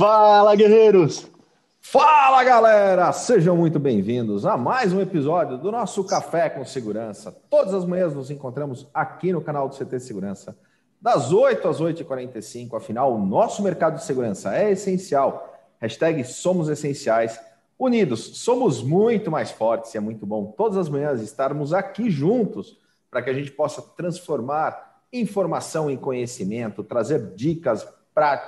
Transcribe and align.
Fala, 0.00 0.56
guerreiros! 0.56 1.30
Fala, 1.78 2.42
galera! 2.42 3.12
Sejam 3.12 3.54
muito 3.54 3.78
bem-vindos 3.78 4.46
a 4.46 4.56
mais 4.56 4.94
um 4.94 5.00
episódio 5.02 5.58
do 5.58 5.70
nosso 5.70 6.02
Café 6.04 6.48
com 6.48 6.64
Segurança. 6.64 7.30
Todas 7.50 7.74
as 7.74 7.84
manhãs 7.84 8.14
nos 8.14 8.30
encontramos 8.30 8.88
aqui 8.94 9.30
no 9.30 9.42
canal 9.42 9.68
do 9.68 9.76
CT 9.76 10.00
Segurança, 10.00 10.56
das 10.98 11.34
8 11.34 11.68
às 11.68 11.82
8h45. 11.82 12.78
Afinal, 12.78 13.14
o 13.14 13.18
nosso 13.18 13.62
mercado 13.62 13.96
de 13.96 14.04
segurança 14.04 14.56
é 14.56 14.70
essencial. 14.70 15.54
Hashtag 15.78 16.24
somos 16.24 16.70
essenciais. 16.70 17.38
Unidos, 17.78 18.38
somos 18.38 18.82
muito 18.82 19.30
mais 19.30 19.50
fortes 19.50 19.92
e 19.92 19.98
é 19.98 20.00
muito 20.00 20.24
bom 20.24 20.46
todas 20.56 20.78
as 20.78 20.88
manhãs 20.88 21.20
estarmos 21.20 21.74
aqui 21.74 22.08
juntos 22.08 22.78
para 23.10 23.20
que 23.20 23.28
a 23.28 23.34
gente 23.34 23.50
possa 23.50 23.82
transformar 23.82 25.02
informação 25.12 25.90
em 25.90 25.96
conhecimento, 25.98 26.82
trazer 26.82 27.34
dicas, 27.34 27.86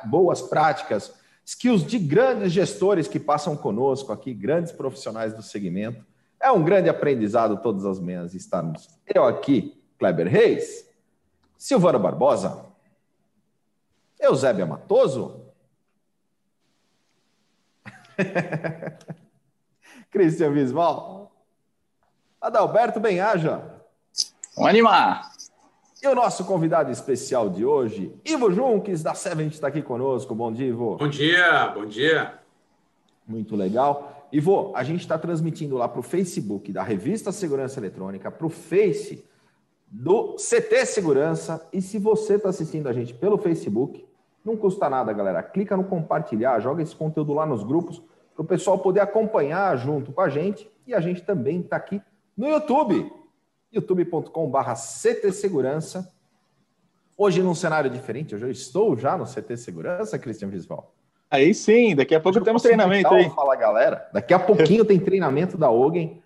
boas 0.06 0.40
práticas 0.40 1.20
skills 1.44 1.84
de 1.84 1.98
grandes 1.98 2.52
gestores 2.52 3.08
que 3.08 3.18
passam 3.18 3.56
conosco 3.56 4.12
aqui, 4.12 4.32
grandes 4.32 4.72
profissionais 4.72 5.34
do 5.34 5.42
segmento. 5.42 6.04
É 6.40 6.50
um 6.50 6.62
grande 6.62 6.88
aprendizado 6.88 7.60
todas 7.62 7.84
as 7.84 8.00
manhãs 8.00 8.34
estarmos 8.34 8.88
eu 9.14 9.24
aqui, 9.24 9.80
Kleber 9.98 10.26
Reis, 10.26 10.88
Silvana 11.56 11.98
Barbosa, 11.98 12.66
Eusébia 14.18 14.66
Matoso, 14.66 15.46
Cristian 20.10 20.52
Visval, 20.52 21.32
Adalberto 22.40 22.98
Benhaja. 23.00 23.80
Vamos 24.54 24.70
animar! 24.70 25.31
E 26.02 26.08
o 26.08 26.16
nosso 26.16 26.44
convidado 26.44 26.90
especial 26.90 27.48
de 27.48 27.64
hoje, 27.64 28.12
Ivo 28.24 28.50
Junques, 28.50 29.04
da 29.04 29.14
Seven, 29.14 29.46
está 29.46 29.68
aqui 29.68 29.80
conosco. 29.80 30.34
Bom 30.34 30.52
dia, 30.52 30.66
Ivo. 30.66 30.96
Bom 30.96 31.06
dia, 31.06 31.68
bom 31.68 31.86
dia. 31.86 32.40
Muito 33.24 33.54
legal. 33.54 34.26
Ivo, 34.32 34.72
a 34.74 34.82
gente 34.82 35.02
está 35.02 35.16
transmitindo 35.16 35.76
lá 35.76 35.86
para 35.86 36.00
o 36.00 36.02
Facebook 36.02 36.72
da 36.72 36.82
Revista 36.82 37.30
Segurança 37.30 37.78
Eletrônica, 37.78 38.32
para 38.32 38.44
o 38.44 38.50
Face 38.50 39.24
do 39.86 40.34
CT 40.34 40.86
Segurança. 40.86 41.64
E 41.72 41.80
se 41.80 42.00
você 42.00 42.34
está 42.34 42.48
assistindo 42.48 42.88
a 42.88 42.92
gente 42.92 43.14
pelo 43.14 43.38
Facebook, 43.38 44.04
não 44.44 44.56
custa 44.56 44.90
nada, 44.90 45.12
galera. 45.12 45.40
Clica 45.40 45.76
no 45.76 45.84
compartilhar, 45.84 46.58
joga 46.58 46.82
esse 46.82 46.96
conteúdo 46.96 47.32
lá 47.32 47.46
nos 47.46 47.62
grupos, 47.62 48.02
para 48.34 48.42
o 48.42 48.44
pessoal 48.44 48.76
poder 48.76 48.98
acompanhar 48.98 49.76
junto 49.76 50.10
com 50.10 50.20
a 50.20 50.28
gente. 50.28 50.68
E 50.84 50.94
a 50.94 51.00
gente 51.00 51.22
também 51.22 51.60
está 51.60 51.76
aqui 51.76 52.02
no 52.36 52.48
YouTube 52.48 53.21
youtube.com.br 53.72 54.72
CT 54.74 55.32
Segurança. 55.32 56.12
Hoje, 57.16 57.42
num 57.42 57.54
cenário 57.54 57.90
diferente, 57.90 58.34
hoje 58.34 58.44
eu 58.44 58.50
estou 58.50 58.96
já 58.96 59.16
no 59.16 59.24
CT 59.24 59.56
Segurança, 59.56 60.18
Cristian 60.18 60.48
Visval. 60.48 60.94
Aí 61.30 61.54
sim, 61.54 61.94
daqui 61.96 62.14
a 62.14 62.20
pouco 62.20 62.40
temos 62.42 62.62
treinamento 62.62 63.08
aí. 63.08 63.30
Fala, 63.30 63.56
galera. 63.56 64.06
Daqui 64.12 64.34
a 64.34 64.38
pouquinho 64.38 64.84
tem 64.84 64.98
treinamento 64.98 65.56
da 65.56 65.70
Ogen 65.70 66.20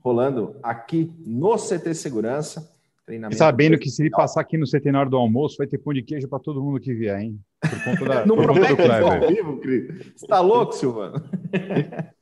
rolando 0.00 0.56
aqui 0.62 1.12
no 1.26 1.56
CT 1.56 1.94
Segurança. 1.94 2.70
Treinamento 3.04 3.38
Sabendo 3.38 3.76
que 3.76 3.90
se 3.90 4.02
ele 4.02 4.10
passar 4.10 4.40
aqui 4.40 4.56
no 4.56 4.64
CT 4.64 4.92
na 4.92 5.00
hora 5.00 5.10
do 5.10 5.16
almoço, 5.16 5.56
vai 5.58 5.66
ter 5.66 5.78
pão 5.78 5.92
de 5.92 6.02
queijo 6.02 6.28
para 6.28 6.38
todo 6.38 6.62
mundo 6.62 6.78
que 6.78 6.94
vier, 6.94 7.20
hein? 7.20 7.40
Por 7.60 7.84
conta 7.84 8.04
da, 8.04 8.26
Não 8.26 8.36
por 8.36 8.46
conta 8.46 8.68
do 8.68 8.76
Kleber. 8.76 10.12
Você 10.14 10.26
tá 10.26 10.40
louco, 10.40 10.72
Silvano? 10.72 11.20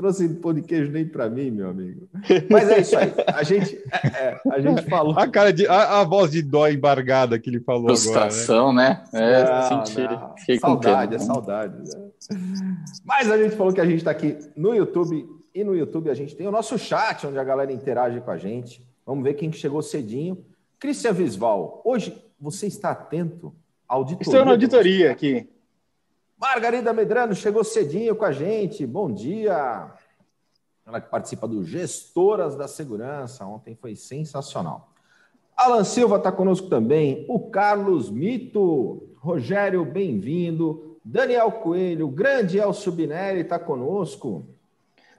trouxe 0.00 0.26
pão 0.30 0.54
de 0.54 0.62
queijo 0.62 0.90
nem 0.90 1.06
para 1.06 1.28
mim, 1.28 1.50
meu 1.50 1.68
amigo. 1.68 2.08
Mas 2.50 2.70
é 2.70 2.80
isso 2.80 2.96
aí. 2.96 3.12
A 3.26 3.42
gente, 3.42 3.76
é, 3.92 4.06
é, 4.06 4.40
a 4.50 4.58
gente 4.58 4.82
falou. 4.88 5.18
A 5.18 5.28
cara 5.28 5.52
de 5.52 5.66
a, 5.66 6.00
a, 6.00 6.04
voz 6.04 6.30
de 6.30 6.40
dó 6.40 6.66
embargada 6.68 7.38
que 7.38 7.50
ele 7.50 7.60
falou 7.60 7.88
Frustração, 7.88 8.70
agora, 8.70 8.88
né? 8.88 9.04
né? 9.12 9.40
É, 9.40 9.44
não, 9.44 9.84
senti, 9.84 10.00
não. 10.00 10.58
saudade, 10.58 11.14
é 11.14 11.18
saudade. 11.18 11.74
Né? 11.76 12.10
Mas 13.04 13.30
a 13.30 13.36
gente 13.36 13.54
falou 13.54 13.74
que 13.74 13.80
a 13.80 13.84
gente 13.84 13.98
está 13.98 14.10
aqui 14.10 14.38
no 14.56 14.74
YouTube 14.74 15.28
e 15.54 15.62
no 15.62 15.76
YouTube 15.76 16.08
a 16.08 16.14
gente 16.14 16.34
tem 16.34 16.46
o 16.46 16.50
nosso 16.50 16.78
chat 16.78 17.26
onde 17.26 17.38
a 17.38 17.44
galera 17.44 17.70
interage 17.70 18.22
com 18.22 18.30
a 18.30 18.38
gente. 18.38 18.82
Vamos 19.04 19.22
ver 19.22 19.34
quem 19.34 19.52
chegou 19.52 19.82
cedinho. 19.82 20.42
Cristian 20.78 21.12
Visval, 21.12 21.82
hoje 21.84 22.16
você 22.40 22.66
está 22.66 22.92
atento 22.92 23.54
à 23.86 23.96
auditoria? 23.96 24.30
Estou 24.30 24.44
na 24.46 24.52
auditoria 24.52 25.10
aqui. 25.10 25.46
Margarida 26.40 26.90
Medrano 26.94 27.34
chegou 27.34 27.62
cedinho 27.62 28.16
com 28.16 28.24
a 28.24 28.32
gente. 28.32 28.86
Bom 28.86 29.12
dia. 29.12 29.92
Ela 30.90 31.00
que 31.00 31.08
participa 31.08 31.46
do 31.46 31.64
Gestoras 31.64 32.56
da 32.56 32.66
Segurança. 32.66 33.46
Ontem 33.46 33.76
foi 33.80 33.94
sensacional. 33.94 34.90
Alan 35.56 35.84
Silva 35.84 36.16
está 36.16 36.32
conosco 36.32 36.68
também. 36.68 37.24
O 37.28 37.48
Carlos 37.48 38.10
Mito. 38.10 39.08
Rogério, 39.18 39.84
bem-vindo. 39.84 40.98
Daniel 41.04 41.52
Coelho, 41.52 42.08
grande 42.08 42.58
Elcio 42.58 42.90
Binelli 42.90 43.42
está 43.42 43.56
conosco. 43.56 44.46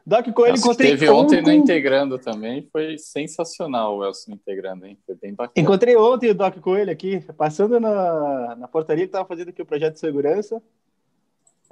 Doc 0.05 0.27
Coelho 0.33 0.53
Nossa, 0.53 0.65
encontrei 0.65 0.89
Teve 0.89 1.09
ontem 1.09 1.41
no 1.41 1.51
Integrando 1.51 2.17
também, 2.17 2.67
foi 2.71 2.97
sensacional 2.97 3.97
o 3.97 4.03
Elcio 4.03 4.33
Integrando, 4.33 4.85
hein? 4.85 4.97
Foi 5.05 5.15
bem 5.15 5.33
bacana. 5.33 5.53
Encontrei 5.55 5.95
ontem 5.95 6.31
o 6.31 6.35
Doc 6.35 6.57
Coelho 6.57 6.91
aqui, 6.91 7.21
passando 7.37 7.79
na, 7.79 8.55
na 8.55 8.67
portaria 8.67 9.03
que 9.03 9.09
estava 9.09 9.27
fazendo 9.27 9.49
aqui 9.49 9.61
o 9.61 9.65
projeto 9.65 9.93
de 9.93 9.99
segurança. 9.99 10.61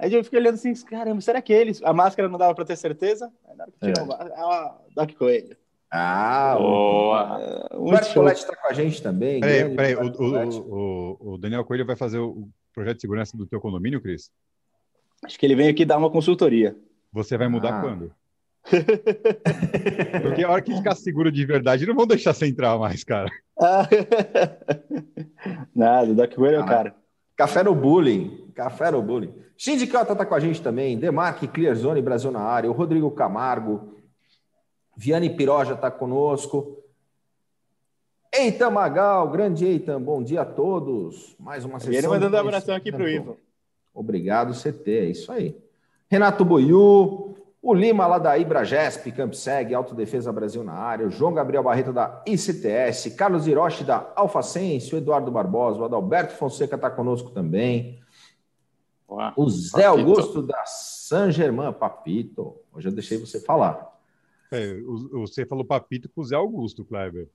Aí 0.00 0.14
eu 0.14 0.24
fiquei 0.24 0.38
olhando 0.38 0.54
assim, 0.54 0.72
caramba, 0.86 1.20
será 1.20 1.42
que 1.42 1.52
eles? 1.52 1.82
A 1.82 1.92
máscara 1.92 2.26
não 2.26 2.38
dava 2.38 2.54
para 2.54 2.64
ter 2.64 2.76
certeza? 2.76 3.30
Aí 3.46 3.54
na 3.54 3.64
hora 3.64 3.72
que 3.72 3.78
tirou, 3.78 4.10
é. 4.12 4.32
ah, 4.34 4.78
Doc 4.96 5.12
Coelho. 5.12 5.54
Ah, 5.90 6.54
boa. 6.56 7.68
o 7.72 7.90
Marcos 7.90 8.14
Colette 8.14 8.40
está 8.40 8.56
com 8.56 8.68
a 8.68 8.72
gente 8.72 9.02
também. 9.02 9.40
Peraí, 9.40 9.76
peraí 9.76 9.94
o, 9.96 10.08
o, 10.08 11.32
o, 11.32 11.38
Daniel 11.38 11.64
Coelho 11.64 11.84
vai 11.84 11.96
fazer 11.96 12.18
o 12.18 12.48
projeto 12.72 12.96
de 12.96 13.02
segurança 13.02 13.36
do 13.36 13.46
teu 13.46 13.60
condomínio, 13.60 14.00
Cris? 14.00 14.30
Acho 15.22 15.38
que 15.38 15.44
ele 15.44 15.56
vem 15.56 15.68
aqui 15.68 15.84
dar 15.84 15.98
uma 15.98 16.10
consultoria. 16.10 16.74
Você 17.12 17.36
vai 17.36 17.48
mudar 17.48 17.78
ah. 17.78 17.82
quando? 17.82 18.14
Porque 20.22 20.44
a 20.44 20.50
hora 20.50 20.62
que 20.62 20.74
ficar 20.74 20.94
seguro 20.94 21.30
de 21.30 21.44
verdade, 21.44 21.84
não 21.84 21.94
vão 21.94 22.06
deixar 22.06 22.32
você 22.32 22.46
entrar 22.46 22.78
mais, 22.78 23.04
cara. 23.04 23.30
Nada, 25.74 26.12
o 26.12 26.14
Doc 26.14 26.34
Coelho 26.34 26.56
é 26.56 26.60
o 26.60 26.62
ah. 26.62 26.66
cara. 26.66 26.94
Café 27.40 27.62
no 27.62 27.74
bullying. 27.74 28.52
Café 28.54 28.90
no 28.90 29.00
bullying. 29.00 29.32
Sindicato 29.56 30.12
está 30.12 30.26
com 30.26 30.34
a 30.34 30.40
gente 30.40 30.60
também. 30.60 30.98
Demarque, 30.98 31.48
Clearzone, 31.48 32.02
Brasil 32.02 32.30
na 32.30 32.40
área. 32.40 32.68
O 32.68 32.74
Rodrigo 32.74 33.10
Camargo. 33.12 33.94
Viane 34.94 35.30
Piroja 35.30 35.72
está 35.72 35.90
conosco. 35.90 36.84
Eitan 38.30 38.68
Magal, 38.68 39.30
grande 39.30 39.64
Eitan, 39.64 40.02
bom 40.02 40.22
dia 40.22 40.42
a 40.42 40.44
todos. 40.44 41.34
Mais 41.40 41.64
uma 41.64 41.80
sessão. 41.80 41.92
Viane 41.92 42.08
mandando 42.08 42.36
um 42.36 42.40
abração 42.40 42.74
aqui 42.74 42.92
para 42.92 43.04
o 43.04 43.08
Ivo. 43.08 43.38
Obrigado, 43.94 44.52
CT, 44.52 44.90
é 44.90 45.04
isso 45.06 45.32
aí. 45.32 45.56
Renato 46.10 46.44
Boiú, 46.44 47.29
o 47.62 47.74
Lima 47.74 48.06
lá 48.06 48.18
da 48.18 48.38
Ibragesp, 48.38 49.12
Campseg, 49.12 49.74
Autodefesa 49.74 50.32
Brasil 50.32 50.64
na 50.64 50.72
área, 50.72 51.06
o 51.06 51.10
João 51.10 51.34
Gabriel 51.34 51.62
Barreto 51.62 51.92
da 51.92 52.22
ICTS, 52.26 53.10
Carlos 53.10 53.46
Hiroshi 53.46 53.84
da 53.84 54.12
Alfacense, 54.16 54.94
o 54.94 54.98
Eduardo 54.98 55.30
Barbosa, 55.30 55.80
o 55.80 55.84
Adalberto 55.84 56.34
Fonseca 56.34 56.76
está 56.76 56.90
conosco 56.90 57.30
também. 57.30 58.00
Ué, 59.10 59.32
o 59.36 59.50
Zé 59.50 59.82
Papito. 59.82 60.08
Augusto 60.08 60.42
da 60.42 60.64
San 60.64 61.30
Germain, 61.30 61.72
Papito. 61.72 62.56
Hoje 62.72 62.88
eu 62.88 62.92
deixei 62.92 63.18
você 63.18 63.40
falar. 63.40 63.90
É, 64.50 64.76
você 65.12 65.44
falou 65.44 65.64
Papito 65.64 66.08
com 66.08 66.22
o 66.22 66.24
Zé 66.24 66.36
Augusto, 66.36 66.84
Kleber. 66.84 67.28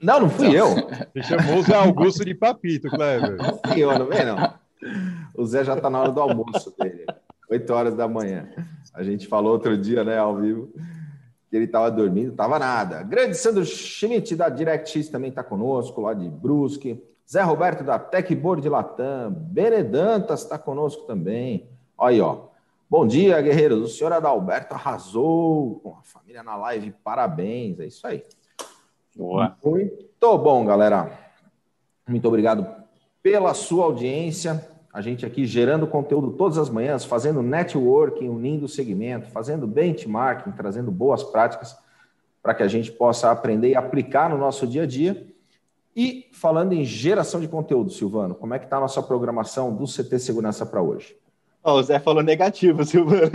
Não, 0.00 0.20
não 0.20 0.30
fui 0.30 0.58
eu. 0.58 0.68
Você 1.12 1.22
chamou 1.22 1.58
o 1.58 1.62
Zé 1.62 1.74
Augusto 1.74 2.24
de 2.24 2.34
Papito, 2.34 2.88
Kleber. 2.88 3.36
Não 3.36 3.60
fui 3.66 3.84
eu, 3.84 3.98
não 3.98 4.06
vem 4.06 4.24
não. 4.24 4.54
O 5.34 5.44
Zé 5.44 5.64
já 5.64 5.74
está 5.74 5.90
na 5.90 6.00
hora 6.00 6.12
do 6.12 6.20
almoço 6.20 6.74
dele. 6.78 7.04
8 7.48 7.72
horas 7.72 7.94
da 7.94 8.08
manhã. 8.08 8.48
A 8.92 9.02
gente 9.02 9.26
falou 9.26 9.52
outro 9.52 9.76
dia, 9.76 10.02
né, 10.02 10.18
ao 10.18 10.36
vivo, 10.36 10.72
que 11.48 11.56
ele 11.56 11.66
estava 11.66 11.90
dormindo, 11.90 12.30
estava 12.30 12.58
nada. 12.58 13.02
Grande 13.02 13.36
Sandro 13.36 13.64
Schmidt, 13.64 14.34
da 14.34 14.48
DirectX, 14.48 15.08
também 15.08 15.30
está 15.30 15.42
conosco, 15.42 16.00
lá 16.00 16.14
de 16.14 16.28
Brusque. 16.28 17.02
Zé 17.28 17.42
Roberto, 17.42 17.82
da 17.82 17.98
Techboard 17.98 18.68
Latam. 18.68 19.32
Benedantas 19.32 20.42
está 20.42 20.56
conosco 20.56 21.02
também. 21.06 21.68
Olha 21.98 22.14
aí, 22.14 22.20
ó. 22.20 22.46
Bom 22.88 23.04
dia, 23.04 23.40
guerreiros. 23.42 23.82
O 23.82 23.88
senhor 23.92 24.12
Adalberto 24.12 24.74
arrasou 24.74 25.80
com 25.80 25.96
a 25.96 26.02
família 26.04 26.42
na 26.44 26.56
live. 26.56 26.94
Parabéns. 27.02 27.80
É 27.80 27.86
isso 27.86 28.06
aí. 28.06 28.22
Boa. 29.16 29.56
Muito 29.64 30.38
bom, 30.38 30.64
galera. 30.64 31.10
Muito 32.08 32.28
obrigado 32.28 32.64
pela 33.20 33.54
sua 33.54 33.86
audiência. 33.86 34.64
A 34.96 35.02
gente 35.02 35.26
aqui 35.26 35.44
gerando 35.44 35.86
conteúdo 35.86 36.30
todas 36.30 36.56
as 36.56 36.70
manhãs, 36.70 37.04
fazendo 37.04 37.42
networking, 37.42 38.30
unindo 38.30 38.64
o 38.64 38.68
segmento, 38.68 39.28
fazendo 39.28 39.66
benchmarking, 39.66 40.52
trazendo 40.52 40.90
boas 40.90 41.22
práticas 41.22 41.76
para 42.42 42.54
que 42.54 42.62
a 42.62 42.66
gente 42.66 42.90
possa 42.90 43.30
aprender 43.30 43.68
e 43.68 43.76
aplicar 43.76 44.30
no 44.30 44.38
nosso 44.38 44.66
dia 44.66 44.84
a 44.84 44.86
dia. 44.86 45.26
E 45.94 46.30
falando 46.32 46.72
em 46.72 46.82
geração 46.82 47.42
de 47.42 47.46
conteúdo, 47.46 47.90
Silvano, 47.90 48.34
como 48.34 48.54
é 48.54 48.58
que 48.58 48.64
está 48.64 48.78
a 48.78 48.80
nossa 48.80 49.02
programação 49.02 49.76
do 49.76 49.84
CT 49.84 50.18
Segurança 50.18 50.64
para 50.64 50.80
hoje? 50.80 51.14
Oh, 51.62 51.72
o 51.72 51.82
Zé 51.82 51.98
falou 51.98 52.22
negativo, 52.22 52.82
Silvano. 52.82 53.20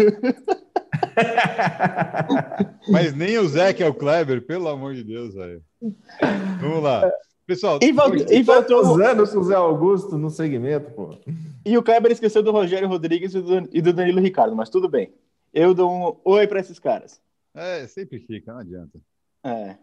Mas 2.89 3.13
nem 3.13 3.37
o 3.37 3.47
Zé 3.47 3.71
que 3.71 3.83
é 3.83 3.87
o 3.87 3.93
Kleber, 3.93 4.47
pelo 4.47 4.67
amor 4.67 4.95
de 4.95 5.03
Deus, 5.03 5.35
velho. 5.35 5.61
Vamos 6.59 6.81
lá. 6.81 7.07
Pessoal, 7.51 7.80
E, 7.81 7.92
vol- 7.92 8.15
e 8.15 8.42
voltou. 8.44 9.01
Anos 9.03 9.31
com 9.33 9.39
o 9.39 9.44
Zé 9.44 9.56
Augusto 9.56 10.18
no 10.18 10.30
segmento, 10.30 10.89
pô? 10.92 11.09
E 11.65 11.77
o 11.77 11.83
Kleber 11.83 12.09
esqueceu 12.09 12.42
do 12.42 12.50
Rogério 12.50 12.88
Rodrigues 12.88 13.33
e 13.36 13.81
do, 13.81 13.92
Danilo 13.92 14.21
Ricardo, 14.21 14.56
mas 14.56 14.69
tudo 14.69 14.88
bem. 14.88 15.12
Eu 15.53 15.74
dou 15.74 15.92
um 15.92 16.15
oi 16.31 16.48
para 16.48 16.62
esses 16.62 16.80
caras. 16.80 17.19
é, 17.53 17.86
sempre 17.88 18.19
fica, 18.19 18.53
não 18.53 18.59
adianta. 18.62 18.98
É. 19.44 19.75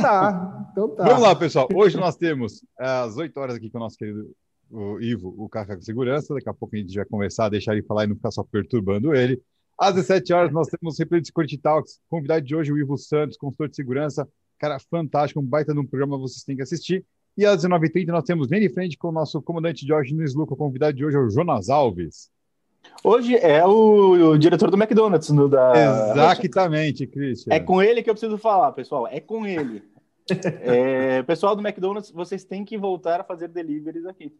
Tá, 0.00 0.68
então 0.72 0.88
tá. 0.88 1.04
Vamos 1.04 1.22
lá, 1.22 1.36
pessoal. 1.36 1.68
Hoje 1.72 1.96
nós 1.96 2.16
temos 2.16 2.64
é, 2.80 2.84
às 2.84 3.16
8 3.16 3.38
horas 3.38 3.54
aqui 3.54 3.70
com 3.70 3.78
o 3.78 3.80
nosso 3.80 3.96
querido 3.96 4.30
o 4.70 5.00
Ivo, 5.00 5.32
o 5.38 5.48
Café 5.48 5.76
com 5.76 5.82
Segurança. 5.82 6.34
Daqui 6.34 6.48
a 6.48 6.54
pouco 6.54 6.74
a 6.74 6.78
gente 6.78 6.94
vai 6.96 7.04
conversar, 7.04 7.48
deixar 7.48 7.74
ele 7.74 7.82
falar 7.82 8.04
e 8.04 8.06
não 8.08 8.16
ficar 8.16 8.32
só 8.32 8.42
perturbando 8.42 9.14
ele. 9.14 9.40
Às 9.78 9.94
17 9.94 10.32
horas 10.32 10.52
nós 10.52 10.66
temos 10.66 10.98
o 10.98 11.20
Discord 11.20 11.58
Talks. 11.58 12.00
Convidado 12.08 12.44
de 12.44 12.56
hoje, 12.56 12.72
o 12.72 12.78
Ivo 12.78 12.98
Santos, 12.98 13.36
consultor 13.36 13.68
de 13.68 13.76
segurança. 13.76 14.28
Cara, 14.62 14.78
fantástico, 14.78 15.40
um 15.40 15.44
baita 15.44 15.74
de 15.74 15.80
um 15.80 15.84
programa, 15.84 16.16
vocês 16.16 16.44
têm 16.44 16.54
que 16.54 16.62
assistir. 16.62 17.04
E 17.36 17.44
às 17.44 17.64
19h30 17.64 18.06
nós 18.06 18.22
temos 18.22 18.48
nem 18.48 18.60
de 18.60 18.68
frente 18.68 18.96
com 18.96 19.08
o 19.08 19.12
nosso 19.12 19.42
comandante 19.42 19.84
Jorge 19.84 20.14
Nunes 20.14 20.36
Luca. 20.36 20.54
O 20.54 20.56
convidado 20.56 20.96
de 20.96 21.04
hoje 21.04 21.16
é 21.16 21.20
o 21.20 21.28
Jonas 21.28 21.68
Alves. 21.68 22.30
Hoje 23.02 23.34
é 23.34 23.66
o, 23.66 24.30
o 24.30 24.38
diretor 24.38 24.70
do 24.70 24.80
McDonald's 24.80 25.30
no 25.30 25.48
da. 25.48 25.72
Exatamente, 26.12 27.08
Christian. 27.08 27.52
É 27.52 27.58
com 27.58 27.82
ele 27.82 28.04
que 28.04 28.10
eu 28.10 28.14
preciso 28.14 28.38
falar, 28.38 28.70
pessoal. 28.70 29.08
É 29.08 29.18
com 29.18 29.44
ele. 29.44 29.82
É, 30.62 31.20
pessoal 31.24 31.56
do 31.56 31.66
McDonald's, 31.66 32.12
vocês 32.12 32.44
têm 32.44 32.64
que 32.64 32.78
voltar 32.78 33.20
a 33.20 33.24
fazer 33.24 33.48
deliveries 33.48 34.06
aqui. 34.06 34.32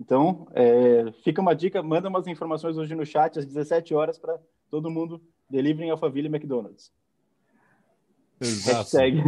Então, 0.00 0.48
é, 0.54 1.12
fica 1.22 1.42
uma 1.42 1.54
dica, 1.54 1.82
manda 1.82 2.08
umas 2.08 2.26
informações 2.26 2.78
hoje 2.78 2.94
no 2.94 3.04
chat 3.04 3.38
às 3.38 3.44
17 3.44 3.94
horas 3.94 4.18
para 4.18 4.38
todo 4.70 4.90
mundo 4.90 5.20
delivery 5.50 5.88
em 5.88 5.90
Alphaville 5.90 6.28
e 6.28 6.30
McDonald's. 6.34 6.90
Exato. 8.40 8.76
Hashtag. 8.78 9.22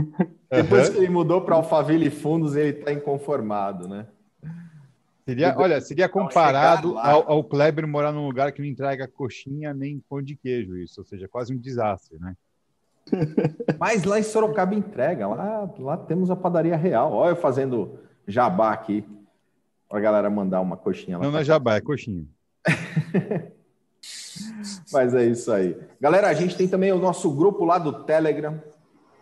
Depois 0.50 0.84
Aham. 0.84 0.92
que 0.92 0.98
ele 0.98 1.08
mudou 1.08 1.40
para 1.40 1.56
Alphaville 1.56 2.10
Fundos, 2.10 2.54
ele 2.56 2.72
tá 2.72 2.92
inconformado, 2.92 3.88
né? 3.88 4.06
Seria, 5.24 5.54
olha, 5.58 5.80
seria 5.80 6.08
comparado 6.08 6.96
ao, 6.98 7.30
ao 7.30 7.44
Kleber 7.44 7.86
morar 7.86 8.12
num 8.12 8.26
lugar 8.26 8.50
que 8.50 8.62
não 8.62 8.68
entrega 8.68 9.06
coxinha 9.06 9.74
nem 9.74 10.02
pão 10.08 10.22
de 10.22 10.34
queijo, 10.34 10.74
isso, 10.78 11.02
ou 11.02 11.04
seja, 11.04 11.28
quase 11.28 11.52
um 11.52 11.58
desastre, 11.58 12.18
né? 12.18 12.34
Mas 13.78 14.04
lá 14.04 14.18
em 14.18 14.22
Sorocaba 14.22 14.74
entrega, 14.74 15.28
lá, 15.28 15.70
lá 15.78 15.96
temos 15.98 16.30
a 16.30 16.36
padaria 16.36 16.76
real. 16.76 17.12
Olha 17.12 17.32
eu 17.32 17.36
fazendo 17.36 17.98
jabá 18.26 18.72
aqui, 18.72 19.04
pra 19.88 20.00
galera 20.00 20.30
mandar 20.30 20.62
uma 20.62 20.78
coxinha 20.78 21.18
lá. 21.18 21.24
Não, 21.24 21.32
não 21.32 21.38
é 21.40 21.44
jabá, 21.44 21.76
é 21.76 21.80
coxinha. 21.80 22.24
Mas 24.92 25.14
é 25.14 25.26
isso 25.26 25.52
aí. 25.52 25.76
Galera, 26.00 26.28
a 26.28 26.34
gente 26.34 26.56
tem 26.56 26.68
também 26.68 26.92
o 26.92 26.98
nosso 26.98 27.30
grupo 27.34 27.64
lá 27.64 27.78
do 27.78 28.04
Telegram. 28.04 28.62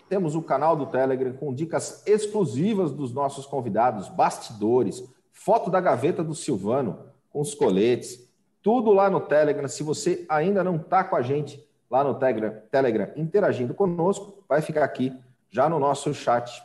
Temos 0.08 0.34
o 0.34 0.42
canal 0.42 0.76
do 0.76 0.86
Telegram 0.86 1.32
com 1.32 1.52
dicas 1.52 2.02
exclusivas 2.06 2.92
dos 2.92 3.12
nossos 3.12 3.44
convidados, 3.44 4.08
bastidores, 4.08 5.02
foto 5.32 5.70
da 5.70 5.80
gaveta 5.80 6.22
do 6.22 6.34
Silvano 6.34 6.98
com 7.30 7.40
os 7.40 7.54
coletes, 7.54 8.28
tudo 8.62 8.92
lá 8.92 9.10
no 9.10 9.20
Telegram. 9.20 9.68
Se 9.68 9.82
você 9.82 10.24
ainda 10.28 10.62
não 10.62 10.76
está 10.76 11.04
com 11.04 11.16
a 11.16 11.22
gente 11.22 11.64
lá 11.90 12.04
no 12.04 12.14
Telegram, 12.14 12.54
Telegram 12.70 13.10
interagindo 13.16 13.74
conosco, 13.74 14.42
vai 14.48 14.62
ficar 14.62 14.84
aqui 14.84 15.12
já 15.50 15.68
no 15.68 15.78
nosso 15.78 16.12
chat 16.14 16.62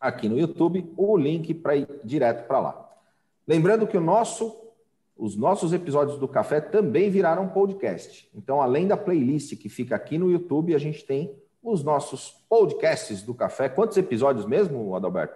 aqui 0.00 0.28
no 0.28 0.38
YouTube 0.38 0.92
o 0.96 1.16
link 1.16 1.52
para 1.54 1.76
ir 1.76 1.88
direto 2.04 2.46
para 2.46 2.60
lá. 2.60 2.90
Lembrando 3.46 3.86
que 3.86 3.96
o 3.96 4.00
nosso 4.00 4.62
os 5.18 5.34
nossos 5.34 5.72
episódios 5.72 6.18
do 6.18 6.28
Café 6.28 6.60
também 6.60 7.08
viraram 7.08 7.48
podcast. 7.48 8.28
Então, 8.34 8.60
além 8.60 8.86
da 8.86 8.98
playlist 8.98 9.56
que 9.56 9.66
fica 9.70 9.96
aqui 9.96 10.18
no 10.18 10.30
YouTube, 10.30 10.74
a 10.74 10.78
gente 10.78 11.02
tem 11.06 11.34
os 11.66 11.82
nossos 11.82 12.36
podcasts 12.48 13.22
do 13.22 13.34
Café. 13.34 13.68
Quantos 13.68 13.96
episódios 13.96 14.46
mesmo, 14.46 14.94
Adalberto? 14.94 15.34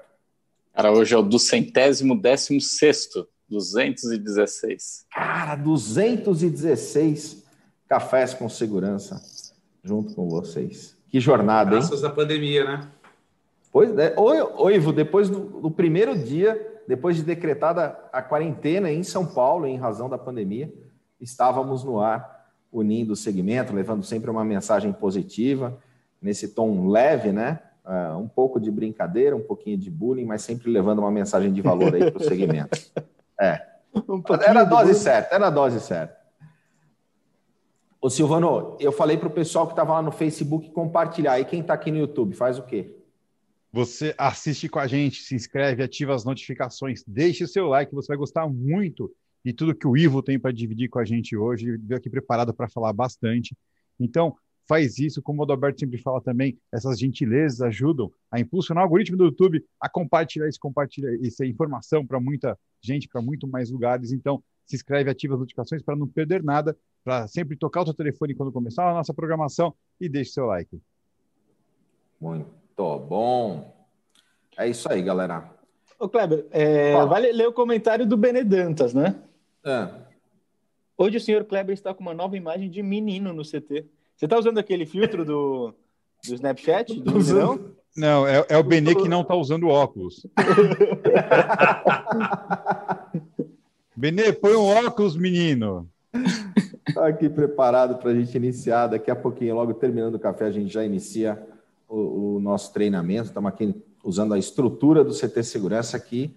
Cara, 0.72 0.92
hoje 0.92 1.12
é 1.12 1.18
o 1.18 1.22
do 1.22 1.38
centésimo 1.38 2.18
décimo 2.18 2.60
sexto, 2.60 3.26
216. 3.48 5.06
Cara, 5.12 5.56
216 5.56 7.44
cafés 7.88 8.32
com 8.32 8.48
segurança 8.48 9.20
junto 9.82 10.14
com 10.14 10.28
vocês. 10.28 10.96
Que 11.08 11.18
jornada, 11.18 11.74
hein? 11.74 11.80
Graças 11.80 12.04
à 12.04 12.10
pandemia, 12.10 12.64
né? 12.64 12.88
Pois 13.72 13.96
é. 13.98 14.14
Ô, 14.16 14.70
Ivo, 14.70 14.92
depois 14.92 15.28
do, 15.28 15.40
do 15.60 15.70
primeiro 15.70 16.16
dia, 16.16 16.80
depois 16.86 17.16
de 17.16 17.24
decretada 17.24 17.98
a 18.12 18.22
quarentena 18.22 18.90
em 18.90 19.02
São 19.02 19.26
Paulo, 19.26 19.66
em 19.66 19.76
razão 19.76 20.08
da 20.08 20.16
pandemia, 20.16 20.72
estávamos 21.20 21.82
no 21.82 22.00
ar, 22.00 22.48
unindo 22.72 23.14
o 23.14 23.16
segmento, 23.16 23.74
levando 23.74 24.04
sempre 24.04 24.30
uma 24.30 24.44
mensagem 24.44 24.92
positiva, 24.92 25.76
nesse 26.20 26.48
tom 26.48 26.88
leve, 26.88 27.32
né? 27.32 27.60
Ah, 27.84 28.16
um 28.18 28.28
pouco 28.28 28.60
de 28.60 28.70
brincadeira, 28.70 29.34
um 29.34 29.42
pouquinho 29.42 29.76
de 29.78 29.90
bullying, 29.90 30.24
mas 30.24 30.42
sempre 30.42 30.70
levando 30.70 30.98
uma 31.00 31.10
mensagem 31.10 31.52
de 31.52 31.60
valor 31.62 31.94
aí 31.94 32.10
para 32.10 32.20
o 32.20 32.24
segmento. 32.24 32.78
É. 33.42 33.66
Um 34.06 34.22
Era 34.46 34.60
a 34.60 34.64
do- 34.64 34.68
dose 34.76 34.94
certa, 34.94 35.34
era 35.34 35.46
a 35.46 35.50
dose 35.50 35.80
certa. 35.80 36.14
Ô 37.98 38.10
Silvano, 38.10 38.76
eu 38.78 38.92
falei 38.92 39.16
para 39.16 39.28
o 39.28 39.32
pessoal 39.32 39.66
que 39.66 39.72
estava 39.72 39.94
lá 39.94 40.02
no 40.02 40.12
Facebook 40.12 40.70
compartilhar. 40.70 41.40
E 41.40 41.44
quem 41.46 41.60
está 41.60 41.72
aqui 41.72 41.90
no 41.90 41.96
YouTube, 41.96 42.34
faz 42.34 42.58
o 42.58 42.62
quê? 42.62 42.94
Você 43.72 44.14
assiste 44.18 44.68
com 44.68 44.78
a 44.78 44.86
gente, 44.86 45.22
se 45.22 45.34
inscreve, 45.34 45.82
ativa 45.82 46.14
as 46.14 46.24
notificações, 46.24 47.02
deixe 47.06 47.44
o 47.44 47.48
seu 47.48 47.66
like, 47.68 47.94
você 47.94 48.08
vai 48.08 48.16
gostar 48.16 48.46
muito 48.48 49.10
de 49.44 49.52
tudo 49.52 49.74
que 49.74 49.86
o 49.86 49.96
Ivo 49.96 50.22
tem 50.22 50.38
para 50.38 50.52
dividir 50.52 50.88
com 50.90 50.98
a 50.98 51.04
gente 51.04 51.36
hoje. 51.36 51.68
Ele 51.68 51.78
veio 51.78 51.98
aqui 51.98 52.10
preparado 52.10 52.52
para 52.52 52.68
falar 52.68 52.92
bastante. 52.92 53.56
Então, 53.98 54.34
faz 54.70 55.00
isso, 55.00 55.20
como 55.20 55.40
o 55.40 55.42
Adalberto 55.42 55.80
sempre 55.80 55.98
fala 55.98 56.20
também, 56.20 56.56
essas 56.72 56.96
gentilezas 56.96 57.60
ajudam 57.60 58.08
a 58.30 58.38
impulsionar 58.38 58.84
o 58.84 58.86
algoritmo 58.86 59.16
do 59.16 59.24
YouTube 59.24 59.64
a 59.80 59.88
compartilhar 59.88 60.48
isso, 60.48 60.60
compartilhar 60.60 61.12
essa 61.26 61.44
informação 61.44 62.06
para 62.06 62.20
muita 62.20 62.56
gente, 62.80 63.08
para 63.08 63.20
muito 63.20 63.48
mais 63.48 63.68
lugares. 63.68 64.12
Então, 64.12 64.40
se 64.64 64.76
inscreve, 64.76 65.10
ativa 65.10 65.34
as 65.34 65.40
notificações 65.40 65.82
para 65.82 65.96
não 65.96 66.06
perder 66.06 66.44
nada, 66.44 66.78
para 67.02 67.26
sempre 67.26 67.56
tocar 67.56 67.82
o 67.82 67.86
seu 67.86 67.94
telefone 67.94 68.32
quando 68.32 68.52
começar 68.52 68.88
a 68.88 68.94
nossa 68.94 69.12
programação 69.12 69.74
e 70.00 70.08
deixe 70.08 70.30
seu 70.30 70.46
like. 70.46 70.80
Muito 72.20 72.46
bom. 73.08 73.74
É 74.56 74.68
isso 74.68 74.88
aí, 74.88 75.02
galera. 75.02 75.50
Ô, 75.98 76.08
Kleber, 76.08 76.46
é, 76.52 76.92
vale 77.06 77.32
ler 77.32 77.48
o 77.48 77.52
comentário 77.52 78.06
do 78.06 78.16
Benedantas, 78.16 78.94
né? 78.94 79.20
Ah, 79.64 80.06
Hoje 80.96 81.16
o 81.16 81.20
senhor 81.20 81.46
Kleber 81.46 81.72
está 81.72 81.94
com 81.94 82.02
uma 82.02 82.12
nova 82.12 82.36
imagem 82.36 82.68
de 82.68 82.82
menino 82.82 83.32
no 83.32 83.42
CT. 83.42 83.86
Você 84.20 84.26
está 84.26 84.38
usando 84.38 84.58
aquele 84.58 84.84
filtro 84.84 85.24
do, 85.24 85.74
do 86.28 86.34
Snapchat? 86.34 87.00
Do 87.00 87.16
usando. 87.16 87.74
Não? 87.96 87.96
Não, 87.96 88.26
é, 88.26 88.44
é 88.50 88.58
o 88.58 88.62
Benê 88.62 88.94
que 88.94 89.08
não 89.08 89.22
está 89.22 89.34
usando 89.34 89.66
óculos. 89.66 90.26
Benê, 93.96 94.30
põe 94.30 94.54
um 94.54 94.66
óculos, 94.66 95.16
menino. 95.16 95.88
Tá 96.92 97.06
aqui 97.06 97.30
preparado 97.30 97.96
para 97.96 98.10
a 98.10 98.14
gente 98.14 98.36
iniciar. 98.36 98.88
Daqui 98.88 99.10
a 99.10 99.16
pouquinho, 99.16 99.54
logo 99.54 99.72
terminando 99.72 100.16
o 100.16 100.20
café, 100.20 100.44
a 100.44 100.52
gente 100.52 100.70
já 100.70 100.84
inicia 100.84 101.42
o, 101.88 102.34
o 102.34 102.40
nosso 102.40 102.74
treinamento. 102.74 103.28
Estamos 103.28 103.48
aqui 103.48 103.74
usando 104.04 104.34
a 104.34 104.38
estrutura 104.38 105.02
do 105.02 105.14
CT 105.14 105.42
Segurança 105.42 105.96
aqui. 105.96 106.36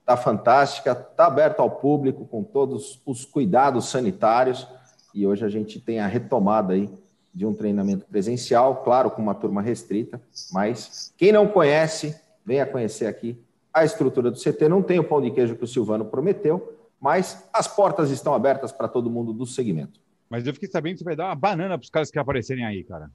Está 0.00 0.18
fantástica, 0.18 0.92
está 0.92 1.28
aberto 1.28 1.60
ao 1.60 1.70
público 1.70 2.26
com 2.26 2.44
todos 2.44 3.00
os 3.06 3.24
cuidados 3.24 3.88
sanitários. 3.88 4.68
E 5.14 5.26
hoje 5.26 5.46
a 5.46 5.48
gente 5.48 5.80
tem 5.80 5.98
a 5.98 6.06
retomada 6.06 6.74
aí 6.74 6.90
de 7.34 7.46
um 7.46 7.54
treinamento 7.54 8.04
presencial, 8.04 8.82
claro, 8.84 9.10
com 9.10 9.22
uma 9.22 9.34
turma 9.34 9.62
restrita, 9.62 10.20
mas 10.52 11.12
quem 11.16 11.32
não 11.32 11.48
conhece, 11.48 12.14
venha 12.44 12.66
conhecer 12.66 13.06
aqui 13.06 13.38
a 13.72 13.84
estrutura 13.84 14.30
do 14.30 14.38
CT. 14.38 14.68
Não 14.68 14.82
tem 14.82 14.98
o 14.98 15.04
pão 15.04 15.20
de 15.22 15.30
queijo 15.30 15.56
que 15.56 15.64
o 15.64 15.66
Silvano 15.66 16.04
prometeu, 16.04 16.76
mas 17.00 17.48
as 17.52 17.66
portas 17.66 18.10
estão 18.10 18.34
abertas 18.34 18.70
para 18.70 18.86
todo 18.86 19.08
mundo 19.10 19.32
do 19.32 19.46
segmento. 19.46 19.98
Mas 20.28 20.46
eu 20.46 20.52
fiquei 20.54 20.68
sabendo 20.68 20.92
que 20.94 20.98
você 20.98 21.04
vai 21.04 21.16
dar 21.16 21.26
uma 21.26 21.34
banana 21.34 21.78
para 21.78 21.84
os 21.84 21.90
caras 21.90 22.10
que 22.10 22.18
aparecerem 22.18 22.64
aí, 22.64 22.84
cara. 22.84 23.10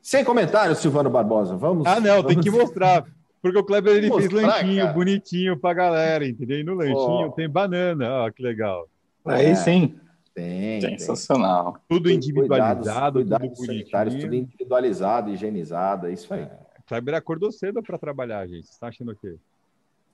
Sem 0.00 0.24
comentários, 0.24 0.78
Silvano 0.78 1.08
Barbosa. 1.10 1.56
Vamos. 1.56 1.86
Ah, 1.86 2.00
não, 2.00 2.22
tem 2.22 2.36
vamos- 2.36 2.44
que 2.44 2.50
mostrar. 2.50 3.04
Porque 3.40 3.58
o 3.58 3.64
Kleber 3.64 3.96
ele 3.96 4.08
fez 4.08 4.30
Mostrar, 4.32 4.46
lanchinho 4.58 4.82
cara. 4.82 4.92
bonitinho 4.92 5.56
pra 5.58 5.74
galera, 5.74 6.26
entendeu? 6.26 6.60
E 6.60 6.62
no 6.64 6.74
lanchinho 6.74 7.28
Ó. 7.28 7.30
tem 7.30 7.48
banana, 7.48 8.08
ó, 8.24 8.30
que 8.30 8.40
legal. 8.42 8.88
Aí 9.24 9.46
É. 9.46 9.54
sim. 9.56 9.96
Tem, 10.34 10.80
tem. 10.80 10.98
Sensacional. 10.98 11.76
Tudo 11.88 12.04
Cuidados- 12.04 12.12
individualizado, 12.28 13.20
cuidados 13.20 13.48
tudo 13.58 13.66
sanitários, 13.66 14.14
tudo 14.16 14.34
individualizado, 14.34 15.30
higienizado, 15.30 16.06
é 16.06 16.12
isso 16.12 16.32
aí. 16.32 16.48
Kleber 16.86 17.14
acordou 17.14 17.52
cedo 17.52 17.82
para 17.82 17.98
trabalhar, 17.98 18.46
gente. 18.46 18.66
Você 18.66 18.78
tá 18.80 18.88
achando 18.88 19.12
o 19.12 19.16
quê? 19.16 19.36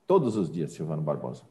Todos 0.05 0.35
os 0.35 0.51
dias, 0.51 0.71
Silvano 0.73 1.01
Barbosa. 1.01 1.43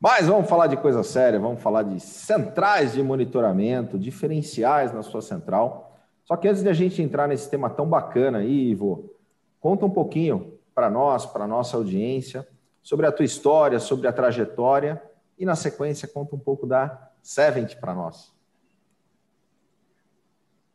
Mas 0.00 0.26
vamos 0.28 0.48
falar 0.48 0.66
de 0.66 0.76
coisa 0.76 1.02
séria, 1.02 1.38
vamos 1.38 1.60
falar 1.60 1.82
de 1.82 2.00
centrais 2.00 2.92
de 2.94 3.02
monitoramento, 3.02 3.98
diferenciais 3.98 4.92
na 4.94 5.02
sua 5.02 5.20
central. 5.20 5.98
Só 6.24 6.36
que 6.36 6.48
antes 6.48 6.62
de 6.62 6.68
a 6.68 6.72
gente 6.72 7.02
entrar 7.02 7.28
nesse 7.28 7.50
tema 7.50 7.68
tão 7.68 7.86
bacana 7.86 8.38
aí, 8.38 8.70
Ivo, 8.70 9.12
conta 9.60 9.84
um 9.84 9.90
pouquinho 9.90 10.54
para 10.74 10.88
nós, 10.88 11.26
para 11.26 11.46
nossa 11.46 11.76
audiência, 11.76 12.46
sobre 12.82 13.04
a 13.06 13.12
tua 13.12 13.24
história, 13.26 13.78
sobre 13.78 14.06
a 14.08 14.12
trajetória 14.12 15.02
e 15.38 15.44
na 15.44 15.54
sequência 15.54 16.08
conta 16.08 16.34
um 16.34 16.38
pouco 16.38 16.66
da 16.66 17.09
Sevent 17.22 17.76
para 17.76 17.94
nós. 17.94 18.32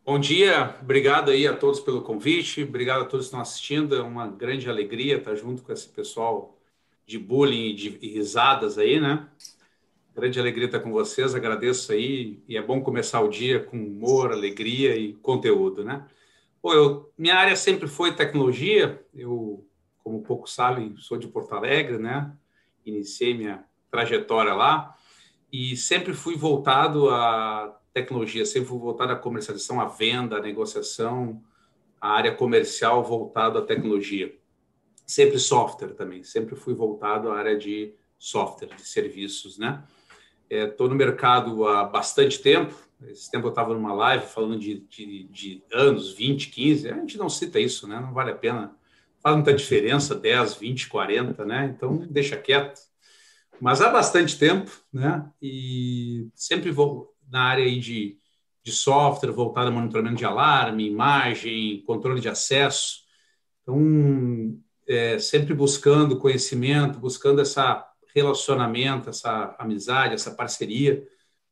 Bom 0.05 0.19
dia, 0.19 0.77
obrigado 0.81 1.31
aí 1.31 1.47
a 1.47 1.57
todos 1.57 1.79
pelo 1.79 2.03
convite, 2.03 2.61
obrigado 2.61 3.01
a 3.01 3.05
todos 3.05 3.25
que 3.25 3.29
estão 3.29 3.41
assistindo, 3.41 3.95
é 3.95 4.01
uma 4.03 4.27
grande 4.27 4.69
alegria 4.69 5.17
estar 5.17 5.35
junto 5.35 5.63
com 5.63 5.73
esse 5.73 5.89
pessoal 5.89 6.55
de 7.07 7.17
bullying 7.17 7.69
e 7.69 7.73
de 7.73 7.89
risadas 7.89 8.77
aí, 8.77 8.99
né? 8.99 9.27
Grande 10.13 10.39
alegria 10.39 10.67
estar 10.67 10.79
com 10.79 10.91
vocês, 10.91 11.33
agradeço 11.33 11.91
aí, 11.91 12.39
e 12.47 12.55
é 12.55 12.61
bom 12.61 12.81
começar 12.81 13.19
o 13.21 13.29
dia 13.29 13.59
com 13.59 13.77
humor, 13.77 14.31
alegria 14.31 14.95
e 14.95 15.13
conteúdo, 15.13 15.83
né? 15.83 16.05
Pô, 16.61 16.71
eu, 16.73 17.11
minha 17.17 17.35
área 17.35 17.55
sempre 17.55 17.87
foi 17.87 18.13
tecnologia, 18.13 19.03
eu, 19.13 19.67
como 20.03 20.21
poucos 20.21 20.53
sabem, 20.53 20.95
sou 20.97 21.17
de 21.17 21.27
Porto 21.27 21.53
Alegre, 21.53 21.97
né? 21.97 22.31
Iniciei 22.85 23.33
minha 23.33 23.65
trajetória 23.89 24.53
lá, 24.53 24.95
e 25.51 25.75
sempre 25.77 26.13
fui 26.13 26.35
voltado 26.35 27.09
a 27.09 27.79
tecnologia, 27.93 28.45
sempre 28.45 28.69
fui 28.69 28.79
voltado 28.79 29.13
à 29.13 29.15
comercialização, 29.15 29.79
à 29.79 29.85
venda, 29.85 30.37
à 30.37 30.41
negociação, 30.41 31.41
à 31.99 32.09
área 32.09 32.33
comercial 32.33 33.03
voltado 33.03 33.57
à 33.57 33.61
tecnologia. 33.61 34.35
Sempre 35.05 35.39
software 35.39 35.93
também, 35.93 36.23
sempre 36.23 36.55
fui 36.55 36.73
voltado 36.73 37.29
à 37.29 37.37
área 37.37 37.57
de 37.57 37.93
software, 38.17 38.75
de 38.75 38.85
serviços, 38.85 39.57
né? 39.57 39.83
Estou 40.49 40.87
é, 40.87 40.89
no 40.89 40.95
mercado 40.95 41.67
há 41.67 41.83
bastante 41.83 42.39
tempo. 42.39 42.75
Esse 43.07 43.29
tempo 43.29 43.47
eu 43.47 43.49
estava 43.49 43.73
numa 43.73 43.93
live 43.93 44.25
falando 44.25 44.59
de, 44.59 44.79
de, 44.81 45.23
de, 45.25 45.63
anos, 45.71 46.13
20, 46.13 46.49
15. 46.49 46.89
A 46.89 46.95
gente 46.95 47.17
não 47.17 47.29
cita 47.29 47.59
isso, 47.59 47.87
né? 47.87 47.99
Não 47.99 48.13
vale 48.13 48.31
a 48.31 48.35
pena. 48.35 48.75
Faz 49.19 49.35
muita 49.35 49.53
diferença, 49.53 50.15
10, 50.15 50.55
20, 50.55 50.87
40, 50.87 51.45
né? 51.45 51.73
Então, 51.75 51.97
deixa 52.09 52.37
quieto. 52.37 52.79
Mas 53.61 53.81
há 53.81 53.89
bastante 53.89 54.37
tempo, 54.37 54.71
né? 54.91 55.29
E 55.41 56.29
sempre 56.35 56.71
vou 56.71 57.13
na 57.29 57.43
área 57.43 57.65
de, 57.79 58.17
de 58.63 58.71
software 58.71 59.31
voltada 59.31 59.69
a 59.69 59.71
monitoramento 59.71 60.17
de 60.17 60.25
alarme, 60.25 60.87
imagem, 60.87 61.83
controle 61.85 62.19
de 62.19 62.29
acesso. 62.29 63.03
Então, 63.61 64.59
é, 64.87 65.17
sempre 65.19 65.53
buscando 65.53 66.19
conhecimento, 66.19 66.99
buscando 66.99 67.41
essa 67.41 67.85
relacionamento, 68.15 69.09
essa 69.09 69.55
amizade, 69.59 70.13
essa 70.13 70.31
parceria. 70.31 71.05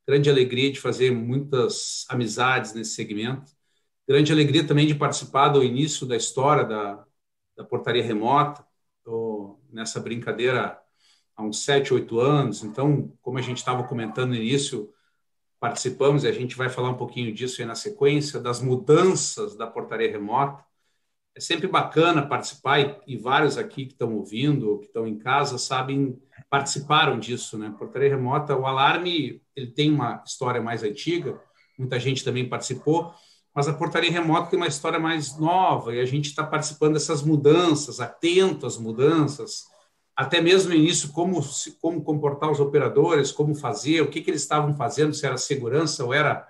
Grande 0.08 0.30
alegria 0.30 0.72
de 0.72 0.80
fazer 0.80 1.12
muitas 1.12 2.06
amizades 2.10 2.74
nesse 2.74 2.92
segmento. 2.92 3.52
Grande 4.08 4.32
alegria 4.32 4.66
também 4.66 4.88
de 4.88 4.96
participar 4.96 5.50
do 5.50 5.64
início 5.64 6.08
da 6.08 6.16
história 6.16 6.64
da, 6.64 7.06
da 7.58 7.64
portaria 7.64 8.04
remota. 8.04 8.66
Nessa 9.70 10.00
brincadeira 10.00 10.82
há 11.36 11.44
uns 11.44 11.64
sete, 11.64 11.94
oito 11.94 12.20
anos. 12.20 12.64
Então, 12.64 13.12
como 13.22 13.38
a 13.38 13.42
gente 13.42 13.58
estava 13.58 13.84
comentando 13.84 14.30
no 14.30 14.36
início, 14.36 14.90
participamos, 15.60 16.24
e 16.24 16.28
a 16.28 16.32
gente 16.32 16.58
vai 16.58 16.70
falar 16.70 16.90
um 16.90 16.98
pouquinho 16.98 17.34
disso 17.34 17.62
aí 17.62 17.68
na 17.68 17.76
sequência, 17.76 18.40
das 18.40 18.62
mudanças 18.62 19.56
da 19.56 19.66
portaria 19.66 20.12
remota. 20.12 20.64
É 21.36 21.40
sempre 21.40 21.68
bacana 21.68 22.28
participar, 22.28 22.80
e, 22.80 23.14
e 23.14 23.18
vários 23.18 23.58
aqui 23.58 23.86
que 23.86 23.94
estão 23.94 24.14
ouvindo, 24.14 24.78
que 24.80 24.86
estão 24.86 25.08
em 25.08 25.18
casa, 25.18 25.58
sabem, 25.58 26.22
participaram 26.50 27.18
disso, 27.18 27.58
né? 27.58 27.74
Portaria 27.80 28.10
remota, 28.10 28.56
o 28.56 28.68
alarme, 28.68 29.42
ele 29.56 29.72
tem 29.72 29.92
uma 29.92 30.22
história 30.26 30.62
mais 30.62 30.84
antiga, 30.84 31.42
muita 31.80 32.00
gente 32.00 32.24
também 32.24 32.48
participou, 32.48 33.14
mas 33.56 33.68
a 33.68 33.74
portaria 33.74 34.12
remota 34.12 34.50
tem 34.50 34.58
uma 34.58 34.68
história 34.68 35.00
mais 35.00 35.38
nova, 35.40 35.96
e 35.96 36.00
a 36.00 36.06
gente 36.06 36.26
está 36.26 36.44
participando 36.44 36.94
dessas 36.94 37.24
mudanças, 37.24 38.00
atento 38.00 38.68
às 38.68 38.78
mudanças, 38.78 39.66
até 40.16 40.40
mesmo 40.40 40.70
no 40.70 40.76
início, 40.76 41.10
como, 41.12 41.42
como 41.82 42.04
comportar 42.04 42.52
os 42.52 42.60
operadores, 42.60 43.32
como 43.32 43.56
fazer, 43.56 44.02
o 44.02 44.10
que, 44.10 44.22
que 44.22 44.30
eles 44.30 44.42
estavam 44.42 44.76
fazendo, 44.76 45.14
se 45.14 45.26
era 45.26 45.38
segurança 45.38 46.06
ou 46.06 46.14
era, 46.14 46.48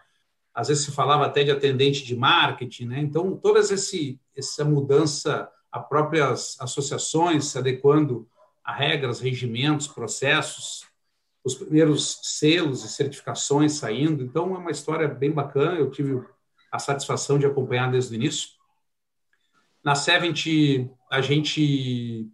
às 0.54 0.68
vezes 0.68 0.86
se 0.86 0.92
falava 0.92 1.26
até 1.26 1.44
de 1.44 1.52
atendente 1.52 2.04
de 2.04 2.16
marketing, 2.16 2.86
né? 2.86 3.00
Então, 3.00 3.38
toda 3.38 3.60
essa 3.60 4.66
mudança, 4.66 5.50
as 5.72 5.88
próprias 5.88 6.58
associações 6.60 7.46
se 7.46 7.58
adequando 7.58 8.28
a 8.64 8.74
regras, 8.74 9.20
regimentos, 9.20 9.88
processos, 9.88 10.86
os 11.44 11.56
primeiros 11.56 12.20
selos 12.24 12.84
e 12.84 12.90
certificações 12.90 13.74
saindo. 13.74 14.24
Então, 14.24 14.56
é 14.56 14.58
uma 14.58 14.72
história 14.72 15.08
bem 15.08 15.32
bacana, 15.32 15.78
eu 15.78 15.90
tive 15.90 16.22
a 16.72 16.80
satisfação 16.80 17.40
de 17.40 17.46
acompanhar 17.46 17.92
desde 17.92 18.14
o 18.14 18.16
início. 18.16 18.50
Na 19.84 19.96
Sevent, 19.96 20.46
a 21.10 21.22
gente 21.22 22.32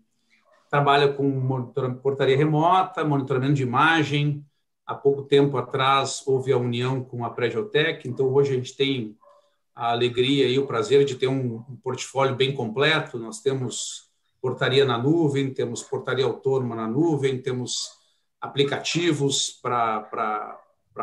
trabalha 0.69 1.11
com 1.11 1.73
portaria 2.01 2.37
remota, 2.37 3.03
monitoramento 3.03 3.55
de 3.55 3.63
imagem. 3.63 4.45
Há 4.85 4.93
pouco 4.93 5.23
tempo 5.23 5.57
atrás 5.57 6.23
houve 6.25 6.51
a 6.51 6.57
união 6.57 7.03
com 7.03 7.25
a 7.25 7.29
Pregiotec, 7.29 8.07
então 8.07 8.31
hoje 8.31 8.51
a 8.51 8.55
gente 8.55 8.75
tem 8.75 9.17
a 9.75 9.91
alegria 9.91 10.47
e 10.47 10.59
o 10.59 10.67
prazer 10.67 11.05
de 11.05 11.15
ter 11.15 11.27
um, 11.27 11.59
portfólio 11.83 12.35
bem 12.35 12.53
completo. 12.53 13.17
Nós 13.17 13.41
temos 13.41 14.09
portaria 14.41 14.85
na 14.85 14.97
nuvem, 14.97 15.53
temos 15.53 15.81
portaria 15.81 16.25
autônoma 16.25 16.75
na 16.75 16.87
nuvem, 16.87 17.41
temos 17.41 17.89
aplicativos 18.41 19.51
para 19.61 20.59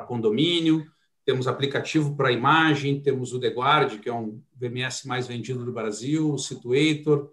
condomínio, 0.06 0.86
temos 1.24 1.48
aplicativo 1.48 2.14
para 2.16 2.32
imagem, 2.32 3.00
temos 3.00 3.32
o 3.32 3.40
TheGuard, 3.40 3.98
que 3.98 4.08
é 4.08 4.14
um 4.14 4.40
VMS 4.54 5.08
mais 5.08 5.26
vendido 5.26 5.64
do 5.64 5.72
Brasil, 5.72 6.32
o 6.32 6.38
Situator, 6.38 7.30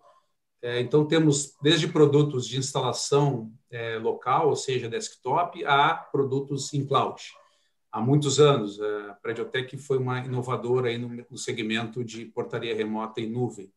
então, 0.79 1.05
temos 1.05 1.57
desde 1.61 1.89
produtos 1.89 2.47
de 2.47 2.57
instalação 2.57 3.51
é, 3.69 3.97
local, 3.97 4.47
ou 4.47 4.55
seja, 4.55 4.87
desktop, 4.87 5.65
a 5.65 5.93
produtos 5.93 6.73
em 6.73 6.85
cloud. 6.85 7.21
Há 7.91 7.99
muitos 7.99 8.39
anos, 8.39 8.79
é, 8.79 9.09
a 9.09 9.13
Prediotec 9.13 9.77
foi 9.77 9.97
uma 9.97 10.19
inovadora 10.19 10.87
aí 10.87 10.97
no, 10.97 11.37
segmento 11.37 12.01
de 12.01 12.25
portaria 12.25 12.73
remota 12.73 13.19
em 13.19 13.29
nuvem. 13.29 13.73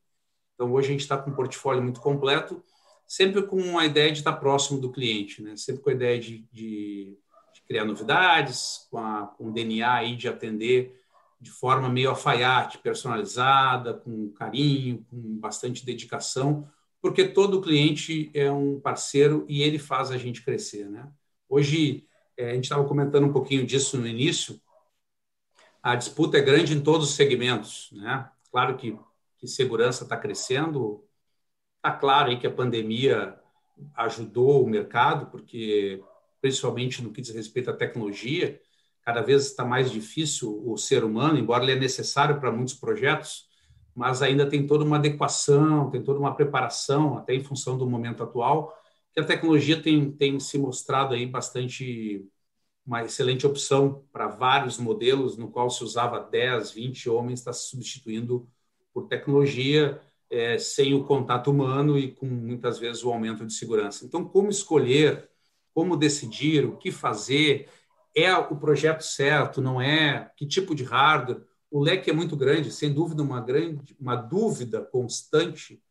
Então, 0.55 0.73
hoje 0.73 0.89
a 0.89 0.93
gente 0.93 1.01
está 1.01 1.19
com 1.19 1.31
um 1.31 1.35
portfólio 1.35 1.83
muito 1.83 2.01
completo, 2.01 2.63
sempre 3.05 3.43
com 3.43 3.79
a 3.79 3.85
ideia 3.85 4.13
de 4.13 4.19
estar 4.19 4.35
próximo 4.35 4.81
do 4.81 4.93
cliente, 4.93 5.43
né? 5.43 5.57
sempre 5.57 5.83
com 5.83 5.91
a 5.91 5.93
ideia 5.93 6.21
de, 6.21 6.47
de, 6.53 7.19
de 7.53 7.63
criar 7.67 7.85
novidades, 7.85 8.87
com, 8.91 8.99
a, 8.99 9.27
com 9.27 9.49
o 9.49 9.53
DNA 9.53 9.93
aí 9.93 10.15
de 10.15 10.29
atender 10.29 10.99
de 11.41 11.51
forma 11.51 11.89
meio 11.89 12.11
alfaiate, 12.11 12.79
personalizada, 12.79 13.93
com 13.93 14.31
carinho, 14.31 15.05
com 15.11 15.37
bastante 15.39 15.85
dedicação, 15.85 16.67
porque 17.07 17.29
todo 17.29 17.61
cliente 17.61 18.33
é 18.35 18.51
um 18.51 18.81
parceiro 18.81 19.47
e 19.49 19.63
ele 19.63 19.79
faz 19.79 20.11
a 20.11 20.19
gente 20.19 20.43
crescer. 20.43 20.91
Né? 20.91 21.09
Hoje, 21.49 22.05
é, 22.37 22.51
a 22.51 22.55
gente 22.55 22.65
estava 22.65 22.85
comentando 22.85 23.29
um 23.29 23.33
pouquinho 23.33 23.65
disso 23.65 23.97
no 23.97 24.09
início, 24.09 24.61
a 25.81 25.95
disputa 25.95 26.37
é 26.37 26.41
grande 26.41 26.75
em 26.75 26.81
todos 26.81 27.11
os 27.11 27.15
segmentos. 27.15 27.91
Né? 27.93 28.29
Claro 28.51 28.77
que, 28.77 28.99
que 29.39 29.47
segurança 29.47 30.03
está 30.03 30.17
crescendo, 30.17 31.05
está 31.77 31.93
claro 31.93 32.31
aí 32.31 32.41
que 32.41 32.47
a 32.49 32.53
pandemia 32.53 33.39
ajudou 33.95 34.65
o 34.65 34.69
mercado, 34.69 35.31
porque 35.31 36.03
principalmente 36.41 37.05
no 37.05 37.13
que 37.13 37.23
diz 37.23 37.33
respeito 37.33 37.71
à 37.71 37.73
tecnologia, 37.73 38.61
cada 39.03 39.23
vez 39.23 39.47
está 39.47 39.65
mais 39.65 39.93
difícil 39.93 40.61
o 40.67 40.77
ser 40.77 41.05
humano, 41.05 41.39
embora 41.39 41.63
ele 41.63 41.73
é 41.75 41.79
necessário 41.79 42.41
para 42.41 42.51
muitos 42.51 42.75
projetos, 42.75 43.46
mas 43.97 44.21
ainda 44.21 44.47
tem 44.47 44.67
toda 44.67 44.85
uma 44.85 44.97
adequação, 44.97 45.91
tem 45.91 46.03
toda 46.03 46.21
uma 46.21 46.35
preparação, 46.35 47.17
até 47.17 47.35
em 47.35 47.43
função 47.43 47.79
do 47.79 47.89
momento 47.89 48.23
atual, 48.23 48.77
que 49.13 49.21
a 49.21 49.25
tecnologia 49.25 49.81
tem, 49.83 50.13
tem 50.13 50.39
se 50.39 50.59
mostrado 50.59 51.15
aí 51.15 51.25
bastante 51.25 52.29
uma 52.87 53.03
excelente 53.03 53.47
opção 53.47 54.05
para 54.13 54.29
vários 54.29 54.79
modelos, 54.79 55.39
no 55.39 55.51
qual 55.51 55.71
se 55.71 55.83
usava 55.83 56.21
10, 56.21 56.73
20 56.73 57.09
homens, 57.09 57.41
está 57.41 57.53
se 57.53 57.71
substituindo 57.71 58.47
por 58.93 59.09
tecnologia 59.09 60.01
é, 60.31 60.59
sem 60.59 60.93
o 60.95 61.05
contato 61.05 61.51
humano 61.51 61.99
e 61.99 62.13
com 62.13 62.27
muitas 62.27 62.79
vezes 62.79 63.03
o 63.03 63.11
aumento 63.11 63.47
de 63.47 63.55
segurança. 63.55 64.05
Então, 64.05 64.25
como 64.25 64.51
escolher, 64.51 65.29
como 65.73 65.97
decidir, 65.97 66.67
o 66.67 66.77
que 66.77 66.93
fazer, 66.93 67.69
é 68.15 68.35
o 68.37 68.57
projeto 68.57 69.03
certo, 69.03 69.61
não 69.61 69.81
é? 69.81 70.31
Que 70.37 70.47
tipo 70.47 70.75
de 70.75 70.85
hardware? 70.85 71.46
O 71.71 71.81
leque 71.81 72.11
é 72.11 72.13
muito 72.13 72.37
grande, 72.37 72.71
sem 72.71 72.93
dúvida, 72.93 73.23
uma 73.23 73.41
grande, 73.41 73.97
uma 74.01 74.17
dúvida 74.17 74.81
constante 74.81 75.83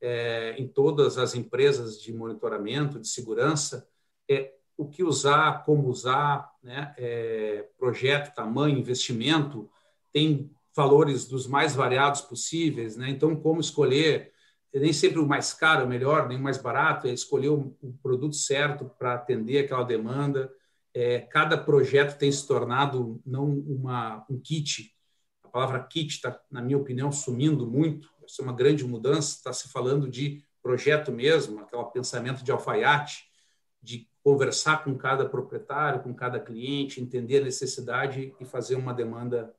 é, 0.00 0.54
em 0.58 0.68
todas 0.68 1.18
as 1.18 1.34
empresas 1.34 2.00
de 2.00 2.12
monitoramento, 2.12 3.00
de 3.00 3.08
segurança, 3.08 3.88
é 4.28 4.52
o 4.76 4.86
que 4.86 5.02
usar, 5.02 5.64
como 5.64 5.88
usar, 5.88 6.50
né? 6.62 6.94
É, 6.98 7.68
projeto, 7.78 8.34
tamanho, 8.34 8.78
investimento, 8.78 9.70
tem 10.12 10.50
valores 10.74 11.26
dos 11.26 11.46
mais 11.46 11.74
variados 11.74 12.20
possíveis, 12.20 12.96
né? 12.96 13.08
Então, 13.08 13.34
como 13.34 13.60
escolher? 13.60 14.32
Nem 14.74 14.92
sempre 14.92 15.20
o 15.20 15.26
mais 15.26 15.54
caro, 15.54 15.86
o 15.86 15.88
melhor, 15.88 16.28
nem 16.28 16.38
o 16.38 16.42
mais 16.42 16.58
barato, 16.58 17.06
é 17.06 17.10
escolher 17.10 17.48
o, 17.48 17.74
o 17.80 17.94
produto 18.02 18.36
certo 18.36 18.90
para 18.98 19.14
atender 19.14 19.64
aquela 19.64 19.84
demanda. 19.84 20.52
É, 20.92 21.20
cada 21.20 21.56
projeto 21.56 22.18
tem 22.18 22.30
se 22.30 22.46
tornado 22.46 23.20
não 23.24 23.46
uma, 23.46 24.26
um 24.28 24.38
kit, 24.38 24.94
palavra 25.56 25.82
kit 25.84 26.16
está, 26.16 26.38
na 26.50 26.60
minha 26.60 26.76
opinião, 26.76 27.10
sumindo 27.10 27.66
muito. 27.66 28.10
Essa 28.22 28.42
é 28.42 28.44
uma 28.44 28.52
grande 28.52 28.84
mudança. 28.84 29.36
Está 29.36 29.54
se 29.54 29.68
falando 29.68 30.06
de 30.06 30.44
projeto 30.62 31.10
mesmo, 31.10 31.60
aquele 31.60 31.82
pensamento 31.84 32.44
de 32.44 32.52
alfaiate, 32.52 33.24
de 33.80 34.06
conversar 34.22 34.84
com 34.84 34.94
cada 34.98 35.24
proprietário, 35.24 36.02
com 36.02 36.12
cada 36.12 36.38
cliente, 36.38 37.00
entender 37.00 37.38
a 37.38 37.44
necessidade 37.44 38.34
e 38.38 38.44
fazer 38.44 38.74
uma 38.74 38.92
demanda 38.92 39.54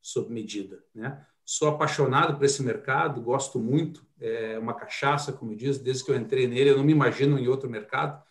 sob 0.00 0.32
medida. 0.32 0.84
Né? 0.94 1.26
Sou 1.44 1.66
apaixonado 1.68 2.36
por 2.36 2.44
esse 2.44 2.62
mercado, 2.62 3.20
gosto 3.20 3.58
muito, 3.58 4.06
é 4.20 4.56
uma 4.56 4.74
cachaça, 4.74 5.32
como 5.32 5.56
diz, 5.56 5.78
desde 5.78 6.04
que 6.04 6.12
eu 6.12 6.16
entrei 6.16 6.46
nele, 6.46 6.70
eu 6.70 6.76
não 6.76 6.84
me 6.84 6.92
imagino 6.92 7.36
em 7.40 7.48
outro 7.48 7.68
mercado. 7.68 8.22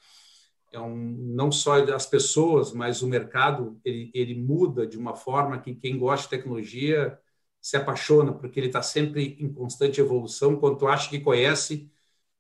É 0.72 0.80
um, 0.80 0.96
não 0.96 1.52
só 1.52 1.84
as 1.94 2.06
pessoas, 2.06 2.72
mas 2.72 3.02
o 3.02 3.08
mercado 3.08 3.80
ele, 3.84 4.12
ele 4.14 4.36
muda 4.36 4.86
de 4.86 4.98
uma 4.98 5.16
forma 5.16 5.60
que 5.60 5.74
quem 5.74 5.98
gosta 5.98 6.24
de 6.24 6.30
tecnologia 6.30 7.20
se 7.62 7.76
apaixona, 7.76 8.32
porque 8.34 8.60
ele 8.60 8.68
está 8.68 8.82
sempre 8.82 9.38
em 9.40 9.52
constante 9.52 10.00
evolução. 10.00 10.58
Quando 10.58 10.78
tu 10.78 10.88
acha 10.88 11.10
que 11.10 11.20
conhece, 11.20 11.92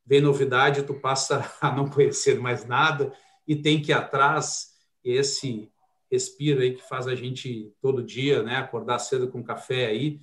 vem 0.05 0.21
novidade, 0.21 0.83
tu 0.83 0.93
passa 0.93 1.43
a 1.59 1.75
não 1.75 1.89
conhecer 1.89 2.39
mais 2.39 2.65
nada 2.65 3.13
e 3.47 3.55
tem 3.55 3.81
que 3.81 3.91
ir 3.91 3.95
atrás. 3.95 4.73
Esse 5.03 5.71
respiro 6.11 6.61
aí 6.61 6.75
que 6.75 6.87
faz 6.87 7.07
a 7.07 7.15
gente 7.15 7.73
todo 7.81 8.03
dia, 8.03 8.41
né, 8.43 8.55
acordar 8.55 8.99
cedo 8.99 9.29
com 9.29 9.43
café 9.43 9.85
aí 9.85 10.21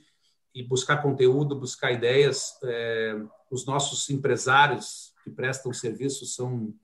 e 0.54 0.62
buscar 0.62 1.02
conteúdo, 1.02 1.58
buscar 1.58 1.92
ideias. 1.92 2.58
É, 2.64 3.16
os 3.50 3.66
nossos 3.66 4.08
empresários 4.10 5.12
que 5.22 5.30
prestam 5.30 5.72
serviço 5.72 6.26
são 6.26 6.74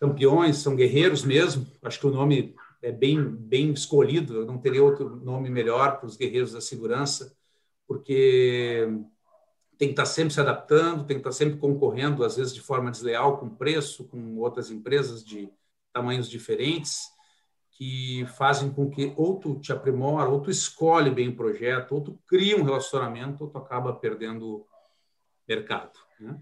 campeões, 0.00 0.56
são 0.56 0.74
guerreiros 0.74 1.24
mesmo. 1.24 1.66
Acho 1.82 2.00
que 2.00 2.06
o 2.06 2.10
nome 2.10 2.56
é 2.82 2.90
bem, 2.90 3.22
bem 3.22 3.72
escolhido, 3.72 4.34
eu 4.34 4.46
não 4.46 4.58
teria 4.58 4.82
outro 4.82 5.16
nome 5.16 5.50
melhor 5.50 5.98
para 5.98 6.06
os 6.06 6.16
guerreiros 6.16 6.52
da 6.52 6.60
segurança, 6.60 7.36
porque 7.86 8.88
tem 9.76 9.88
que 9.88 9.92
estar 9.92 10.06
sempre 10.06 10.32
se 10.32 10.40
adaptando, 10.40 11.04
tem 11.04 11.16
que 11.16 11.20
estar 11.20 11.32
sempre 11.32 11.58
concorrendo, 11.58 12.24
às 12.24 12.36
vezes 12.36 12.54
de 12.54 12.60
forma 12.62 12.90
desleal, 12.90 13.38
com 13.38 13.48
preço, 13.50 14.04
com 14.04 14.38
outras 14.38 14.70
empresas 14.70 15.24
de 15.24 15.50
tamanhos 15.92 16.28
diferentes, 16.28 17.08
que 17.72 18.26
fazem 18.36 18.70
com 18.70 18.90
que 18.90 19.12
ou 19.16 19.38
tu 19.38 19.58
te 19.58 19.72
aprimora, 19.72 20.28
ou 20.28 20.40
tu 20.40 20.50
escolhe 20.50 21.10
bem 21.10 21.28
o 21.28 21.36
projeto, 21.36 21.92
ou 21.92 22.00
tu 22.00 22.18
cria 22.26 22.56
um 22.56 22.62
relacionamento, 22.62 23.44
ou 23.44 23.50
tu 23.50 23.58
acaba 23.58 23.92
perdendo 23.92 24.66
mercado. 25.48 25.98
Né? 26.18 26.38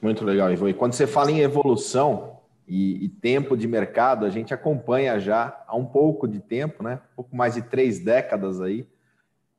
Muito 0.00 0.24
legal, 0.24 0.50
Ivo. 0.50 0.68
E 0.68 0.74
quando 0.74 0.94
você 0.94 1.06
fala 1.06 1.30
em 1.30 1.40
evolução, 1.40 2.40
e, 2.66 3.04
e, 3.04 3.08
tempo 3.08 3.56
de 3.56 3.66
mercado, 3.66 4.24
a 4.24 4.30
gente 4.30 4.54
acompanha 4.54 5.18
já 5.18 5.60
há 5.66 5.76
um 5.76 5.84
pouco 5.84 6.28
de 6.28 6.38
tempo, 6.38 6.84
né? 6.84 7.00
Um 7.12 7.16
pouco 7.16 7.36
mais 7.36 7.54
de 7.54 7.62
três 7.62 7.98
décadas 7.98 8.60
aí, 8.60 8.88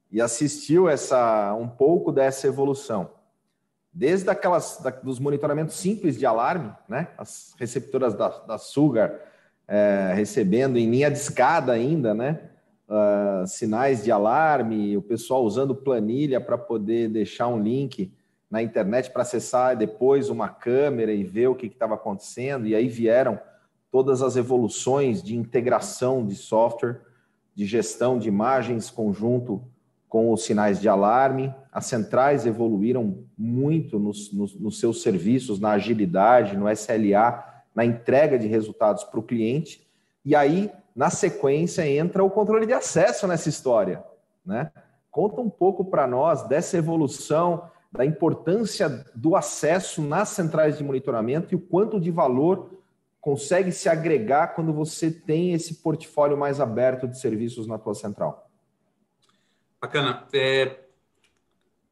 e 0.09 0.21
assistiu 0.21 0.87
essa 0.87 1.53
um 1.53 1.67
pouco 1.67 2.11
dessa 2.11 2.47
evolução. 2.47 3.11
Desde 3.93 4.29
aquelas 4.29 4.79
da, 4.81 4.89
dos 4.89 5.19
monitoramentos 5.19 5.75
simples 5.75 6.17
de 6.17 6.25
alarme, 6.25 6.71
né? 6.87 7.09
As 7.17 7.53
receptoras 7.59 8.13
da, 8.13 8.29
da 8.29 8.57
Sugar 8.57 9.13
é, 9.67 10.13
recebendo 10.15 10.77
em 10.77 10.89
linha 10.89 11.11
de 11.11 11.17
escada 11.17 11.73
ainda, 11.73 12.13
né? 12.13 12.39
Uh, 12.87 13.47
sinais 13.47 14.03
de 14.03 14.11
alarme, 14.11 14.97
o 14.97 15.01
pessoal 15.01 15.43
usando 15.43 15.73
planilha 15.73 16.41
para 16.41 16.57
poder 16.57 17.07
deixar 17.07 17.47
um 17.47 17.61
link 17.61 18.11
na 18.51 18.61
internet 18.61 19.09
para 19.09 19.21
acessar 19.21 19.77
depois 19.77 20.29
uma 20.29 20.49
câmera 20.49 21.13
e 21.13 21.23
ver 21.23 21.47
o 21.47 21.55
que 21.55 21.67
estava 21.67 21.95
acontecendo. 21.95 22.67
E 22.67 22.75
aí 22.75 22.89
vieram 22.89 23.39
todas 23.89 24.21
as 24.21 24.35
evoluções 24.35 25.23
de 25.23 25.37
integração 25.37 26.25
de 26.25 26.35
software, 26.35 26.99
de 27.55 27.65
gestão 27.65 28.19
de 28.19 28.27
imagens 28.27 28.89
conjunto 28.89 29.63
com 30.09 30.33
os 30.33 30.43
sinais 30.43 30.81
de 30.81 30.89
alarme. 30.89 31.53
As 31.71 31.85
centrais 31.85 32.45
evoluíram 32.45 33.23
muito 33.37 33.97
nos, 33.97 34.33
nos, 34.33 34.53
nos 34.59 34.79
seus 34.81 35.01
serviços, 35.01 35.57
na 35.57 35.71
agilidade, 35.71 36.57
no 36.57 36.69
SLA, 36.69 37.45
na 37.73 37.85
entrega 37.85 38.37
de 38.37 38.47
resultados 38.47 39.05
para 39.05 39.19
o 39.19 39.23
cliente. 39.23 39.87
E 40.25 40.35
aí, 40.35 40.69
na 40.93 41.09
sequência, 41.09 41.87
entra 41.87 42.21
o 42.21 42.29
controle 42.29 42.65
de 42.65 42.73
acesso 42.73 43.25
nessa 43.27 43.47
história. 43.47 44.03
Né? 44.45 44.69
Conta 45.09 45.39
um 45.39 45.49
pouco 45.49 45.85
para 45.85 46.05
nós 46.05 46.43
dessa 46.43 46.77
evolução 46.77 47.69
da 47.91 48.05
importância 48.05 49.05
do 49.13 49.35
acesso 49.35 50.01
nas 50.01 50.29
centrais 50.29 50.77
de 50.77 50.83
monitoramento 50.83 51.53
e 51.53 51.55
o 51.55 51.59
quanto 51.59 51.99
de 51.99 52.09
valor 52.09 52.71
consegue 53.19 53.71
se 53.71 53.89
agregar 53.89 54.55
quando 54.55 54.73
você 54.73 55.11
tem 55.11 55.53
esse 55.53 55.75
portfólio 55.75 56.37
mais 56.37 56.59
aberto 56.59 57.07
de 57.07 57.19
serviços 57.19 57.67
na 57.67 57.77
tua 57.77 57.93
central. 57.93 58.49
Bacana. 59.79 60.25
É, 60.33 60.79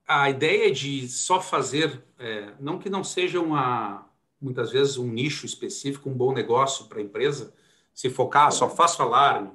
a 0.07 0.29
ideia 0.29 0.71
de 0.71 1.07
só 1.07 1.39
fazer, 1.39 2.03
é, 2.17 2.53
não 2.59 2.79
que 2.79 2.89
não 2.89 3.03
seja 3.03 3.39
uma, 3.39 4.07
muitas 4.41 4.71
vezes 4.71 4.97
um 4.97 5.07
nicho 5.07 5.45
específico, 5.45 6.09
um 6.09 6.13
bom 6.13 6.33
negócio 6.33 6.85
para 6.85 6.99
a 6.99 7.03
empresa, 7.03 7.53
se 7.93 8.09
focar, 8.09 8.51
só 8.51 8.69
faço 8.69 9.01
alarme, 9.03 9.51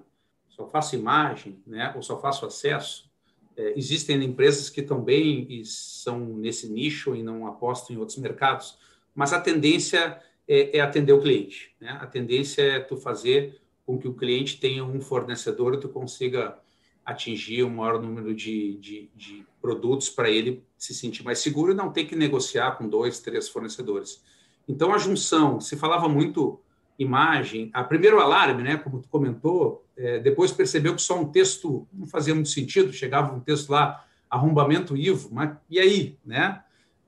só 0.48 0.66
faço 0.68 0.94
imagem, 0.94 1.60
né, 1.66 1.92
ou 1.96 2.02
só 2.02 2.20
faço 2.20 2.46
acesso, 2.46 3.10
é, 3.56 3.74
existem 3.76 4.22
empresas 4.22 4.68
que 4.68 4.82
também 4.82 5.62
são 5.64 6.18
nesse 6.18 6.68
nicho 6.68 7.14
e 7.14 7.22
não 7.22 7.46
apostam 7.46 7.94
em 7.94 7.98
outros 7.98 8.18
mercados, 8.18 8.78
mas 9.14 9.32
a 9.32 9.40
tendência 9.40 10.20
é, 10.46 10.78
é 10.78 10.80
atender 10.80 11.12
o 11.12 11.20
cliente. 11.20 11.74
Né? 11.80 11.96
A 12.00 12.06
tendência 12.06 12.62
é 12.62 12.80
tu 12.80 12.96
fazer 12.96 13.60
com 13.86 13.98
que 13.98 14.08
o 14.08 14.14
cliente 14.14 14.58
tenha 14.58 14.84
um 14.84 15.00
fornecedor 15.00 15.74
e 15.74 15.80
tu 15.80 15.88
consiga 15.88 16.58
atingir 17.04 17.62
um 17.64 17.70
maior 17.70 18.00
número 18.00 18.34
de, 18.34 18.76
de, 18.78 19.10
de 19.14 19.44
produtos 19.60 20.08
para 20.08 20.30
ele 20.30 20.64
se 20.78 20.94
sentir 20.94 21.22
mais 21.22 21.38
seguro 21.38 21.72
e 21.72 21.74
não 21.74 21.92
ter 21.92 22.04
que 22.04 22.16
negociar 22.16 22.72
com 22.72 22.88
dois, 22.88 23.20
três 23.20 23.48
fornecedores. 23.48 24.22
Então, 24.66 24.94
a 24.94 24.98
junção, 24.98 25.60
se 25.60 25.76
falava 25.76 26.08
muito 26.08 26.58
imagem, 26.98 27.70
a 27.72 27.82
primeiro 27.82 28.20
alarme, 28.20 28.62
né, 28.62 28.76
como 28.76 29.00
tu 29.00 29.08
comentou, 29.08 29.84
é, 29.96 30.18
depois 30.18 30.52
percebeu 30.52 30.94
que 30.94 31.02
só 31.02 31.20
um 31.20 31.30
texto 31.30 31.86
não 31.92 32.06
fazia 32.06 32.34
muito 32.34 32.48
sentido, 32.48 32.92
chegava 32.92 33.34
um 33.34 33.40
texto 33.40 33.70
lá, 33.70 34.04
arrombamento 34.30 34.96
Ivo, 34.96 35.30
mas 35.32 35.56
e 35.70 35.78
aí, 35.78 36.18
né? 36.24 36.62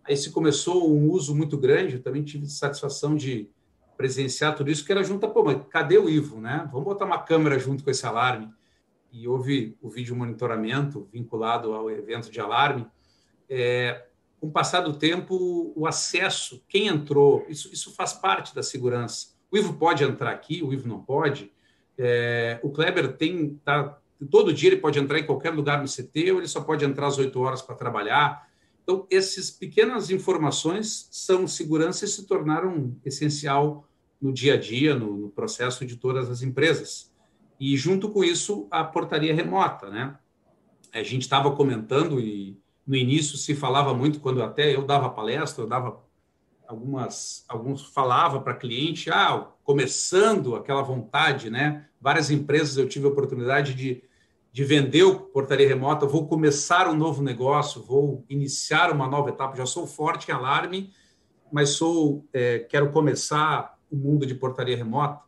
Aí 0.04 0.16
se 0.16 0.30
começou 0.30 0.88
um 0.92 1.10
uso 1.10 1.34
muito 1.34 1.58
grande, 1.58 1.94
eu 1.94 2.02
também 2.02 2.22
tive 2.22 2.46
satisfação 2.46 3.16
de 3.16 3.50
presenciar 3.96 4.54
tudo 4.54 4.70
isso, 4.70 4.84
que 4.84 4.92
era 4.92 5.02
junto, 5.02 5.28
pô, 5.28 5.42
mas 5.42 5.58
cadê 5.68 5.98
o 5.98 6.08
Ivo, 6.08 6.40
né? 6.40 6.68
Vamos 6.70 6.84
botar 6.84 7.04
uma 7.04 7.18
câmera 7.18 7.58
junto 7.58 7.82
com 7.82 7.90
esse 7.90 8.06
alarme. 8.06 8.48
E 9.10 9.26
houve 9.26 9.76
o 9.80 9.88
vídeo 9.88 10.14
monitoramento 10.14 11.08
vinculado 11.12 11.72
ao 11.72 11.90
evento 11.90 12.30
de 12.30 12.38
alarme. 12.38 12.86
É, 13.48 14.06
com 14.38 14.48
o 14.48 14.50
passar 14.50 14.82
do 14.82 14.92
tempo, 14.92 15.72
o 15.74 15.86
acesso, 15.86 16.62
quem 16.68 16.86
entrou, 16.86 17.46
isso, 17.48 17.72
isso 17.72 17.94
faz 17.94 18.12
parte 18.12 18.54
da 18.54 18.62
segurança. 18.62 19.35
O 19.50 19.56
Ivo 19.56 19.74
pode 19.74 20.04
entrar 20.04 20.30
aqui, 20.30 20.62
o 20.62 20.72
Ivo 20.72 20.88
não 20.88 21.00
pode. 21.00 21.52
É, 21.98 22.60
o 22.62 22.70
Kleber 22.70 23.16
tem 23.16 23.60
tá, 23.64 23.98
todo 24.30 24.52
dia 24.52 24.70
ele 24.70 24.80
pode 24.80 24.98
entrar 24.98 25.18
em 25.18 25.26
qualquer 25.26 25.50
lugar 25.50 25.80
no 25.80 25.88
CT 25.88 26.32
ou 26.32 26.38
ele 26.38 26.48
só 26.48 26.60
pode 26.60 26.84
entrar 26.84 27.06
às 27.06 27.18
8 27.18 27.38
horas 27.40 27.62
para 27.62 27.74
trabalhar. 27.74 28.46
Então, 28.82 29.06
essas 29.10 29.50
pequenas 29.50 30.10
informações 30.10 31.08
são 31.10 31.46
segurança 31.46 32.04
e 32.04 32.08
se 32.08 32.24
tornaram 32.26 32.96
essencial 33.04 33.88
no 34.20 34.32
dia 34.32 34.54
a 34.54 34.56
dia, 34.56 34.94
no, 34.94 35.16
no 35.16 35.28
processo 35.28 35.84
de 35.84 35.96
todas 35.96 36.30
as 36.30 36.42
empresas. 36.42 37.12
E 37.58 37.76
junto 37.76 38.10
com 38.10 38.22
isso, 38.22 38.66
a 38.70 38.84
portaria 38.84 39.34
remota, 39.34 39.90
né? 39.90 40.16
A 40.92 41.02
gente 41.02 41.22
estava 41.22 41.50
comentando 41.54 42.20
e 42.20 42.58
no 42.86 42.94
início 42.94 43.36
se 43.36 43.54
falava 43.54 43.92
muito 43.92 44.20
quando 44.20 44.42
até 44.42 44.74
eu 44.74 44.86
dava 44.86 45.10
palestra, 45.10 45.64
eu 45.64 45.68
dava 45.68 46.05
algumas 46.68 47.44
alguns 47.48 47.82
falava 47.82 48.40
para 48.40 48.54
cliente, 48.54 49.10
ah, 49.10 49.48
começando 49.64 50.54
aquela 50.54 50.82
vontade, 50.82 51.50
né? 51.50 51.86
Várias 52.00 52.30
empresas 52.30 52.76
eu 52.76 52.88
tive 52.88 53.06
a 53.06 53.10
oportunidade 53.10 53.74
de, 53.74 54.02
de 54.52 54.64
vender 54.64 55.02
o 55.02 55.20
portaria 55.20 55.66
remota, 55.66 56.06
vou 56.06 56.26
começar 56.26 56.88
um 56.88 56.96
novo 56.96 57.22
negócio, 57.22 57.82
vou 57.82 58.24
iniciar 58.28 58.92
uma 58.92 59.08
nova 59.08 59.30
etapa. 59.30 59.56
Já 59.56 59.66
sou 59.66 59.86
forte 59.86 60.30
em 60.30 60.34
alarme, 60.34 60.92
mas 61.50 61.70
sou 61.70 62.26
é, 62.32 62.60
quero 62.60 62.90
começar 62.92 63.78
o 63.90 63.96
mundo 63.96 64.26
de 64.26 64.34
portaria 64.34 64.76
remota. 64.76 65.24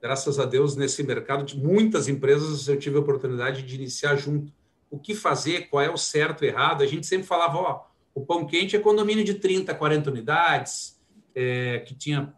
Graças 0.00 0.38
a 0.38 0.44
Deus 0.44 0.76
nesse 0.76 1.02
mercado 1.02 1.44
de 1.44 1.58
muitas 1.58 2.08
empresas 2.08 2.68
eu 2.68 2.78
tive 2.78 2.96
a 2.96 3.00
oportunidade 3.00 3.62
de 3.62 3.74
iniciar 3.74 4.16
junto. 4.16 4.52
O 4.90 4.98
que 4.98 5.14
fazer? 5.14 5.68
Qual 5.70 5.82
é 5.82 5.90
o 5.90 5.96
certo, 5.96 6.44
errado? 6.44 6.82
A 6.82 6.86
gente 6.86 7.06
sempre 7.06 7.26
falava, 7.26 7.58
ó, 7.58 7.93
o 8.14 8.24
pão 8.24 8.46
quente 8.46 8.76
é 8.76 8.78
condomínio 8.78 9.24
de 9.24 9.34
30, 9.34 9.74
40 9.74 10.10
unidades, 10.10 11.00
é, 11.34 11.80
que 11.80 11.94
tinha 11.94 12.32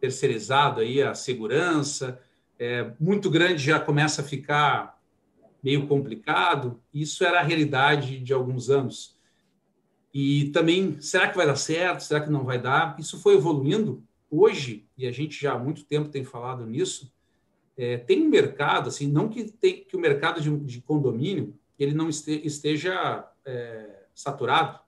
terceirizado 0.00 0.80
aí 0.80 1.00
a 1.00 1.14
segurança. 1.14 2.20
É, 2.58 2.92
muito 2.98 3.30
grande 3.30 3.62
já 3.62 3.78
começa 3.78 4.22
a 4.22 4.24
ficar 4.24 5.00
meio 5.62 5.86
complicado. 5.86 6.82
Isso 6.92 7.24
era 7.24 7.40
a 7.40 7.42
realidade 7.42 8.18
de 8.18 8.32
alguns 8.32 8.68
anos. 8.68 9.16
E 10.12 10.50
também, 10.50 11.00
será 11.00 11.28
que 11.28 11.36
vai 11.36 11.46
dar 11.46 11.56
certo? 11.56 12.02
Será 12.02 12.20
que 12.20 12.30
não 12.30 12.44
vai 12.44 12.60
dar? 12.60 12.96
Isso 12.98 13.18
foi 13.20 13.34
evoluindo. 13.34 14.04
Hoje, 14.30 14.86
e 14.98 15.06
a 15.06 15.12
gente 15.12 15.40
já 15.40 15.54
há 15.54 15.58
muito 15.58 15.84
tempo 15.84 16.08
tem 16.08 16.24
falado 16.24 16.66
nisso, 16.66 17.12
é, 17.76 17.96
tem 17.96 18.22
um 18.22 18.28
mercado, 18.28 18.88
assim, 18.88 19.08
não 19.08 19.28
que, 19.28 19.44
tem, 19.44 19.84
que 19.84 19.96
o 19.96 20.00
mercado 20.00 20.40
de, 20.40 20.56
de 20.58 20.80
condomínio 20.80 21.58
ele 21.78 21.94
não 21.94 22.08
esteja 22.08 23.28
é, 23.44 24.04
saturado, 24.14 24.78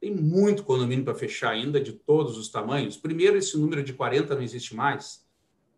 tem 0.00 0.14
muito 0.14 0.62
condomínio 0.64 1.04
para 1.04 1.14
fechar 1.14 1.50
ainda, 1.50 1.80
de 1.80 1.92
todos 1.92 2.36
os 2.36 2.48
tamanhos. 2.48 2.96
Primeiro, 2.96 3.36
esse 3.36 3.58
número 3.58 3.82
de 3.82 3.92
40 3.92 4.34
não 4.34 4.42
existe 4.42 4.74
mais. 4.74 5.26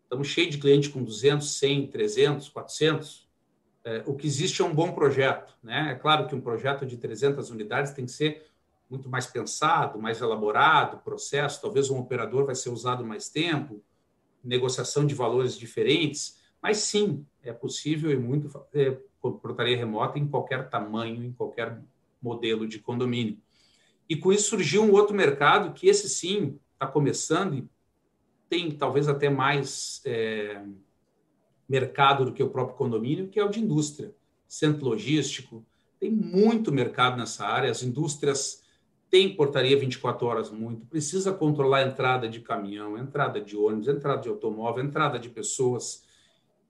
Estamos 0.03 0.29
cheios 0.29 0.51
de 0.51 0.59
clientes 0.59 0.89
com 0.89 1.03
200, 1.03 1.59
100, 1.59 1.87
300, 1.89 2.49
400. 2.49 3.29
É, 3.85 4.03
o 4.07 4.15
que 4.15 4.27
existe 4.27 4.61
é 4.61 4.65
um 4.65 4.75
bom 4.75 4.93
projeto. 4.93 5.55
Né? 5.63 5.93
É 5.93 5.95
claro 5.95 6.27
que 6.27 6.35
um 6.35 6.41
projeto 6.41 6.85
de 6.85 6.97
300 6.97 7.51
unidades 7.51 7.93
tem 7.93 8.05
que 8.05 8.13
ser 8.13 8.47
muito 8.91 9.09
mais 9.09 9.27
pensado, 9.27 10.01
mais 10.01 10.21
elaborado, 10.21 11.03
processo. 11.03 11.61
Talvez 11.61 11.91
um 11.91 11.99
operador 11.99 12.47
vai 12.47 12.55
ser 12.55 12.71
usado 12.71 13.05
mais 13.05 13.29
tempo, 13.29 13.83
negociação 14.43 15.07
de 15.07 15.15
valores 15.15 15.57
diferentes, 15.57 16.39
mas 16.63 16.79
sim, 16.79 17.25
é 17.43 17.53
possível 17.53 18.11
e 18.11 18.17
muito 18.17 18.49
fazer 18.49 19.05
portaria 19.21 19.77
remota 19.77 20.19
em 20.19 20.27
qualquer 20.27 20.69
tamanho, 20.71 21.25
em 21.25 21.33
qualquer 21.33 21.81
modelo 22.21 22.67
de 22.67 22.79
condomínio. 22.79 23.39
E 24.09 24.17
com 24.17 24.33
isso 24.33 24.49
surgiu 24.49 24.83
um 24.83 24.93
outro 24.93 25.15
mercado 25.15 25.73
que 25.75 25.87
esse 25.89 26.09
sim 26.09 26.59
está 26.73 26.87
começando 26.87 27.55
e 27.55 27.69
tem 28.49 28.71
talvez 28.71 29.09
até 29.09 29.29
mais 29.29 30.01
é, 30.07 30.63
mercado 31.69 32.25
do 32.25 32.33
que 32.33 32.43
o 32.43 32.49
próprio 32.49 32.77
condomínio, 32.77 33.29
que 33.29 33.39
é 33.39 33.45
o 33.45 33.51
de 33.51 33.61
indústria, 33.61 34.15
centro 34.47 34.87
logístico. 34.87 35.65
Tem 36.01 36.11
muito 36.11 36.73
mercado 36.73 37.17
nessa 37.19 37.47
área, 37.47 37.71
as 37.71 37.83
indústrias 37.83 38.63
têm 39.11 39.35
portaria 39.35 39.79
24 39.79 40.27
horas 40.27 40.51
muito, 40.51 40.87
precisa 40.87 41.33
controlar 41.33 41.79
a 41.79 41.89
entrada 41.89 42.29
de 42.29 42.41
caminhão, 42.41 42.97
entrada 42.97 43.41
de 43.41 43.57
ônibus, 43.57 43.89
entrada 43.89 44.23
de 44.23 44.29
automóvel, 44.29 44.85
entrada 44.85 45.19
de 45.19 45.29
pessoas. 45.29 46.05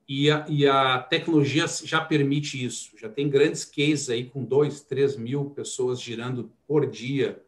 E 0.09 0.31
a, 0.31 0.47
e 0.49 0.67
a 0.67 1.01
tecnologia 1.01 1.67
já 1.85 2.01
permite 2.01 2.65
isso. 2.65 2.97
Já 2.97 3.11
tem 3.11 3.29
grandes 3.29 3.65
cases 3.65 4.09
aí 4.09 4.25
com 4.25 4.43
2, 4.43 4.81
3 4.83 5.17
mil 5.19 5.51
pessoas 5.51 6.01
girando 6.01 6.51
por 6.67 6.87
dia 6.87 7.45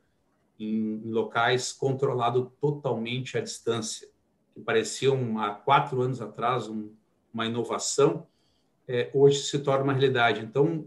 em, 0.59 1.01
em 1.03 1.11
locais 1.11 1.73
controlado 1.73 2.53
totalmente 2.61 3.39
à 3.39 3.41
distância, 3.41 4.09
que 4.53 4.61
pareciam 4.61 5.39
há 5.39 5.55
quatro 5.55 6.03
anos 6.03 6.21
atrás 6.21 6.69
um, 6.69 6.93
uma 7.33 7.47
inovação, 7.47 8.27
é, 8.87 9.11
hoje 9.15 9.39
se 9.39 9.59
torna 9.61 9.85
uma 9.85 9.93
realidade. 9.95 10.45
Então, 10.45 10.87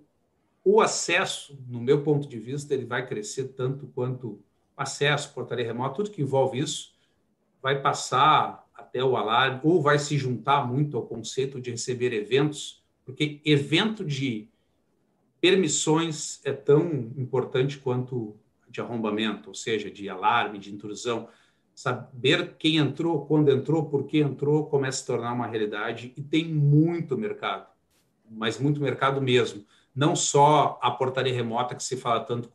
o 0.63 0.79
acesso, 0.79 1.59
no 1.67 1.81
meu 1.81 2.03
ponto 2.03 2.27
de 2.27 2.37
vista, 2.37 2.73
ele 2.73 2.85
vai 2.85 3.07
crescer 3.07 3.45
tanto 3.49 3.87
quanto 3.87 4.39
acesso, 4.77 5.33
portaria 5.33 5.65
remota, 5.65 5.95
tudo 5.95 6.11
que 6.11 6.21
envolve 6.21 6.59
isso, 6.59 6.93
vai 7.61 7.81
passar 7.81 8.62
até 8.93 9.03
o 9.03 9.17
alarme, 9.17 9.59
ou 9.63 9.81
vai 9.81 9.97
se 9.97 10.17
juntar 10.17 10.67
muito 10.67 10.95
ao 10.95 11.07
conceito 11.07 11.59
de 11.59 11.71
receber 11.71 12.13
eventos, 12.13 12.83
porque 13.03 13.41
evento 13.43 14.05
de 14.05 14.47
permissões 15.41 16.39
é 16.45 16.53
tão 16.53 17.11
importante 17.17 17.79
quanto 17.79 18.35
de 18.69 18.79
arrombamento, 18.79 19.49
ou 19.49 19.55
seja, 19.55 19.89
de 19.89 20.07
alarme, 20.07 20.59
de 20.59 20.71
intrusão. 20.71 21.27
Saber 21.73 22.55
quem 22.57 22.77
entrou, 22.77 23.25
quando 23.25 23.51
entrou, 23.51 23.85
por 23.85 24.05
que 24.05 24.19
entrou, 24.19 24.67
começa 24.67 24.99
a 24.99 25.01
se 25.01 25.07
tornar 25.07 25.33
uma 25.33 25.47
realidade 25.47 26.13
e 26.15 26.21
tem 26.21 26.45
muito 26.45 27.17
mercado, 27.17 27.67
mas 28.29 28.59
muito 28.59 28.79
mercado 28.79 29.19
mesmo 29.19 29.65
não 29.95 30.15
só 30.15 30.79
a 30.81 30.89
portaria 30.89 31.33
remota 31.33 31.75
que 31.75 31.83
se 31.83 31.95
fala 31.95 32.21
tanto 32.21 32.51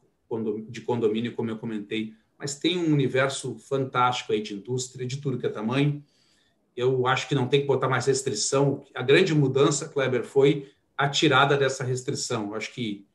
de 0.68 0.80
condomínio, 0.80 1.34
como 1.34 1.50
eu 1.50 1.58
comentei, 1.58 2.14
mas 2.36 2.58
tem 2.58 2.78
um 2.78 2.92
universo 2.92 3.56
fantástico 3.58 4.32
aí 4.32 4.42
de 4.42 4.54
indústria, 4.54 5.06
de 5.06 5.18
tudo 5.18 5.38
que 5.38 5.46
é 5.46 5.48
tamanho. 5.48 6.02
Eu 6.78 7.06
acho 7.06 7.28
que 7.28 7.34
não 7.34 7.48
tem 7.48 7.60
que 7.60 7.66
botar 7.66 7.88
mais 7.88 8.06
restrição. 8.06 8.84
A 8.94 9.02
grande 9.02 9.34
mudança, 9.34 9.88
Kleber, 9.88 10.24
foi 10.24 10.70
a 10.96 11.08
tirada 11.08 11.56
dessa 11.56 11.82
restrição. 11.82 12.48
Eu 12.48 12.54
acho 12.54 12.72
que, 12.72 13.06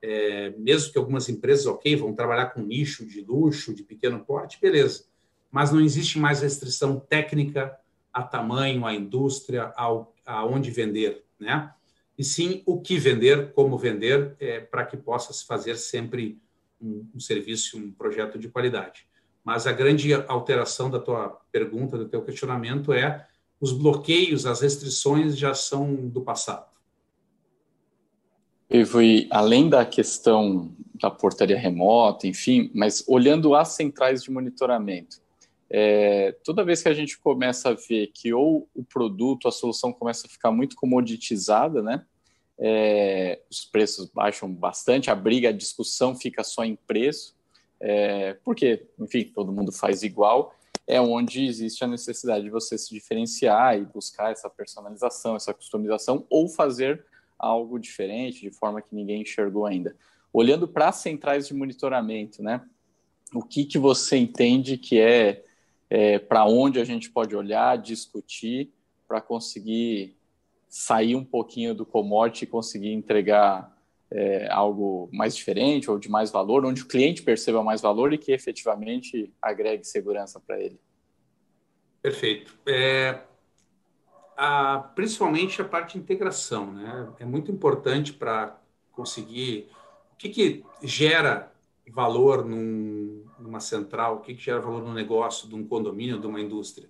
é, 0.00 0.50
mesmo 0.56 0.92
que 0.92 0.98
algumas 0.98 1.28
empresas, 1.28 1.66
ok, 1.66 1.96
vão 1.96 2.14
trabalhar 2.14 2.46
com 2.46 2.62
nicho 2.62 3.06
de 3.06 3.20
luxo, 3.20 3.74
de 3.74 3.82
pequeno 3.82 4.24
porte, 4.24 4.58
beleza. 4.60 5.04
Mas 5.50 5.70
não 5.70 5.80
existe 5.80 6.18
mais 6.18 6.40
restrição 6.40 6.98
técnica 6.98 7.76
a 8.12 8.22
tamanho, 8.22 8.86
a 8.86 8.94
indústria, 8.94 9.72
ao, 9.76 10.14
aonde 10.24 10.70
vender, 10.70 11.24
né? 11.38 11.72
e 12.20 12.24
sim 12.24 12.62
o 12.66 12.78
que 12.78 12.98
vender, 12.98 13.50
como 13.54 13.78
vender, 13.78 14.36
é, 14.38 14.60
para 14.60 14.84
que 14.84 14.94
possa 14.94 15.32
se 15.32 15.46
fazer 15.46 15.76
sempre 15.76 16.38
um, 16.78 17.08
um 17.14 17.18
serviço, 17.18 17.78
um 17.78 17.90
projeto 17.90 18.38
de 18.38 18.50
qualidade. 18.50 19.06
Mas 19.50 19.66
a 19.66 19.72
grande 19.72 20.14
alteração 20.28 20.88
da 20.88 21.00
tua 21.00 21.40
pergunta, 21.50 21.98
do 21.98 22.08
teu 22.08 22.22
questionamento 22.22 22.92
é 22.92 23.26
os 23.60 23.72
bloqueios, 23.72 24.46
as 24.46 24.60
restrições 24.60 25.36
já 25.36 25.54
são 25.54 25.92
do 26.08 26.20
passado. 26.20 26.66
Ivo, 28.70 29.02
e 29.02 29.26
além 29.28 29.68
da 29.68 29.84
questão 29.84 30.72
da 30.94 31.10
portaria 31.10 31.58
remota, 31.58 32.28
enfim, 32.28 32.70
mas 32.72 33.02
olhando 33.08 33.56
as 33.56 33.70
centrais 33.70 34.22
de 34.22 34.30
monitoramento, 34.30 35.20
é, 35.68 36.30
toda 36.44 36.64
vez 36.64 36.80
que 36.80 36.88
a 36.88 36.94
gente 36.94 37.18
começa 37.18 37.70
a 37.70 37.74
ver 37.74 38.12
que 38.14 38.32
ou 38.32 38.68
o 38.72 38.84
produto, 38.84 39.48
a 39.48 39.50
solução 39.50 39.92
começa 39.92 40.28
a 40.28 40.30
ficar 40.30 40.52
muito 40.52 40.76
comoditizada, 40.76 41.82
né? 41.82 42.06
É, 42.56 43.40
os 43.50 43.64
preços 43.64 44.08
baixam 44.14 44.48
bastante, 44.48 45.10
a 45.10 45.14
briga, 45.16 45.48
a 45.48 45.52
discussão 45.52 46.14
fica 46.14 46.44
só 46.44 46.64
em 46.64 46.76
preço, 46.76 47.34
é, 47.80 48.34
porque, 48.44 48.86
enfim, 48.98 49.24
todo 49.24 49.52
mundo 49.52 49.72
faz 49.72 50.02
igual, 50.02 50.54
é 50.86 51.00
onde 51.00 51.46
existe 51.46 51.84
a 51.84 51.86
necessidade 51.86 52.44
de 52.44 52.50
você 52.50 52.76
se 52.76 52.90
diferenciar 52.90 53.78
e 53.78 53.84
buscar 53.84 54.32
essa 54.32 54.50
personalização, 54.50 55.36
essa 55.36 55.54
customização, 55.54 56.26
ou 56.28 56.48
fazer 56.48 57.04
algo 57.38 57.78
diferente, 57.78 58.42
de 58.42 58.50
forma 58.50 58.82
que 58.82 58.94
ninguém 58.94 59.22
enxergou 59.22 59.66
ainda. 59.66 59.96
Olhando 60.32 60.68
para 60.68 60.88
as 60.88 60.96
centrais 60.96 61.48
de 61.48 61.54
monitoramento, 61.54 62.42
né? 62.42 62.62
O 63.32 63.42
que, 63.42 63.64
que 63.64 63.78
você 63.78 64.16
entende 64.16 64.76
que 64.76 65.00
é 65.00 65.44
é, 65.90 66.20
para 66.20 66.46
onde 66.46 66.78
a 66.78 66.84
gente 66.84 67.10
pode 67.10 67.34
olhar, 67.34 67.76
discutir, 67.76 68.72
para 69.08 69.20
conseguir 69.20 70.16
sair 70.68 71.16
um 71.16 71.24
pouquinho 71.24 71.74
do 71.74 71.84
commodity 71.84 72.44
e 72.44 72.46
conseguir 72.46 72.92
entregar 72.92 73.76
é, 74.12 74.48
algo 74.50 75.08
mais 75.12 75.36
diferente 75.36 75.90
ou 75.90 75.98
de 75.98 76.08
mais 76.08 76.30
valor, 76.30 76.64
onde 76.64 76.82
o 76.82 76.88
cliente 76.88 77.22
perceba 77.22 77.62
mais 77.62 77.80
valor 77.80 78.12
e 78.12 78.18
que 78.18 78.32
efetivamente 78.32 79.32
agregue 79.40 79.84
segurança 79.84 80.40
para 80.40 80.60
ele. 80.60 80.80
Perfeito. 82.02 82.58
É, 82.66 83.20
a, 84.36 84.78
principalmente 84.94 85.60
a 85.60 85.64
parte 85.64 85.92
de 85.92 85.98
integração, 85.98 86.72
né? 86.72 87.08
É 87.18 87.24
muito 87.24 87.52
importante 87.52 88.12
para 88.12 88.58
conseguir 88.90 89.68
o 90.12 90.16
que, 90.16 90.28
que 90.28 90.64
gera 90.82 91.52
valor 91.88 92.44
num, 92.44 93.24
numa 93.38 93.60
central, 93.60 94.16
o 94.16 94.20
que, 94.20 94.34
que 94.34 94.42
gera 94.42 94.60
valor 94.60 94.82
no 94.82 94.94
negócio 94.94 95.48
de 95.48 95.54
um 95.54 95.66
condomínio, 95.66 96.18
de 96.18 96.26
uma 96.26 96.40
indústria. 96.40 96.88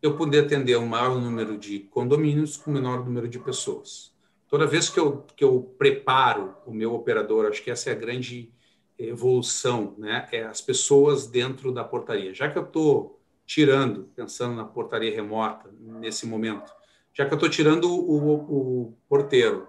Eu 0.00 0.16
poder 0.16 0.46
atender 0.46 0.78
um 0.78 0.86
maior 0.86 1.20
número 1.20 1.58
de 1.58 1.80
condomínios 1.80 2.56
com 2.56 2.70
menor 2.70 3.04
número 3.04 3.28
de 3.28 3.38
pessoas. 3.38 4.14
Toda 4.50 4.66
vez 4.66 4.90
que 4.90 4.98
eu, 4.98 5.24
que 5.36 5.44
eu 5.44 5.74
preparo 5.78 6.56
o 6.66 6.72
meu 6.72 6.92
operador, 6.92 7.46
acho 7.46 7.62
que 7.62 7.70
essa 7.70 7.88
é 7.88 7.92
a 7.92 7.96
grande 7.96 8.52
evolução, 8.98 9.94
né? 9.96 10.28
É 10.32 10.42
as 10.42 10.60
pessoas 10.60 11.28
dentro 11.28 11.72
da 11.72 11.84
portaria. 11.84 12.34
Já 12.34 12.50
que 12.50 12.58
eu 12.58 12.64
estou 12.64 13.20
tirando, 13.46 14.10
pensando 14.14 14.56
na 14.56 14.64
portaria 14.64 15.14
remota 15.14 15.72
nesse 15.78 16.26
momento, 16.26 16.70
já 17.14 17.24
que 17.24 17.32
eu 17.32 17.36
estou 17.36 17.48
tirando 17.48 17.84
o, 17.84 18.88
o 18.88 18.98
porteiro 19.08 19.68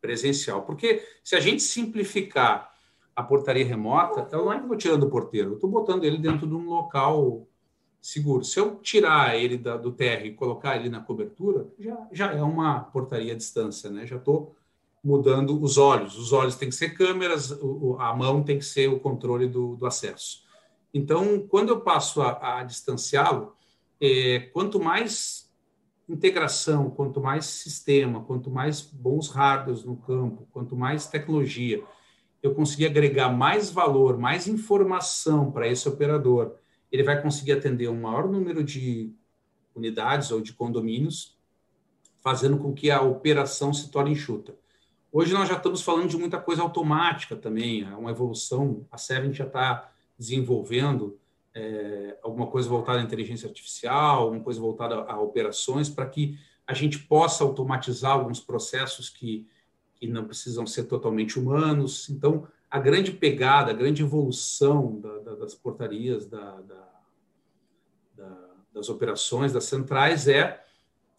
presencial, 0.00 0.62
porque 0.62 1.04
se 1.22 1.34
a 1.36 1.40
gente 1.40 1.62
simplificar 1.62 2.72
a 3.14 3.22
portaria 3.22 3.64
remota, 3.64 4.28
eu 4.34 4.44
não 4.44 4.52
é 4.52 4.56
que 4.56 4.62
estou 4.62 4.76
tirando 4.76 5.02
o 5.04 5.10
porteiro, 5.10 5.50
eu 5.50 5.54
estou 5.54 5.68
botando 5.68 6.04
ele 6.04 6.18
dentro 6.18 6.46
de 6.46 6.54
um 6.54 6.68
local 6.68 7.46
seguro. 8.02 8.44
Se 8.44 8.58
eu 8.58 8.76
tirar 8.76 9.36
ele 9.36 9.56
da, 9.56 9.76
do 9.76 9.92
TR 9.92 10.26
e 10.26 10.34
colocar 10.34 10.76
ele 10.76 10.90
na 10.90 11.00
cobertura, 11.00 11.68
já, 11.78 12.08
já 12.10 12.32
é 12.32 12.42
uma 12.42 12.80
portaria 12.80 13.32
à 13.32 13.36
distância, 13.36 13.88
né? 13.88 14.04
Já 14.04 14.16
estou 14.16 14.56
mudando 15.02 15.62
os 15.62 15.78
olhos. 15.78 16.18
Os 16.18 16.32
olhos 16.32 16.56
têm 16.56 16.68
que 16.68 16.74
ser 16.74 16.90
câmeras, 16.90 17.52
o, 17.52 17.96
a 18.00 18.14
mão 18.14 18.42
tem 18.42 18.58
que 18.58 18.64
ser 18.64 18.88
o 18.88 18.98
controle 18.98 19.46
do, 19.46 19.76
do 19.76 19.86
acesso. 19.86 20.42
Então, 20.92 21.46
quando 21.48 21.68
eu 21.70 21.80
passo 21.80 22.20
a, 22.20 22.58
a 22.58 22.64
distanciá-lo, 22.64 23.54
é, 24.00 24.40
quanto 24.52 24.80
mais 24.80 25.48
integração, 26.08 26.90
quanto 26.90 27.20
mais 27.20 27.46
sistema, 27.46 28.22
quanto 28.24 28.50
mais 28.50 28.80
bons 28.80 29.28
hardwares 29.28 29.84
no 29.84 29.96
campo, 29.96 30.46
quanto 30.52 30.74
mais 30.74 31.06
tecnologia, 31.06 31.82
eu 32.42 32.52
conseguir 32.52 32.86
agregar 32.86 33.30
mais 33.30 33.70
valor, 33.70 34.18
mais 34.18 34.48
informação 34.48 35.52
para 35.52 35.68
esse 35.68 35.88
operador, 35.88 36.56
ele 36.92 37.02
vai 37.02 37.20
conseguir 37.20 37.52
atender 37.52 37.88
um 37.88 38.00
maior 38.00 38.28
número 38.28 38.62
de 38.62 39.12
unidades 39.74 40.30
ou 40.30 40.40
de 40.40 40.52
condomínios, 40.52 41.36
fazendo 42.20 42.58
com 42.58 42.72
que 42.72 42.90
a 42.90 43.00
operação 43.00 43.72
se 43.72 43.90
torne 43.90 44.12
enxuta. 44.12 44.54
Hoje 45.10 45.32
nós 45.32 45.48
já 45.48 45.56
estamos 45.56 45.82
falando 45.82 46.08
de 46.08 46.16
muita 46.16 46.38
coisa 46.38 46.62
automática 46.62 47.34
também, 47.34 47.82
é 47.82 47.96
uma 47.96 48.10
evolução. 48.10 48.86
A 48.92 48.98
Seven 48.98 49.32
já 49.32 49.46
está 49.46 49.90
desenvolvendo 50.16 51.18
é, 51.54 52.16
alguma 52.22 52.46
coisa 52.46 52.68
voltada 52.68 53.00
à 53.00 53.02
inteligência 53.02 53.48
artificial, 53.48 54.22
alguma 54.22 54.42
coisa 54.42 54.60
voltada 54.60 55.00
a, 55.00 55.14
a 55.14 55.20
operações, 55.20 55.88
para 55.88 56.06
que 56.06 56.38
a 56.66 56.74
gente 56.74 56.98
possa 57.00 57.42
automatizar 57.42 58.12
alguns 58.12 58.38
processos 58.38 59.08
que 59.08 59.48
que 60.02 60.08
não 60.08 60.24
precisam 60.24 60.66
ser 60.66 60.84
totalmente 60.84 61.38
humanos. 61.38 62.10
Então, 62.10 62.44
a 62.72 62.78
grande 62.78 63.12
pegada, 63.12 63.70
a 63.70 63.74
grande 63.74 64.02
evolução 64.02 64.98
da, 64.98 65.18
da, 65.18 65.34
das 65.34 65.54
portarias, 65.54 66.26
da, 66.26 66.58
das 68.72 68.88
operações, 68.88 69.52
das 69.52 69.64
centrais, 69.64 70.26
é 70.26 70.64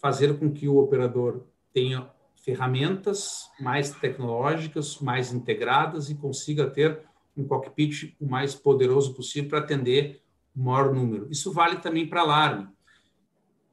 fazer 0.02 0.40
com 0.40 0.52
que 0.52 0.68
o 0.68 0.78
operador 0.78 1.44
tenha 1.72 2.10
ferramentas 2.44 3.52
mais 3.60 3.92
tecnológicas, 3.92 4.98
mais 4.98 5.32
integradas 5.32 6.10
e 6.10 6.16
consiga 6.16 6.68
ter 6.68 7.04
um 7.38 7.48
cockpit 7.48 8.16
o 8.20 8.26
mais 8.26 8.56
poderoso 8.56 9.14
possível 9.14 9.52
para 9.52 9.60
atender 9.60 10.24
o 10.56 10.60
maior 10.64 10.92
número. 10.92 11.28
Isso 11.30 11.54
vale 11.54 11.78
também 11.78 12.08
para 12.08 12.22
alarme. 12.22 12.68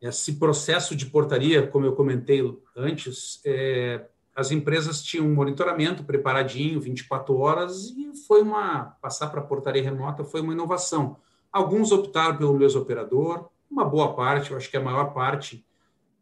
Esse 0.03 0.35
processo 0.35 0.95
de 0.95 1.07
portaria, 1.07 1.67
como 1.67 1.87
eu 1.87 1.95
comentei 1.95 2.41
antes, 2.77 3.41
é, 3.45 4.07
as 4.41 4.51
empresas 4.51 5.03
tinham 5.03 5.27
um 5.27 5.35
monitoramento 5.35 6.03
preparadinho, 6.03 6.81
24 6.81 7.37
horas, 7.37 7.91
e 7.91 8.11
foi 8.27 8.41
uma 8.41 8.97
passar 9.03 9.29
para 9.29 9.43
portaria 9.43 9.83
remota 9.83 10.25
foi 10.25 10.41
uma 10.41 10.55
inovação. 10.55 11.19
Alguns 11.53 11.93
optaram 11.93 12.39
pelo 12.39 12.55
mesmo 12.55 12.81
operador, 12.81 13.51
uma 13.71 13.85
boa 13.85 14.15
parte, 14.15 14.51
eu 14.51 14.57
acho 14.57 14.71
que 14.71 14.79
a 14.79 14.83
maior 14.83 15.13
parte 15.13 15.63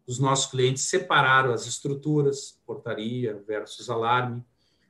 dos 0.04 0.18
nossos 0.18 0.50
clientes 0.50 0.82
separaram 0.84 1.52
as 1.52 1.66
estruturas, 1.66 2.60
portaria 2.66 3.40
versus 3.46 3.88
alarme, 3.88 4.44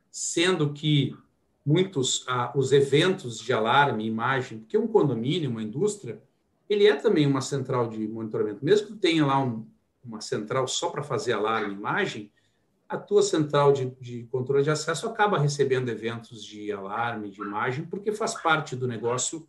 sendo 0.09 0.73
que 0.73 1.15
muitos 1.63 2.25
ah, 2.27 2.51
os 2.55 2.71
eventos 2.71 3.37
de 3.37 3.53
alarme, 3.53 4.07
imagem, 4.07 4.59
porque 4.59 4.77
um 4.77 4.87
condomínio, 4.87 5.51
uma 5.51 5.61
indústria, 5.61 6.19
ele 6.67 6.87
é 6.87 6.95
também 6.95 7.27
uma 7.27 7.41
central 7.41 7.89
de 7.89 8.07
monitoramento. 8.07 8.65
Mesmo 8.65 8.87
que 8.87 8.95
tenha 8.95 9.23
lá 9.23 9.39
um, 9.39 9.67
uma 10.03 10.19
central 10.19 10.67
só 10.67 10.89
para 10.89 11.03
fazer 11.03 11.33
alarme, 11.33 11.75
imagem, 11.75 12.31
a 12.89 12.97
tua 12.97 13.21
central 13.21 13.71
de, 13.71 13.85
de, 14.01 14.23
controle 14.31 14.63
de 14.63 14.71
acesso 14.71 15.07
acaba 15.07 15.37
recebendo 15.37 15.89
eventos 15.89 16.43
de 16.43 16.71
alarme, 16.71 17.29
de 17.29 17.39
imagem, 17.39 17.85
porque 17.85 18.11
faz 18.11 18.33
parte 18.33 18.75
do 18.75 18.87
negócio 18.87 19.47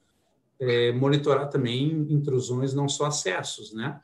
é, 0.60 0.92
monitorar 0.92 1.48
também 1.48 2.06
intrusões, 2.10 2.74
não 2.74 2.86
só 2.86 3.06
acessos, 3.06 3.72
né? 3.72 3.98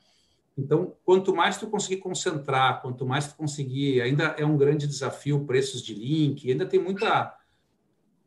Então, 0.57 0.94
quanto 1.05 1.35
mais 1.35 1.59
tu 1.59 1.66
conseguir 1.66 1.99
concentrar, 1.99 2.81
quanto 2.81 3.05
mais 3.05 3.29
tu 3.29 3.37
conseguir, 3.37 4.01
ainda 4.01 4.35
é 4.38 4.46
um 4.46 4.57
grande 4.57 4.87
desafio 4.87 5.44
preços 5.44 5.83
de 5.83 5.92
link, 5.92 6.51
ainda 6.51 6.64
tem 6.64 6.81
muita 6.81 7.37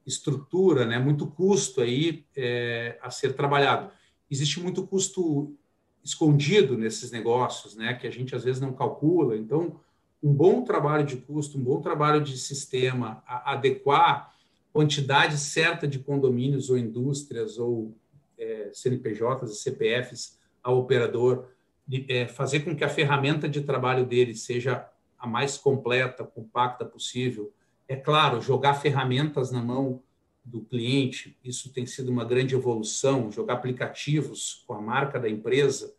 estrutura, 0.05 0.85
né, 0.85 0.99
muito 0.99 1.25
custo 1.25 1.81
aí 1.81 2.23
é, 2.35 2.99
a 3.01 3.09
ser 3.09 3.33
trabalhado. 3.33 3.91
Existe 4.29 4.59
muito 4.59 4.85
custo 4.85 5.55
escondido 6.03 6.77
nesses 6.77 7.09
negócios, 7.09 7.75
né, 7.75 7.95
que 7.95 8.05
a 8.05 8.11
gente 8.11 8.35
às 8.35 8.43
vezes 8.43 8.61
não 8.61 8.73
calcula. 8.73 9.35
Então, 9.35 9.79
um 10.21 10.33
bom 10.33 10.63
trabalho 10.63 11.05
de 11.05 11.17
custo, 11.17 11.57
um 11.57 11.63
bom 11.63 11.81
trabalho 11.81 12.21
de 12.21 12.37
sistema, 12.37 13.23
adequar 13.25 14.33
quantidade 14.71 15.37
certa 15.37 15.87
de 15.87 15.99
condomínios 15.99 16.69
ou 16.69 16.77
indústrias 16.77 17.57
ou 17.57 17.95
é, 18.37 18.69
CNPJs 18.73 19.51
e 19.51 19.55
CPFs 19.55 20.39
ao 20.61 20.77
operador, 20.77 21.47
de, 21.87 22.05
é, 22.09 22.27
fazer 22.27 22.61
com 22.61 22.75
que 22.75 22.83
a 22.83 22.89
ferramenta 22.89 23.49
de 23.49 23.61
trabalho 23.61 24.05
dele 24.05 24.35
seja 24.35 24.87
a 25.17 25.27
mais 25.27 25.57
completa, 25.57 26.23
compacta 26.23 26.85
possível. 26.85 27.51
É 27.87 27.95
claro, 27.95 28.41
jogar 28.41 28.75
ferramentas 28.75 29.51
na 29.51 29.61
mão 29.61 30.01
do 30.45 30.61
cliente, 30.61 31.37
isso 31.43 31.71
tem 31.71 31.85
sido 31.85 32.09
uma 32.09 32.25
grande 32.25 32.55
evolução, 32.55 33.31
jogar 33.31 33.55
aplicativos 33.55 34.63
com 34.65 34.73
a 34.73 34.81
marca 34.81 35.19
da 35.19 35.29
empresa, 35.29 35.93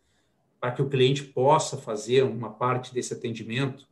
para 0.59 0.71
que 0.71 0.81
o 0.81 0.89
cliente 0.89 1.23
possa 1.23 1.77
fazer 1.77 2.23
uma 2.23 2.49
parte 2.49 2.93
desse 2.93 3.13
atendimento. 3.13 3.87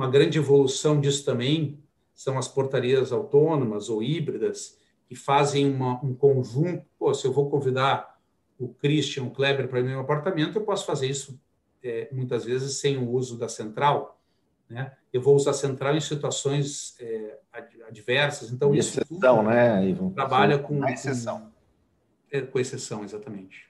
Uma 0.00 0.08
grande 0.08 0.38
evolução 0.38 0.98
disso 0.98 1.26
também 1.26 1.78
são 2.14 2.38
as 2.38 2.48
portarias 2.48 3.12
autônomas 3.12 3.90
ou 3.90 4.02
híbridas, 4.02 4.78
que 5.06 5.14
fazem 5.14 5.70
uma, 5.70 6.02
um 6.02 6.14
conjunto. 6.14 6.86
Pô, 6.98 7.12
se 7.12 7.26
eu 7.26 7.32
vou 7.34 7.50
convidar 7.50 8.18
o 8.58 8.68
Christian, 8.68 9.24
o 9.24 9.30
Kleber 9.30 9.68
para 9.68 9.80
ir 9.80 9.82
no 9.82 9.90
meu 9.90 10.00
apartamento, 10.00 10.56
eu 10.56 10.64
posso 10.64 10.86
fazer 10.86 11.06
isso 11.06 11.38
é, 11.84 12.08
muitas 12.12 12.46
vezes 12.46 12.78
sem 12.78 12.96
o 12.96 13.10
uso 13.10 13.36
da 13.36 13.46
central. 13.46 14.18
Né? 14.70 14.90
Eu 15.12 15.20
vou 15.20 15.36
usar 15.36 15.50
a 15.50 15.52
central 15.52 15.94
em 15.94 16.00
situações 16.00 16.96
é, 16.98 17.38
adversas. 17.86 18.50
Então, 18.50 18.74
isso 18.74 18.98
exceção, 19.02 19.36
tudo, 19.36 19.50
né, 19.50 19.86
Ivan? 19.86 20.08
Trabalha 20.12 20.58
com, 20.58 20.88
exceção. 20.88 21.40
Com, 21.40 22.38
é, 22.38 22.40
com 22.40 22.58
exceção, 22.58 23.04
exatamente. 23.04 23.68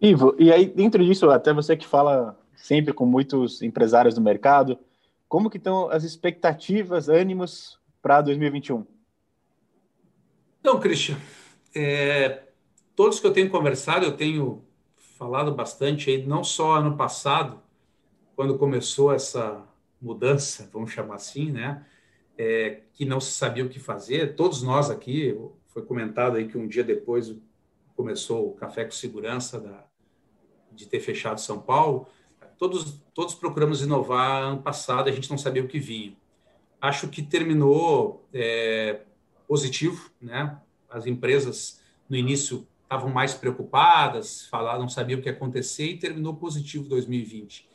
Ivo, 0.00 0.34
e 0.36 0.50
aí 0.50 0.66
dentro 0.66 1.04
disso, 1.04 1.30
até 1.30 1.54
você 1.54 1.76
que 1.76 1.86
fala 1.86 2.41
sempre 2.54 2.92
com 2.92 3.06
muitos 3.06 3.62
empresários 3.62 4.14
do 4.14 4.20
mercado, 4.20 4.78
como 5.28 5.48
que 5.48 5.56
estão 5.56 5.88
as 5.88 6.04
expectativas, 6.04 7.08
ânimos 7.08 7.78
para 8.02 8.20
2021? 8.20 8.84
Então, 10.60 10.78
Christian, 10.78 11.16
é, 11.74 12.42
todos 12.94 13.18
que 13.18 13.26
eu 13.26 13.32
tenho 13.32 13.50
conversado, 13.50 14.04
eu 14.04 14.16
tenho 14.16 14.62
falado 15.18 15.54
bastante 15.54 16.10
aí, 16.10 16.26
não 16.26 16.44
só 16.44 16.76
ano 16.76 16.96
passado, 16.96 17.62
quando 18.36 18.58
começou 18.58 19.12
essa 19.12 19.64
mudança, 20.00 20.68
vamos 20.72 20.90
chamar 20.90 21.16
assim, 21.16 21.50
né? 21.50 21.86
É, 22.36 22.80
que 22.92 23.04
não 23.04 23.20
se 23.20 23.32
sabia 23.32 23.64
o 23.64 23.68
que 23.68 23.78
fazer. 23.78 24.34
Todos 24.34 24.62
nós 24.62 24.90
aqui, 24.90 25.38
foi 25.68 25.82
comentado 25.82 26.36
aí 26.36 26.48
que 26.48 26.58
um 26.58 26.66
dia 26.66 26.82
depois 26.82 27.34
começou 27.94 28.48
o 28.48 28.54
Café 28.54 28.84
com 28.84 28.90
Segurança 28.90 29.60
da, 29.60 29.84
de 30.72 30.86
ter 30.86 31.00
fechado 31.00 31.40
São 31.40 31.60
Paulo. 31.60 32.06
Todos, 32.62 32.94
todos 33.12 33.34
procuramos 33.34 33.82
inovar. 33.82 34.44
Ano 34.44 34.62
passado 34.62 35.08
a 35.08 35.12
gente 35.12 35.28
não 35.28 35.36
sabia 35.36 35.64
o 35.64 35.66
que 35.66 35.80
vinha. 35.80 36.16
Acho 36.80 37.08
que 37.08 37.20
terminou 37.20 38.24
é, 38.32 39.00
positivo, 39.48 40.12
né? 40.20 40.56
As 40.88 41.04
empresas 41.04 41.80
no 42.08 42.16
início 42.16 42.64
estavam 42.84 43.10
mais 43.10 43.34
preocupadas, 43.34 44.46
falaram, 44.46 44.82
não 44.82 44.88
sabiam 44.88 45.18
o 45.18 45.22
que 45.24 45.28
ia 45.28 45.34
acontecer 45.34 45.86
e 45.86 45.98
terminou 45.98 46.36
positivo 46.36 46.88
2020. 46.88 47.68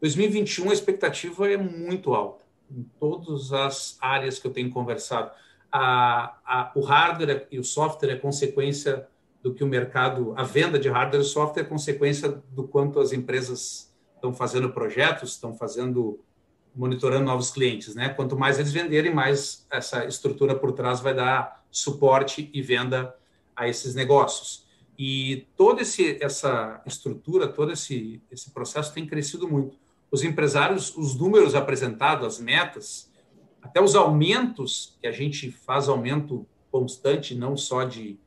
2021 0.00 0.68
a 0.68 0.72
expectativa 0.72 1.48
é 1.48 1.56
muito 1.56 2.12
alta 2.12 2.44
em 2.68 2.82
todas 2.98 3.52
as 3.52 3.96
áreas 4.00 4.40
que 4.40 4.48
eu 4.48 4.52
tenho 4.52 4.68
conversado. 4.68 5.30
A, 5.70 6.40
a, 6.44 6.72
o 6.74 6.80
hardware 6.80 7.46
e 7.52 7.60
o 7.60 7.62
software 7.62 8.10
é 8.10 8.16
consequência 8.16 9.06
do 9.40 9.54
que 9.54 9.62
o 9.62 9.66
mercado, 9.68 10.34
a 10.36 10.42
venda 10.42 10.76
de 10.76 10.88
hardware 10.88 11.22
e 11.22 11.24
software 11.24 11.62
é 11.62 11.66
consequência 11.66 12.42
do 12.50 12.66
quanto 12.66 12.98
as 12.98 13.12
empresas 13.12 13.93
estão 14.24 14.32
fazendo 14.32 14.70
projetos, 14.70 15.32
estão 15.32 15.54
fazendo 15.54 16.18
monitorando 16.74 17.24
novos 17.24 17.50
clientes, 17.50 17.94
né? 17.94 18.08
Quanto 18.08 18.36
mais 18.36 18.58
eles 18.58 18.72
venderem, 18.72 19.14
mais 19.14 19.66
essa 19.70 20.04
estrutura 20.06 20.56
por 20.56 20.72
trás 20.72 21.00
vai 21.00 21.14
dar 21.14 21.64
suporte 21.70 22.50
e 22.52 22.62
venda 22.62 23.14
a 23.54 23.68
esses 23.68 23.94
negócios. 23.94 24.64
E 24.98 25.46
toda 25.56 25.82
esse, 25.82 26.18
essa 26.22 26.82
estrutura, 26.86 27.46
todo 27.46 27.72
esse, 27.72 28.20
esse 28.30 28.50
processo 28.50 28.92
tem 28.92 29.06
crescido 29.06 29.46
muito. 29.46 29.76
Os 30.10 30.24
empresários, 30.24 30.96
os 30.96 31.14
números 31.14 31.54
apresentados, 31.54 32.26
as 32.26 32.40
metas, 32.40 33.12
até 33.62 33.80
os 33.80 33.94
aumentos, 33.94 34.96
que 35.00 35.06
a 35.06 35.12
gente 35.12 35.50
faz 35.50 35.88
aumento 35.88 36.46
constante, 36.70 37.34
não 37.34 37.56
só 37.56 37.84
de, 37.84 38.18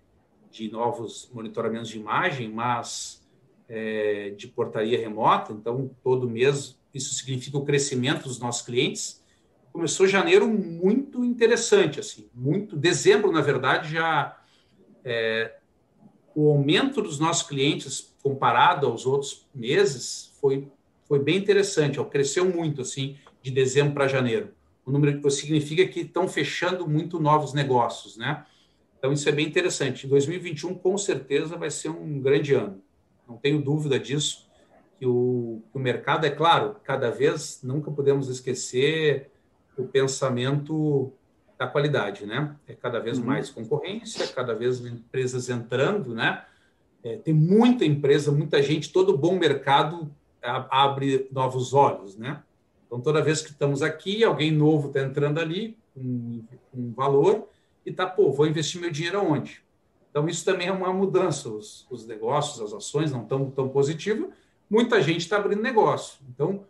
de 0.51 0.71
novos 0.71 1.29
monitoramentos 1.33 1.89
de 1.89 1.97
imagem, 1.97 2.49
mas 2.49 3.21
é, 3.67 4.31
de 4.31 4.47
portaria 4.47 4.99
remota. 4.99 5.53
Então, 5.53 5.91
todo 6.03 6.29
mês 6.29 6.77
isso 6.93 7.13
significa 7.13 7.57
o 7.57 7.65
crescimento 7.65 8.23
dos 8.23 8.39
nossos 8.39 8.61
clientes. 8.61 9.23
Começou 9.71 10.07
janeiro 10.07 10.47
muito 10.47 11.23
interessante, 11.23 11.99
assim, 11.99 12.29
muito. 12.33 12.75
Dezembro, 12.75 13.31
na 13.31 13.41
verdade, 13.41 13.91
já 13.91 14.39
é, 15.03 15.57
o 16.33 16.49
aumento 16.51 17.01
dos 17.01 17.19
nossos 17.19 17.47
clientes 17.47 18.15
comparado 18.23 18.87
aos 18.87 19.05
outros 19.05 19.47
meses 19.53 20.33
foi 20.39 20.67
foi 21.07 21.19
bem 21.19 21.37
interessante, 21.37 21.99
ó, 21.99 22.03
cresceu 22.03 22.45
muito 22.45 22.81
assim 22.81 23.15
de 23.41 23.49
dezembro 23.49 23.93
para 23.93 24.07
janeiro. 24.07 24.53
O 24.85 24.91
número 24.91 25.31
significa 25.31 25.87
que 25.87 26.01
estão 26.01 26.27
fechando 26.27 26.87
muito 26.87 27.19
novos 27.19 27.53
negócios, 27.53 28.17
né? 28.17 28.45
Então 28.97 29.13
isso 29.13 29.27
é 29.29 29.31
bem 29.31 29.47
interessante. 29.47 30.05
2021 30.05 30.75
com 30.75 30.97
certeza 30.97 31.55
vai 31.55 31.71
ser 31.71 31.89
um 31.89 32.19
grande 32.19 32.53
ano. 32.53 32.81
Não 33.27 33.37
tenho 33.37 33.61
dúvida 33.61 33.99
disso 33.99 34.47
que 34.97 35.05
o, 35.05 35.61
que 35.71 35.77
o 35.77 35.81
mercado, 35.81 36.25
é 36.25 36.29
claro, 36.29 36.75
cada 36.83 37.11
vez 37.11 37.59
nunca 37.63 37.91
podemos 37.91 38.29
esquecer 38.29 39.29
o 39.77 39.85
pensamento 39.85 41.11
da 41.57 41.67
qualidade, 41.67 42.25
né? 42.25 42.55
É 42.67 42.73
cada 42.73 42.99
vez 42.99 43.17
uhum. 43.17 43.25
mais 43.25 43.49
concorrência, 43.49 44.27
cada 44.27 44.53
vez 44.53 44.83
empresas 44.85 45.49
entrando, 45.49 46.13
né? 46.13 46.43
É, 47.03 47.17
tem 47.17 47.33
muita 47.33 47.85
empresa, 47.85 48.31
muita 48.31 48.61
gente, 48.61 48.91
todo 48.91 49.17
bom 49.17 49.37
mercado 49.37 50.11
abre 50.41 51.27
novos 51.31 51.73
olhos, 51.73 52.17
né? 52.17 52.41
Então, 52.85 53.01
toda 53.01 53.21
vez 53.21 53.41
que 53.41 53.51
estamos 53.51 53.81
aqui, 53.81 54.23
alguém 54.23 54.51
novo 54.51 54.87
está 54.87 55.01
entrando 55.01 55.39
ali 55.39 55.77
com 55.93 56.43
um 56.73 56.93
valor 56.93 57.49
e 57.85 57.91
tá, 57.91 58.05
pô, 58.05 58.31
vou 58.31 58.47
investir 58.47 58.79
meu 58.79 58.89
dinheiro 58.89 59.19
aonde? 59.19 59.61
Então, 60.17 60.27
isso 60.27 60.43
também 60.43 60.67
é 60.67 60.71
uma 60.71 60.91
mudança. 60.91 61.47
Os, 61.47 61.85
os 61.91 62.07
negócios, 62.07 62.59
as 62.59 62.73
ações 62.73 63.11
não 63.11 63.21
estão 63.21 63.51
tão 63.51 63.69
positivas, 63.69 64.31
muita 64.67 64.99
gente 64.99 65.19
está 65.19 65.37
abrindo 65.37 65.61
negócio. 65.61 66.17
Então, 66.27 66.65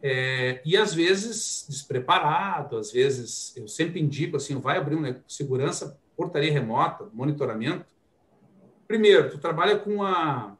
é, 0.00 0.62
e 0.64 0.76
às 0.76 0.94
vezes 0.94 1.66
despreparado, 1.68 2.76
às 2.76 2.92
vezes 2.92 3.52
eu 3.56 3.66
sempre 3.66 4.00
indico 4.00 4.36
assim, 4.36 4.60
vai 4.60 4.78
abrir 4.78 4.94
uma 4.94 5.20
segurança, 5.26 5.98
portaria 6.16 6.52
remota, 6.52 7.08
monitoramento. 7.12 7.84
Primeiro, 8.86 9.28
tu 9.28 9.38
trabalha 9.38 9.76
com 9.76 9.94
uma, 9.94 10.56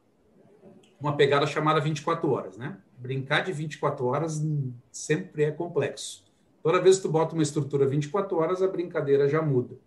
uma 0.99 1.15
pegada 1.15 1.47
chamada 1.47 1.79
24 1.79 2.29
horas, 2.29 2.57
né? 2.57 2.77
brincar 2.97 3.45
de 3.45 3.53
24 3.53 4.05
horas 4.07 4.43
sempre 4.91 5.43
é 5.43 5.51
complexo. 5.51 6.25
Toda 6.61 6.81
vez 6.81 6.97
que 6.97 7.03
tu 7.03 7.09
bota 7.09 7.33
uma 7.33 7.43
estrutura 7.43 7.87
24 7.87 8.35
horas, 8.35 8.61
a 8.61 8.67
brincadeira 8.67 9.29
já 9.29 9.41
muda. 9.41 9.77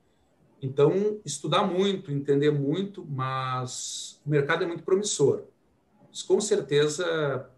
Então, 0.60 1.20
estudar 1.24 1.64
muito, 1.64 2.10
entender 2.10 2.50
muito, 2.50 3.06
mas 3.08 4.20
o 4.26 4.30
mercado 4.30 4.64
é 4.64 4.66
muito 4.66 4.82
promissor. 4.82 5.42
Mas, 6.08 6.22
com 6.22 6.40
certeza 6.40 7.48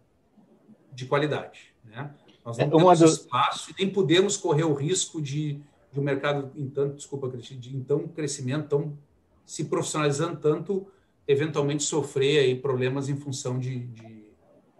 de 0.93 1.05
qualidade. 1.05 1.73
Né? 1.83 2.11
Nós 2.45 2.57
não 2.57 2.65
é, 2.65 2.69
temos 2.69 2.99
do... 2.99 3.05
espaço 3.05 3.71
e 3.71 3.83
nem 3.83 3.91
podemos 3.91 4.37
correr 4.37 4.63
o 4.63 4.73
risco 4.73 5.21
de, 5.21 5.59
de 5.91 5.99
um 5.99 6.03
mercado 6.03 6.51
em 6.55 6.69
tanto, 6.69 6.95
desculpa, 6.95 7.27
de 7.29 7.75
então 7.75 8.07
crescimento, 8.07 8.67
tão 8.67 8.97
se 9.45 9.65
profissionalizando 9.65 10.37
tanto, 10.37 10.87
eventualmente 11.27 11.83
sofrer 11.83 12.39
aí 12.39 12.55
problemas 12.55 13.09
em 13.09 13.15
função 13.15 13.59
de, 13.59 13.79
de, 13.79 14.25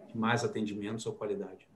de 0.07 0.17
mais 0.17 0.43
atendimentos 0.43 1.05
ou 1.05 1.13
qualidade. 1.13 1.67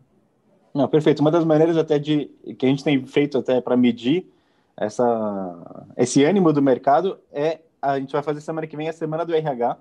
Não, 0.74 0.88
perfeito. 0.88 1.20
Uma 1.20 1.32
das 1.32 1.46
maneiras 1.46 1.78
até 1.78 1.98
de 1.98 2.30
que 2.58 2.66
a 2.66 2.70
gente 2.70 2.84
tem 2.84 3.06
feito 3.06 3.38
até 3.38 3.62
para 3.62 3.78
medir 3.78 4.30
essa, 4.78 5.86
esse 5.96 6.24
ânimo 6.24 6.52
do 6.52 6.62
mercado 6.62 7.20
é 7.32 7.62
a 7.82 8.00
gente 8.00 8.12
vai 8.12 8.24
fazer 8.24 8.42
semana 8.42 8.68
que 8.68 8.76
vem 8.76 8.90
a 8.90 8.94
semana 8.94 9.26
do 9.26 9.34
RH 9.34 9.78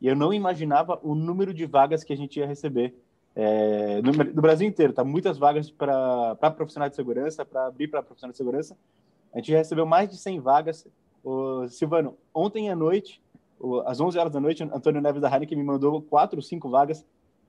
e 0.00 0.06
eu 0.06 0.14
não 0.14 0.32
imaginava 0.32 0.98
o 1.02 1.14
número 1.14 1.52
de 1.52 1.66
vagas 1.66 2.04
que 2.04 2.12
a 2.12 2.16
gente 2.16 2.38
ia 2.38 2.46
receber 2.46 2.94
é, 3.34 4.00
no, 4.02 4.12
no, 4.12 4.42
Brasil 4.42 4.66
inteiro. 4.66 4.92
Tá 4.92 5.04
muitas 5.04 5.38
vagas 5.38 5.70
para 5.70 6.36
profissionais 6.56 6.92
de 6.92 6.96
segurança, 6.96 7.44
para 7.44 7.66
abrir 7.66 7.88
para 7.88 8.02
profissionais 8.02 8.34
de 8.34 8.38
segurança. 8.38 8.76
A 9.32 9.38
gente 9.38 9.52
recebeu 9.52 9.86
mais 9.86 10.08
de 10.08 10.16
100 10.16 10.40
vagas. 10.40 10.86
O, 11.24 11.68
Silvano, 11.68 12.16
ontem 12.34 12.70
à 12.70 12.76
noite, 12.76 13.20
o, 13.58 13.80
às 13.80 14.00
11 14.00 14.18
horas 14.18 14.32
da 14.32 14.40
noite, 14.40 14.62
Antônio 14.62 15.00
Neves 15.00 15.20
da 15.20 15.28
Heineken 15.28 15.58
me 15.58 15.64
mandou 15.64 16.00
quatro 16.02 16.38
ou 16.38 16.42
cinco 16.42 16.68
vagas 16.68 17.04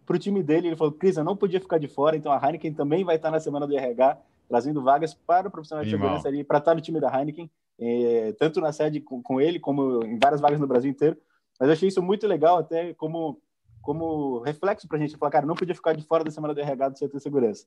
para 0.05 0.15
o 0.15 0.19
time 0.19 0.41
dele. 0.41 0.67
Ele 0.67 0.75
falou, 0.75 0.93
Cris, 0.93 1.17
eu 1.17 1.23
não 1.23 1.35
podia 1.35 1.59
ficar 1.59 1.77
de 1.77 1.87
fora, 1.87 2.15
então 2.15 2.31
a 2.31 2.39
Heineken 2.43 2.73
também 2.73 3.03
vai 3.03 3.15
estar 3.15 3.31
na 3.31 3.39
semana 3.39 3.67
do 3.67 3.75
RH 3.75 4.17
trazendo 4.49 4.81
vagas 4.81 5.13
para 5.13 5.47
o 5.47 5.51
profissional 5.51 5.85
de 5.85 5.91
segurança 5.91 6.27
ali, 6.27 6.43
para 6.43 6.57
estar 6.57 6.73
no 6.73 6.81
time 6.81 6.99
da 6.99 7.07
Heineken, 7.07 7.49
é, 7.79 8.33
tanto 8.33 8.59
na 8.59 8.73
sede 8.73 8.99
com, 8.99 9.21
com, 9.21 9.39
ele, 9.39 9.59
como 9.59 10.03
em 10.03 10.17
várias 10.17 10.41
vagas 10.41 10.59
no 10.59 10.67
Brasil 10.67 10.89
inteiro. 10.89 11.15
Mas 11.59 11.69
eu 11.69 11.73
achei 11.73 11.87
isso 11.87 12.01
muito 12.01 12.27
legal, 12.27 12.57
até 12.57 12.93
como, 12.95 13.39
como 13.81 14.39
reflexo 14.39 14.87
para 14.87 14.97
a 14.97 14.99
gente 14.99 15.15
falar, 15.15 15.31
cara, 15.31 15.45
não 15.45 15.55
podia 15.55 15.75
ficar 15.75 15.93
de 15.93 16.03
fora 16.03 16.23
da 16.23 16.31
semana 16.31 16.53
do 16.53 16.59
RH 16.59 16.89
do 16.89 16.95
CT 16.99 17.19
Segurança. 17.19 17.65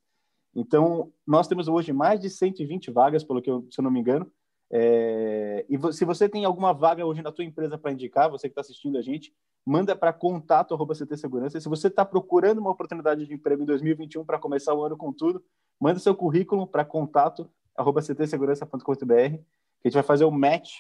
Então, 0.55 1.11
nós 1.27 1.49
temos 1.49 1.69
hoje 1.69 1.93
mais 1.93 2.21
de 2.21 2.29
120 2.29 2.91
vagas, 2.91 3.25
pelo 3.25 3.41
que 3.41 3.51
eu, 3.51 3.67
se 3.71 3.81
eu 3.81 3.85
não 3.85 3.91
me 3.91 4.01
engano. 4.01 4.31
É, 4.71 5.65
e 5.69 5.93
se 5.93 6.05
você 6.05 6.29
tem 6.29 6.45
alguma 6.45 6.73
vaga 6.73 7.07
hoje 7.07 7.23
na 7.23 7.31
tua 7.31 7.45
empresa 7.45 7.79
para 7.79 7.93
indicar, 7.93 8.31
você 8.31 8.49
que 8.49 8.53
está 8.53 8.63
assistindo 8.63 8.99
a 8.99 9.03
gente, 9.03 9.33
manda 9.65 9.95
para 9.95 10.13
contato 10.13 10.75
arroba 10.75 10.95
CT 10.95 11.17
Segurança. 11.17 11.59
E 11.59 11.61
se 11.61 11.69
você 11.69 11.89
está 11.89 12.05
procurando 12.05 12.59
uma 12.59 12.71
oportunidade 12.71 13.27
de 13.27 13.33
emprego 13.33 13.63
em 13.63 13.67
2021 13.67 14.25
para 14.25 14.39
começar 14.39 14.75
o 14.75 14.83
ano 14.83 14.97
com 14.97 15.13
tudo, 15.13 15.43
manda 15.83 15.99
seu 15.99 16.15
currículo 16.15 16.65
para 16.65 16.85
contato 16.85 17.51
arroba 17.77 18.01
ctsegurança.com.br 18.01 19.05
que 19.05 19.89
a 19.89 19.89
gente 19.89 19.95
vai 19.95 20.03
fazer 20.05 20.25
o 20.25 20.29
um 20.29 20.31
match 20.31 20.71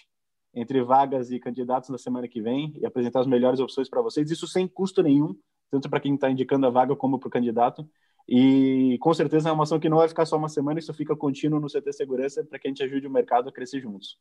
entre 0.54 0.80
vagas 0.80 1.32
e 1.32 1.40
candidatos 1.40 1.90
na 1.90 1.98
semana 1.98 2.28
que 2.28 2.40
vem 2.40 2.72
e 2.78 2.86
apresentar 2.86 3.20
as 3.20 3.26
melhores 3.26 3.58
opções 3.58 3.88
para 3.88 4.00
vocês, 4.00 4.30
isso 4.30 4.46
sem 4.46 4.68
custo 4.68 5.02
nenhum, 5.02 5.34
tanto 5.72 5.90
para 5.90 5.98
quem 5.98 6.14
está 6.14 6.30
indicando 6.30 6.66
a 6.66 6.70
vaga 6.70 6.94
como 6.94 7.18
para 7.18 7.26
o 7.26 7.30
candidato. 7.30 7.88
E 8.28 8.96
com 9.00 9.12
certeza 9.12 9.48
é 9.48 9.52
uma 9.52 9.64
ação 9.64 9.80
que 9.80 9.88
não 9.88 9.96
vai 9.96 10.06
ficar 10.06 10.24
só 10.24 10.36
uma 10.36 10.48
semana, 10.48 10.78
isso 10.78 10.94
fica 10.94 11.16
contínuo 11.16 11.58
no 11.58 11.68
CT 11.68 11.92
Segurança 11.92 12.44
para 12.44 12.58
que 12.58 12.68
a 12.68 12.70
gente 12.70 12.84
ajude 12.84 13.08
o 13.08 13.10
mercado 13.10 13.48
a 13.48 13.52
crescer 13.52 13.80
juntos. 13.80 14.18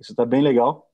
Isso 0.00 0.12
está 0.12 0.24
bem 0.24 0.40
legal. 0.40 0.90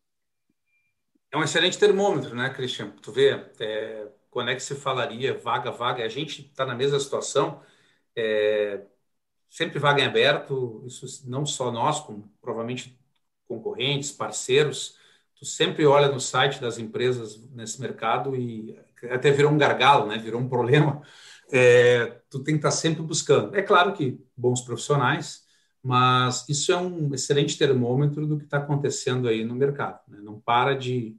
É 1.30 1.36
um 1.36 1.44
excelente 1.44 1.78
termômetro, 1.78 2.34
né, 2.34 2.50
Cristian? 2.50 2.90
Tu 3.00 3.12
vê, 3.12 3.46
é, 3.60 4.08
quando 4.30 4.50
é 4.50 4.54
que 4.54 4.62
se 4.62 4.74
falaria 4.74 5.38
vaga, 5.38 5.70
vaga? 5.70 6.04
A 6.04 6.08
gente 6.08 6.46
está 6.46 6.66
na 6.66 6.74
mesma 6.74 6.98
situação, 6.98 7.62
é, 8.16 8.84
sempre 9.52 9.78
vaga 9.78 10.00
em 10.02 10.06
aberto, 10.06 10.82
isso 10.86 11.28
não 11.28 11.44
só 11.44 11.70
nós, 11.70 12.00
como 12.00 12.26
provavelmente 12.40 12.98
concorrentes, 13.46 14.10
parceiros. 14.10 14.96
Tu 15.36 15.44
sempre 15.44 15.84
olha 15.84 16.08
no 16.08 16.18
site 16.18 16.58
das 16.58 16.78
empresas 16.78 17.38
nesse 17.50 17.78
mercado 17.78 18.34
e 18.34 18.74
até 19.10 19.30
virou 19.30 19.52
um 19.52 19.58
gargalo, 19.58 20.06
né? 20.06 20.16
Virou 20.16 20.40
um 20.40 20.48
problema. 20.48 21.02
É, 21.52 22.22
tu 22.30 22.42
tem 22.42 22.54
que 22.54 22.60
estar 22.60 22.70
sempre 22.70 23.02
buscando. 23.02 23.54
É 23.54 23.60
claro 23.60 23.92
que 23.92 24.18
bons 24.34 24.62
profissionais, 24.62 25.44
mas 25.82 26.48
isso 26.48 26.72
é 26.72 26.76
um 26.78 27.12
excelente 27.14 27.58
termômetro 27.58 28.26
do 28.26 28.38
que 28.38 28.44
está 28.44 28.56
acontecendo 28.56 29.28
aí 29.28 29.44
no 29.44 29.54
mercado. 29.54 30.00
Né? 30.08 30.18
Não 30.22 30.40
para 30.40 30.74
de, 30.74 31.18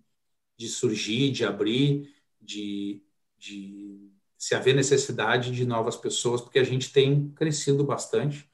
de 0.57 0.67
surgir, 0.67 1.31
de 1.31 1.45
abrir, 1.45 2.11
de, 2.41 3.03
de 3.37 4.12
se 4.43 4.53
haver 4.55 4.75
necessidade 4.75 5.51
de 5.53 5.65
novas 5.65 5.95
pessoas, 5.95 6.41
porque 6.41 6.59
a 6.59 6.65
gente 6.65 6.91
tem 6.91 7.29
crescido 7.29 7.81
bastante. 7.85 8.49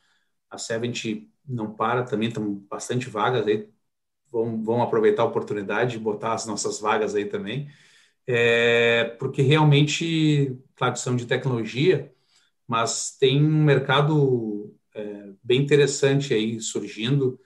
A 0.48 0.56
Sevent 0.56 1.28
não 1.48 1.74
para, 1.74 2.04
também 2.04 2.28
estão 2.28 2.54
bastante 2.70 3.10
vagas 3.10 3.48
aí. 3.48 3.68
Vão, 4.32 4.64
vão 4.64 4.84
aproveitar 4.84 5.24
a 5.24 5.26
oportunidade 5.26 5.94
de 5.94 6.00
botar 6.00 6.34
as 6.34 6.46
nossas 6.46 6.80
vagas 6.80 7.16
aí 7.16 7.26
também. 7.26 7.72
É, 8.28 9.06
porque 9.20 9.42
realmente, 9.42 10.56
claro, 10.76 10.96
são 10.96 11.16
de 11.16 11.26
tecnologia, 11.26 12.14
mas 12.68 13.18
tem 13.20 13.44
um 13.44 13.64
mercado 13.64 14.76
é, 14.94 15.34
bem 15.44 15.62
interessante 15.62 16.36
aí 16.36 16.62
surgindo 16.62 17.40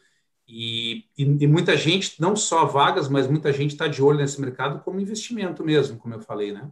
e, 0.45 1.05
e, 1.17 1.23
e, 1.23 1.47
muita 1.47 1.77
gente, 1.77 2.21
não 2.21 2.35
só 2.35 2.65
vagas, 2.65 3.07
mas 3.07 3.27
muita 3.27 3.53
gente 3.53 3.71
está 3.71 3.87
de 3.87 4.03
olho 4.03 4.17
nesse 4.19 4.41
mercado 4.41 4.83
como 4.83 4.99
investimento 4.99 5.63
mesmo, 5.63 5.97
como 5.97 6.13
eu 6.15 6.19
falei, 6.19 6.51
né? 6.51 6.69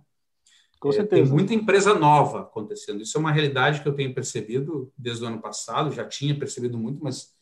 Com 0.82 0.92
certeza. 0.92 1.22
É, 1.22 1.26
tem 1.26 1.32
muita 1.32 1.54
empresa 1.54 1.94
nova 1.94 2.42
acontecendo. 2.42 3.04
Isso 3.04 3.16
é 3.16 3.20
uma 3.20 3.32
realidade 3.32 3.82
que 3.82 3.88
eu 3.88 3.94
tenho 3.94 4.16
percebido 4.16 4.92
desde 4.98 5.24
o 5.24 5.28
ano 5.28 5.40
passado, 5.40 5.92
já 5.92 6.04
tinha 6.04 6.38
percebido 6.38 6.76
muito, 6.76 7.04
mas 7.04 7.36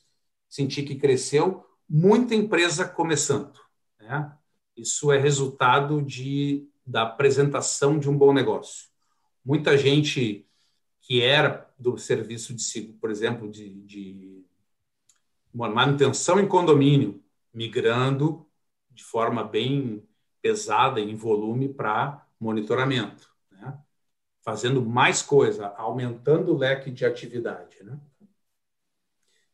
senti 0.50 0.84
que 0.84 0.96
cresceu. 0.96 1.66
Muita 1.90 2.36
empresa 2.36 2.86
começando. 2.86 3.58
Né? 3.98 4.30
Isso 4.76 5.10
é 5.10 5.18
resultado 5.18 6.02
de, 6.02 6.68
da 6.86 7.04
apresentação 7.04 7.98
de 7.98 8.10
um 8.10 8.18
bom 8.18 8.34
negócio. 8.34 8.90
Muita 9.44 9.78
gente 9.78 10.46
que 11.00 11.22
era 11.22 11.74
do 11.80 11.98
serviço 11.98 12.54
de, 12.54 12.82
por 13.00 13.10
exemplo, 13.10 13.50
de, 13.50 13.70
de 13.84 14.44
manutenção 15.54 16.42
em 16.42 16.48
condomínio, 16.48 17.24
migrando 17.54 18.46
de 18.92 19.02
forma 19.02 19.46
bem 19.46 20.04
pesada 20.42 21.00
em 21.00 21.16
volume 21.16 21.70
para 21.70 22.28
monitoramento, 22.40 23.30
né? 23.52 23.78
fazendo 24.42 24.82
mais 24.82 25.22
coisa, 25.22 25.68
aumentando 25.78 26.54
o 26.54 26.58
leque 26.58 26.90
de 26.90 27.06
atividade. 27.06 27.84
Né? 27.84 28.00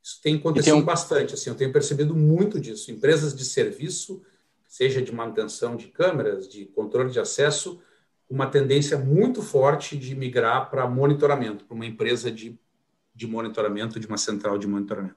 Isso 0.02 0.22
tem 0.22 0.36
acontecido 0.36 0.78
um... 0.78 0.84
bastante, 0.84 1.34
assim, 1.34 1.50
eu 1.50 1.56
tenho 1.56 1.74
percebido 1.74 2.16
muito 2.16 2.60
disso. 2.60 2.92
Empresas 2.92 3.36
de 3.36 3.44
serviço, 3.44 4.22
seja 4.68 5.02
de 5.02 5.12
manutenção 5.12 5.76
de 5.76 5.88
câmeras, 5.88 6.48
de 6.48 6.66
controle 6.66 7.12
de 7.12 7.20
acesso, 7.20 7.82
uma 8.30 8.48
tendência 8.48 8.98
muito 8.98 9.42
forte 9.42 9.98
de 9.98 10.16
migrar 10.16 10.70
para 10.70 10.88
monitoramento, 10.88 11.66
para 11.66 11.76
uma 11.76 11.86
empresa 11.86 12.32
de, 12.32 12.58
de 13.14 13.28
monitoramento, 13.28 14.00
de 14.00 14.08
uma 14.08 14.18
central 14.18 14.58
de 14.58 14.68
monitoramento. 14.68 15.16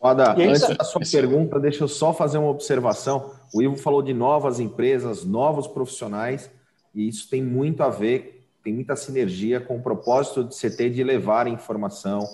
Roda, 0.00 0.32
antes 0.32 0.76
da 0.76 0.84
sua 0.84 1.00
pergunta, 1.00 1.58
deixa 1.58 1.82
eu 1.82 1.88
só 1.88 2.14
fazer 2.14 2.38
uma 2.38 2.50
observação. 2.50 3.34
O 3.52 3.60
Ivo 3.60 3.76
falou 3.76 4.00
de 4.00 4.14
novas 4.14 4.60
empresas, 4.60 5.24
novos 5.24 5.66
profissionais, 5.66 6.48
e 6.94 7.08
isso 7.08 7.28
tem 7.28 7.42
muito 7.42 7.82
a 7.82 7.88
ver, 7.88 8.46
tem 8.62 8.72
muita 8.72 8.96
sinergia 8.96 9.60
com 9.60 9.76
o 9.76 9.82
propósito 9.82 10.44
de 10.44 10.54
CT 10.54 10.90
de 10.90 11.04
levar 11.04 11.46
informação, 11.46 12.28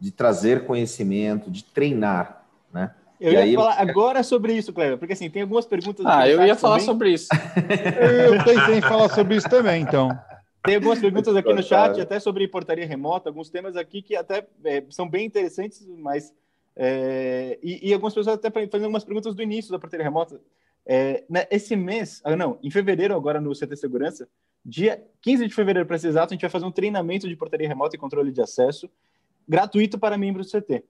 de 0.00 0.10
trazer 0.10 0.66
conhecimento, 0.66 1.50
de 1.50 1.64
treinar, 1.64 2.44
né? 2.72 2.94
Eu 3.20 3.32
e 3.32 3.34
ia 3.34 3.40
aí, 3.40 3.54
falar 3.54 3.82
eu... 3.82 3.90
agora 3.90 4.22
sobre 4.22 4.52
isso, 4.52 4.72
Cleber, 4.72 4.96
porque 4.96 5.12
assim, 5.12 5.28
tem 5.28 5.42
algumas 5.42 5.66
perguntas. 5.66 6.06
Ah, 6.06 6.28
eu 6.28 6.44
ia 6.44 6.54
falar 6.54 6.74
também. 6.74 6.86
sobre 6.86 7.10
isso. 7.12 7.28
eu 8.32 8.44
pensei 8.44 8.76
em 8.76 8.80
falar 8.80 9.08
sobre 9.08 9.36
isso 9.36 9.48
também, 9.48 9.82
então. 9.82 10.16
Tem 10.62 10.76
algumas 10.76 11.00
perguntas 11.00 11.34
aqui 11.34 11.52
no 11.52 11.62
chat, 11.62 12.00
até 12.00 12.20
sobre 12.20 12.46
portaria 12.46 12.86
remota, 12.86 13.28
alguns 13.28 13.48
temas 13.48 13.76
aqui 13.76 14.02
que 14.02 14.14
até 14.14 14.46
é, 14.64 14.84
são 14.90 15.08
bem 15.08 15.26
interessantes, 15.26 15.84
mas 15.98 16.32
é, 16.76 17.58
e, 17.60 17.88
e, 17.88 17.92
algumas 17.92 18.14
pessoas 18.14 18.36
até 18.36 18.50
fazendo 18.50 18.84
algumas 18.84 19.02
perguntas 19.02 19.34
do 19.34 19.42
início 19.42 19.72
da 19.72 19.80
portaria 19.80 20.04
remota. 20.04 20.40
É, 20.90 21.24
né, 21.28 21.46
esse 21.50 21.76
mês, 21.76 22.22
ah, 22.24 22.34
não, 22.34 22.58
em 22.62 22.70
fevereiro, 22.70 23.14
agora 23.14 23.42
no 23.42 23.52
CT 23.52 23.76
Segurança, 23.76 24.26
dia 24.64 25.06
15 25.20 25.46
de 25.46 25.54
fevereiro, 25.54 25.86
para 25.86 25.98
ser 25.98 26.08
exato, 26.08 26.32
a 26.32 26.34
gente 26.34 26.40
vai 26.40 26.50
fazer 26.50 26.64
um 26.64 26.72
treinamento 26.72 27.28
de 27.28 27.36
portaria 27.36 27.68
remota 27.68 27.94
e 27.94 27.98
controle 27.98 28.32
de 28.32 28.40
acesso 28.40 28.88
gratuito 29.46 29.98
para 29.98 30.18
membros 30.18 30.50
do 30.50 30.60
CT. 30.60 30.84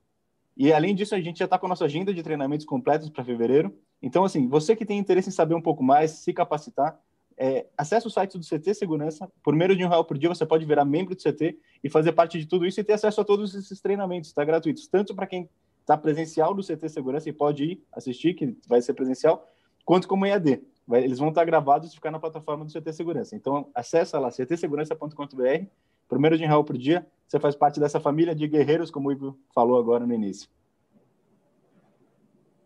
E 0.56 0.72
além 0.72 0.94
disso, 0.94 1.14
a 1.14 1.20
gente 1.20 1.38
já 1.38 1.44
está 1.44 1.56
com 1.56 1.66
a 1.66 1.68
nossa 1.68 1.84
agenda 1.84 2.12
de 2.12 2.22
treinamentos 2.22 2.66
completos 2.66 3.08
para 3.08 3.24
fevereiro. 3.24 3.76
Então, 4.02 4.24
assim, 4.24 4.48
você 4.48 4.74
que 4.74 4.84
tem 4.84 4.98
interesse 4.98 5.28
em 5.28 5.32
saber 5.32 5.54
um 5.54 5.62
pouco 5.62 5.84
mais, 5.84 6.10
se 6.10 6.32
capacitar, 6.32 6.98
é, 7.36 7.66
acesse 7.76 8.08
o 8.08 8.10
site 8.10 8.36
do 8.36 8.44
CT 8.44 8.74
Segurança. 8.74 9.30
Por 9.44 9.54
menos 9.54 9.76
de 9.76 9.84
um 9.84 9.88
real 9.88 10.04
por 10.04 10.18
dia, 10.18 10.28
você 10.28 10.44
pode 10.44 10.64
virar 10.64 10.84
membro 10.84 11.14
do 11.14 11.22
CT 11.22 11.56
e 11.84 11.88
fazer 11.88 12.10
parte 12.10 12.40
de 12.40 12.46
tudo 12.46 12.66
isso 12.66 12.80
e 12.80 12.84
ter 12.84 12.94
acesso 12.94 13.20
a 13.20 13.24
todos 13.24 13.54
esses 13.54 13.80
treinamentos, 13.80 14.32
tá? 14.32 14.44
Gratuitos, 14.44 14.88
tanto 14.88 15.14
para 15.14 15.28
quem 15.28 15.48
está 15.80 15.96
presencial 15.96 16.52
do 16.52 16.62
CT 16.62 16.88
Segurança 16.88 17.28
e 17.28 17.32
pode 17.32 17.64
ir 17.64 17.84
assistir, 17.92 18.34
que 18.34 18.56
vai 18.66 18.82
ser 18.82 18.94
presencial, 18.94 19.48
quanto 19.88 20.06
como 20.06 20.26
EAD. 20.26 20.62
Vai, 20.86 21.02
eles 21.02 21.18
vão 21.18 21.30
estar 21.30 21.46
gravados 21.46 21.90
e 21.90 21.94
ficar 21.94 22.10
na 22.10 22.18
plataforma 22.18 22.62
do 22.62 22.70
CT 22.70 22.92
Segurança. 22.92 23.34
Então, 23.34 23.70
acessa 23.74 24.18
lá, 24.18 24.30
ctsegurança.com.br 24.30 25.64
primeiro 26.06 26.36
de 26.36 26.44
real 26.44 26.62
por 26.62 26.76
dia. 26.76 27.06
Você 27.26 27.40
faz 27.40 27.56
parte 27.56 27.80
dessa 27.80 27.98
família 27.98 28.34
de 28.34 28.46
guerreiros, 28.46 28.90
como 28.90 29.08
o 29.08 29.12
Ivo 29.12 29.38
falou 29.54 29.78
agora 29.78 30.06
no 30.06 30.12
início. 30.12 30.46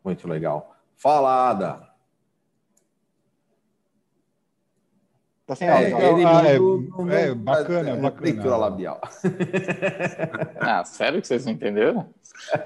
Muito 0.04 0.26
legal. 0.26 0.74
Falada. 0.96 1.88
Tá 5.46 5.54
sem 5.54 5.68
áudio. 5.68 5.96
É, 5.96 6.12
ele 6.12 6.24
ah, 6.24 6.42
é, 6.44 6.56
é, 7.30 7.34
bacana, 7.36 7.90
é, 7.90 7.96
bacana. 7.96 8.20
Leitura 8.20 8.56
labial. 8.56 9.00
Ah, 10.58 10.84
sério 10.84 11.20
que 11.20 11.28
vocês 11.28 11.44
não 11.44 11.52
entenderam? 11.52 12.08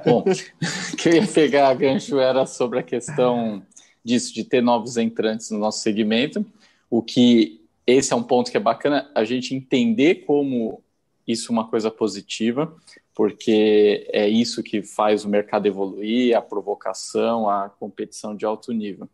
Bom, 0.04 0.24
que 0.96 1.08
eu 1.10 1.14
ia 1.14 1.26
pegar 1.26 1.68
a 1.68 1.74
gancho 1.74 2.18
era 2.18 2.46
sobre 2.46 2.78
a 2.78 2.82
questão 2.82 3.62
disso, 4.06 4.32
de 4.32 4.44
ter 4.44 4.62
novos 4.62 4.96
entrantes 4.96 5.50
no 5.50 5.58
nosso 5.58 5.80
segmento. 5.80 6.46
O 6.88 7.02
que 7.02 7.60
esse 7.86 8.12
é 8.12 8.16
um 8.16 8.22
ponto 8.22 8.50
que 8.50 8.56
é 8.56 8.60
bacana 8.60 9.10
a 9.14 9.24
gente 9.24 9.54
entender 9.54 10.26
como 10.26 10.80
isso 11.26 11.50
é 11.50 11.52
uma 11.52 11.68
coisa 11.68 11.90
positiva, 11.90 12.74
porque 13.12 14.08
é 14.12 14.28
isso 14.28 14.62
que 14.62 14.82
faz 14.82 15.24
o 15.24 15.28
mercado 15.28 15.66
evoluir, 15.66 16.36
a 16.36 16.40
provocação, 16.40 17.50
a 17.50 17.68
competição 17.68 18.36
de 18.36 18.44
alto 18.44 18.72
nível. 18.72 19.08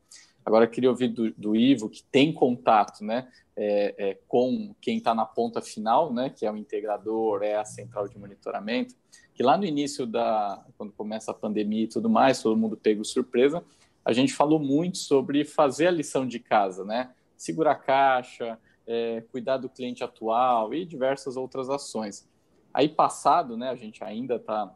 Agora, 0.44 0.66
queria 0.66 0.90
ouvir 0.90 1.08
do, 1.08 1.30
do 1.32 1.56
Ivo, 1.56 1.88
que 1.88 2.02
tem 2.02 2.32
contato 2.32 3.04
né, 3.04 3.28
é, 3.56 3.94
é, 3.96 4.18
com 4.26 4.74
quem 4.80 4.98
está 4.98 5.14
na 5.14 5.24
ponta 5.24 5.62
final, 5.62 6.12
né, 6.12 6.30
que 6.30 6.44
é 6.44 6.52
o 6.52 6.56
integrador, 6.56 7.42
é 7.42 7.54
a 7.54 7.64
central 7.64 8.08
de 8.08 8.18
monitoramento, 8.18 8.94
que 9.34 9.42
lá 9.42 9.56
no 9.56 9.64
início 9.64 10.04
da, 10.04 10.62
quando 10.76 10.92
começa 10.92 11.30
a 11.30 11.34
pandemia 11.34 11.84
e 11.84 11.88
tudo 11.88 12.10
mais, 12.10 12.42
todo 12.42 12.56
mundo 12.56 12.76
pegou 12.76 13.04
surpresa, 13.04 13.62
a 14.04 14.12
gente 14.12 14.32
falou 14.32 14.58
muito 14.58 14.98
sobre 14.98 15.44
fazer 15.44 15.88
a 15.88 15.90
lição 15.90 16.26
de 16.26 16.38
casa, 16.38 16.84
né? 16.84 17.10
Segurar 17.36 17.72
a 17.72 17.76
caixa, 17.76 18.58
é, 18.86 19.22
cuidar 19.30 19.58
do 19.58 19.68
cliente 19.68 20.02
atual 20.02 20.74
e 20.74 20.84
diversas 20.84 21.36
outras 21.36 21.70
ações. 21.70 22.28
Aí 22.72 22.88
passado, 22.88 23.56
né, 23.56 23.68
a 23.68 23.76
gente 23.76 24.02
ainda 24.02 24.36
está 24.36 24.74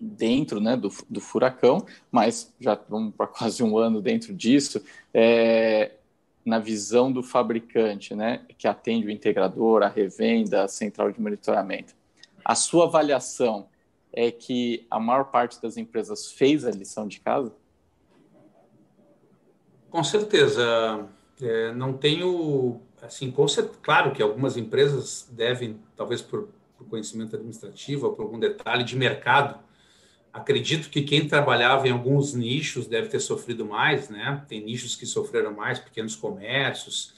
dentro 0.00 0.60
né, 0.60 0.76
do, 0.76 0.88
do 1.08 1.20
furacão, 1.20 1.84
mas 2.10 2.54
já 2.60 2.78
vamos 2.88 3.14
para 3.14 3.26
quase 3.28 3.62
um 3.62 3.76
ano 3.76 4.00
dentro 4.00 4.32
disso, 4.34 4.82
é, 5.12 5.92
na 6.44 6.58
visão 6.58 7.10
do 7.10 7.22
fabricante, 7.22 8.14
né, 8.14 8.44
que 8.58 8.68
atende 8.68 9.06
o 9.06 9.10
integrador, 9.10 9.82
a 9.82 9.88
revenda, 9.88 10.64
a 10.64 10.68
central 10.68 11.10
de 11.10 11.20
monitoramento. 11.20 11.94
A 12.44 12.54
sua 12.54 12.84
avaliação 12.84 13.68
é 14.12 14.30
que 14.30 14.86
a 14.90 15.00
maior 15.00 15.24
parte 15.24 15.60
das 15.60 15.76
empresas 15.76 16.30
fez 16.30 16.64
a 16.64 16.70
lição 16.70 17.08
de 17.08 17.20
casa? 17.20 17.52
Com 19.94 20.02
certeza. 20.02 21.08
É, 21.40 21.72
não 21.72 21.92
tenho, 21.92 22.80
assim, 23.00 23.30
com 23.30 23.46
certeza, 23.46 23.78
claro 23.80 24.10
que 24.10 24.20
algumas 24.20 24.56
empresas 24.56 25.28
devem, 25.30 25.78
talvez 25.96 26.20
por, 26.20 26.48
por 26.76 26.88
conhecimento 26.88 27.36
administrativo 27.36 28.12
por 28.12 28.22
algum 28.22 28.40
detalhe 28.40 28.82
de 28.82 28.96
mercado, 28.96 29.56
acredito 30.32 30.90
que 30.90 31.00
quem 31.02 31.28
trabalhava 31.28 31.86
em 31.86 31.92
alguns 31.92 32.34
nichos 32.34 32.88
deve 32.88 33.06
ter 33.06 33.20
sofrido 33.20 33.64
mais, 33.64 34.08
né? 34.08 34.44
Tem 34.48 34.64
nichos 34.64 34.96
que 34.96 35.06
sofreram 35.06 35.54
mais, 35.54 35.78
pequenos 35.78 36.16
comércios, 36.16 37.14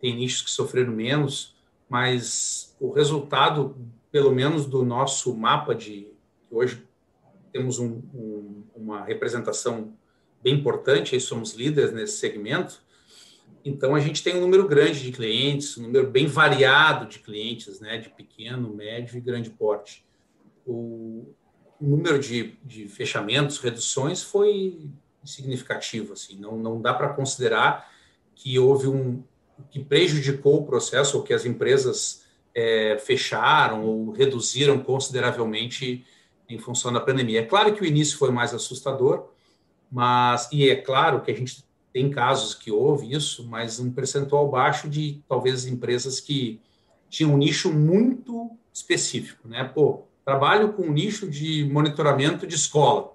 tem 0.00 0.16
nichos 0.16 0.40
que 0.40 0.50
sofreram 0.50 0.94
menos, 0.94 1.54
mas 1.90 2.74
o 2.80 2.90
resultado, 2.90 3.76
pelo 4.10 4.32
menos 4.32 4.64
do 4.64 4.82
nosso 4.82 5.36
mapa 5.36 5.74
de 5.74 6.08
hoje 6.50 6.82
temos 7.52 7.78
um, 7.78 8.00
um, 8.14 8.62
uma 8.74 9.04
representação 9.04 9.92
bem 10.44 10.54
importante, 10.54 11.14
aí 11.14 11.20
somos 11.20 11.54
líderes 11.54 11.90
nesse 11.92 12.18
segmento. 12.18 12.84
Então 13.64 13.94
a 13.94 14.00
gente 14.00 14.22
tem 14.22 14.36
um 14.36 14.42
número 14.42 14.68
grande 14.68 15.02
de 15.02 15.10
clientes, 15.10 15.78
um 15.78 15.84
número 15.84 16.10
bem 16.10 16.26
variado 16.26 17.06
de 17.06 17.18
clientes, 17.18 17.80
né, 17.80 17.96
de 17.96 18.10
pequeno, 18.10 18.74
médio 18.74 19.16
e 19.16 19.20
grande 19.22 19.48
porte. 19.48 20.04
O, 20.66 21.34
número 21.80 22.18
de, 22.18 22.56
de 22.62 22.88
fechamentos, 22.88 23.58
reduções 23.58 24.22
foi 24.22 24.88
significativo, 25.24 26.12
assim, 26.12 26.38
não, 26.38 26.56
não 26.56 26.80
dá 26.80 26.94
para 26.94 27.08
considerar 27.08 27.90
que 28.34 28.58
houve 28.58 28.86
um 28.86 29.22
que 29.70 29.78
prejudicou 29.78 30.60
o 30.60 30.66
processo 30.66 31.16
ou 31.16 31.22
que 31.22 31.32
as 31.32 31.44
empresas 31.44 32.24
é, 32.54 32.98
fecharam 32.98 33.84
ou 33.84 34.10
reduziram 34.10 34.80
consideravelmente 34.80 36.04
em 36.48 36.58
função 36.58 36.92
da 36.92 37.00
pandemia. 37.00 37.40
É 37.40 37.44
claro 37.44 37.72
que 37.72 37.82
o 37.82 37.86
início 37.86 38.18
foi 38.18 38.30
mais 38.30 38.52
assustador, 38.52 39.28
mas 39.94 40.48
e 40.50 40.68
é 40.68 40.74
claro 40.74 41.20
que 41.20 41.30
a 41.30 41.34
gente 41.36 41.64
tem 41.92 42.10
casos 42.10 42.52
que 42.52 42.68
houve 42.68 43.12
isso, 43.12 43.46
mas 43.46 43.78
um 43.78 43.92
percentual 43.92 44.50
baixo 44.50 44.88
de 44.88 45.22
talvez 45.28 45.66
empresas 45.66 46.18
que 46.18 46.60
tinham 47.08 47.32
um 47.32 47.36
nicho 47.36 47.72
muito 47.72 48.50
específico, 48.72 49.46
né? 49.46 49.62
Pô, 49.62 50.02
trabalho 50.24 50.72
com 50.72 50.82
um 50.82 50.92
nicho 50.92 51.30
de 51.30 51.64
monitoramento 51.72 52.44
de 52.44 52.56
escola, 52.56 53.14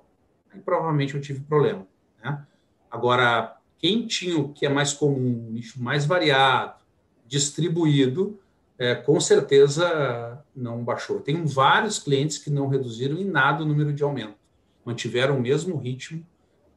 aí 0.54 0.62
provavelmente 0.62 1.16
eu 1.16 1.20
tive 1.20 1.42
problema, 1.42 1.86
né? 2.24 2.46
Agora, 2.90 3.58
quem 3.78 4.08
tinha 4.08 4.40
o 4.40 4.48
que 4.54 4.66
é 4.66 4.70
mais 4.70 4.94
comum, 4.94 5.48
um 5.50 5.52
nicho 5.52 5.84
mais 5.84 6.06
variado, 6.06 6.80
distribuído, 7.28 8.40
é, 8.78 8.96
com 8.96 9.20
certeza 9.20 10.42
não 10.56 10.82
baixou. 10.82 11.20
Tem 11.20 11.44
vários 11.44 12.00
clientes 12.00 12.38
que 12.38 12.50
não 12.50 12.70
reduziram 12.70 13.18
em 13.18 13.26
nada 13.26 13.64
o 13.64 13.68
número 13.68 13.92
de 13.92 14.02
aumento, 14.02 14.38
mantiveram 14.86 15.36
o 15.36 15.42
mesmo 15.42 15.76
ritmo 15.76 16.26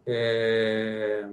é, 0.07 1.27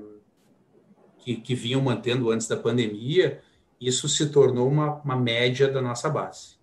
que, 1.20 1.36
que, 1.36 1.56
vinham 1.56 1.82
mantendo 1.82 2.30
antes 2.32 2.48
da 2.48 2.58
pandemia. 2.58 3.42
Isso 3.80 4.10
se 4.10 4.28
tornou 4.28 4.68
uma, 4.68 4.96
uma 5.02 5.16
média 5.16 5.68
da 5.68 5.82
nossa 5.82 6.10
base. 6.10 6.58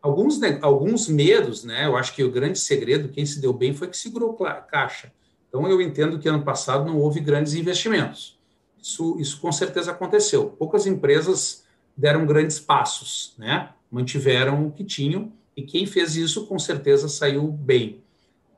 Alguns, 0.00 0.40
né, 0.40 0.58
alguns 0.62 1.08
medos, 1.08 1.64
né? 1.64 1.86
Eu 1.86 1.96
acho 1.96 2.14
que 2.14 2.24
o 2.24 2.30
grande 2.30 2.58
segredo, 2.58 3.08
quem 3.08 3.24
se 3.24 3.40
deu 3.40 3.52
bem 3.52 3.74
foi 3.74 3.88
que 3.88 3.96
segurou 3.96 4.34
caixa. 4.68 5.12
Então, 5.48 5.68
eu 5.68 5.80
entendo 5.80 6.18
que 6.18 6.28
ano 6.28 6.42
passado 6.42 6.84
não 6.84 6.98
houve 6.98 7.20
grandes 7.20 7.54
investimentos. 7.54 8.38
Isso, 8.82 9.16
isso 9.20 9.40
com 9.40 9.52
certeza 9.52 9.92
aconteceu. 9.92 10.46
Poucas 10.58 10.86
empresas 10.86 11.64
deram 11.96 12.26
grandes 12.26 12.58
passos, 12.58 13.34
né? 13.38 13.70
mantiveram 13.92 14.66
o 14.66 14.72
que 14.72 14.82
tinham, 14.82 15.30
e 15.54 15.62
quem 15.62 15.84
fez 15.84 16.16
isso 16.16 16.46
com 16.46 16.58
certeza 16.58 17.08
saiu 17.08 17.46
bem. 17.46 18.01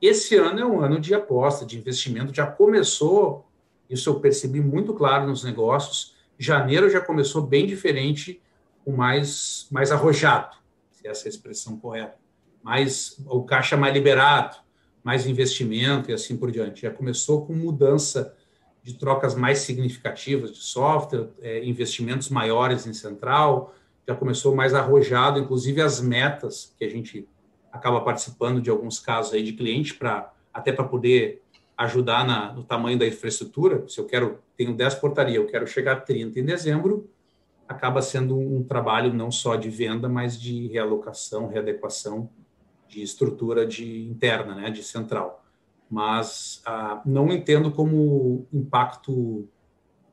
Esse 0.05 0.35
ano 0.35 0.59
é 0.59 0.65
um 0.65 0.81
ano 0.81 0.99
de 0.99 1.15
aposta, 1.15 1.65
de 1.65 1.79
investimento, 1.79 2.31
já 2.31 2.45
começou, 2.45 3.49
isso 3.89 4.07
eu 4.07 4.19
percebi 4.19 4.61
muito 4.61 4.93
claro 4.93 5.25
nos 5.25 5.43
negócios, 5.43 6.13
janeiro 6.37 6.91
já 6.91 7.01
começou 7.01 7.41
bem 7.41 7.65
diferente, 7.65 8.39
com 8.83 8.91
mais, 8.91 9.65
mais 9.71 9.91
arrojado, 9.91 10.57
se 10.91 11.07
essa 11.07 11.23
é 11.23 11.27
a 11.27 11.29
expressão 11.29 11.79
correta, 11.79 12.19
mais, 12.61 13.19
o 13.25 13.41
caixa 13.41 13.75
mais 13.75 13.95
liberado, 13.95 14.57
mais 15.03 15.25
investimento 15.25 16.11
e 16.11 16.13
assim 16.13 16.37
por 16.37 16.51
diante. 16.51 16.83
Já 16.83 16.91
começou 16.91 17.43
com 17.43 17.53
mudança 17.53 18.35
de 18.83 18.93
trocas 18.93 19.33
mais 19.33 19.57
significativas 19.59 20.51
de 20.51 20.59
software, 20.59 21.29
é, 21.41 21.65
investimentos 21.65 22.29
maiores 22.29 22.85
em 22.85 22.93
central, 22.93 23.73
já 24.07 24.13
começou 24.13 24.55
mais 24.55 24.75
arrojado, 24.75 25.39
inclusive 25.39 25.81
as 25.81 25.99
metas 25.99 26.75
que 26.77 26.85
a 26.85 26.89
gente 26.89 27.27
acaba 27.75 28.01
participando 28.01 28.61
de 28.61 28.69
alguns 28.69 28.99
casos 28.99 29.33
aí 29.33 29.43
de 29.43 29.53
cliente 29.53 29.93
para 29.93 30.31
até 30.53 30.71
para 30.71 30.85
poder 30.85 31.41
ajudar 31.77 32.25
na, 32.25 32.53
no 32.53 32.63
tamanho 32.63 32.97
da 32.97 33.05
infraestrutura. 33.05 33.87
Se 33.87 33.99
eu 33.99 34.05
quero 34.05 34.39
tenho 34.55 34.73
10 34.73 34.95
portarias, 34.95 35.35
eu 35.35 35.47
quero 35.47 35.67
chegar 35.67 35.93
a 35.93 35.99
30 35.99 36.39
em 36.39 36.45
dezembro, 36.45 37.09
acaba 37.67 38.01
sendo 38.01 38.39
um 38.39 38.63
trabalho 38.63 39.13
não 39.13 39.29
só 39.29 39.55
de 39.55 39.69
venda, 39.69 40.07
mas 40.07 40.39
de 40.39 40.67
realocação, 40.67 41.47
readequação 41.47 42.29
de 42.87 43.01
estrutura 43.01 43.65
de 43.65 44.07
interna, 44.07 44.55
né, 44.55 44.69
de 44.69 44.83
central 44.83 45.45
mas 45.89 46.61
ah, 46.65 47.01
não 47.05 47.31
entendo 47.31 47.71
como 47.71 48.47
impacto 48.51 49.47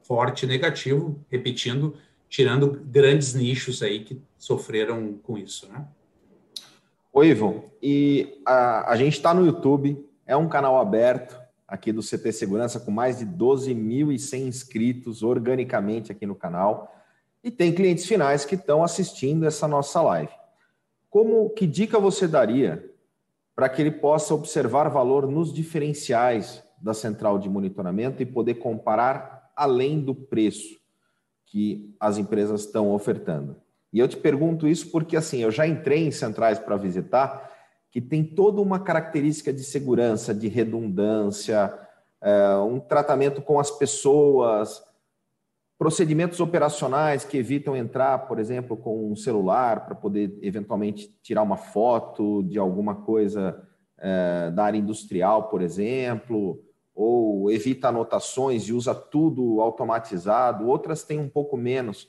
forte 0.03 0.47
negativo, 0.47 1.25
repetindo, 1.31 1.97
tirando 2.29 2.81
grandes 2.85 3.35
nichos 3.35 3.83
aí 3.83 4.05
que 4.05 4.21
sofreram 4.39 5.15
com 5.23 5.39
isso, 5.39 5.69
né? 5.71 5.87
Oi, 7.15 7.29
Ivo, 7.29 7.71
e 7.83 8.41
a, 8.47 8.91
a 8.91 8.97
gente 8.97 9.13
está 9.13 9.35
no 9.35 9.45
YouTube, 9.45 10.03
é 10.25 10.35
um 10.35 10.49
canal 10.49 10.81
aberto 10.81 11.39
aqui 11.69 11.93
do 11.93 12.01
CT 12.01 12.33
Segurança 12.33 12.81
com 12.81 12.91
mais 12.91 13.19
de 13.19 13.27
12.100 13.27 14.47
inscritos 14.47 15.23
organicamente 15.23 16.11
aqui 16.11 16.25
no 16.25 16.35
canal 16.35 16.91
e 17.45 17.51
tem 17.51 17.71
clientes 17.71 18.07
finais 18.07 18.47
que 18.47 18.55
estão 18.55 18.83
assistindo 18.83 19.45
essa 19.45 19.69
nossa 19.69 20.01
live. 20.01 20.33
Como 21.11 21.51
que 21.51 21.67
dica 21.67 22.01
você 22.01 22.27
daria 22.27 22.91
para 23.55 23.69
que 23.69 23.83
ele 23.83 23.91
possa 23.91 24.33
observar 24.33 24.89
valor 24.89 25.31
nos 25.31 25.53
diferenciais 25.53 26.65
da 26.81 26.95
central 26.95 27.39
de 27.39 27.47
monitoramento 27.47 28.23
e 28.23 28.27
poder 28.27 28.55
comparar 28.55 29.53
além 29.55 30.01
do 30.01 30.15
preço 30.15 30.81
que 31.45 31.95
as 32.01 32.17
empresas 32.17 32.63
estão 32.63 32.91
ofertando. 32.91 33.61
E 33.93 33.99
eu 33.99 34.09
te 34.09 34.17
pergunto 34.17 34.67
isso 34.67 34.91
porque 34.91 35.17
assim, 35.17 35.41
eu 35.41 35.51
já 35.51 35.67
entrei 35.67 36.07
em 36.07 36.11
centrais 36.11 36.59
para 36.59 36.77
visitar 36.77 37.51
que 37.91 38.01
tem 38.01 38.25
toda 38.25 38.61
uma 38.61 38.81
característica 38.81 39.53
de 39.53 39.63
segurança, 39.63 40.35
de 40.35 40.49
redundância, 40.49 41.79
é, 42.23 42.57
um 42.57 42.81
tratamento 42.81 43.43
com 43.43 43.61
as 43.61 43.71
pessoas 43.71 44.83
procedimentos 45.77 46.41
operacionais 46.41 47.25
que 47.25 47.37
evitam 47.37 47.77
entrar, 47.77 48.27
por 48.27 48.39
exemplo, 48.39 48.77
com 48.77 49.11
um 49.11 49.17
celular 49.17 49.85
para 49.85 49.95
poder 49.95 50.39
eventualmente 50.41 51.15
tirar 51.23 51.43
uma 51.43 51.57
foto 51.57 52.43
de 52.45 52.59
alguma 52.59 52.95
coisa 52.95 53.61
é, 53.99 54.51
da 54.53 54.65
área 54.65 54.79
industrial, 54.79 55.49
por 55.49 55.61
exemplo, 55.61 56.65
ou 56.95 57.51
evita 57.51 57.89
anotações 57.89 58.69
e 58.69 58.73
usa 58.73 58.95
tudo 58.95 59.61
automatizado. 59.61 60.69
Outras 60.69 61.03
têm 61.03 61.19
um 61.19 61.29
pouco 61.29 61.57
menos 61.57 62.07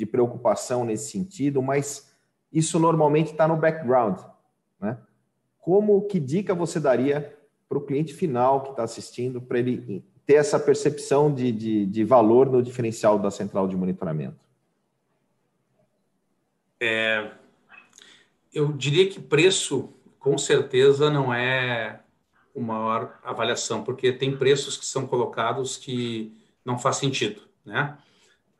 de 0.00 0.06
preocupação 0.06 0.82
nesse 0.82 1.10
sentido, 1.10 1.60
mas 1.60 2.10
isso 2.50 2.78
normalmente 2.78 3.32
está 3.32 3.46
no 3.46 3.54
background. 3.54 4.18
Né? 4.80 4.96
Como 5.58 6.06
que 6.06 6.18
dica 6.18 6.54
você 6.54 6.80
daria 6.80 7.38
para 7.68 7.76
o 7.76 7.82
cliente 7.82 8.14
final 8.14 8.62
que 8.62 8.70
está 8.70 8.82
assistindo 8.82 9.42
para 9.42 9.58
ele 9.58 10.02
ter 10.24 10.36
essa 10.36 10.58
percepção 10.58 11.32
de, 11.32 11.52
de, 11.52 11.84
de, 11.84 12.02
valor 12.02 12.50
no 12.50 12.62
diferencial 12.62 13.18
da 13.18 13.30
central 13.30 13.68
de 13.68 13.76
monitoramento? 13.76 14.38
É, 16.80 17.32
eu 18.54 18.72
diria 18.72 19.06
que 19.06 19.20
preço, 19.20 19.92
com 20.18 20.38
certeza, 20.38 21.10
não 21.10 21.32
é 21.32 22.00
uma 22.54 22.78
maior 22.78 23.20
avaliação, 23.22 23.84
porque 23.84 24.14
tem 24.14 24.34
preços 24.34 24.78
que 24.78 24.86
são 24.86 25.06
colocados 25.06 25.76
que 25.76 26.34
não 26.64 26.78
faz 26.78 26.96
sentido, 26.96 27.42
né? 27.66 27.98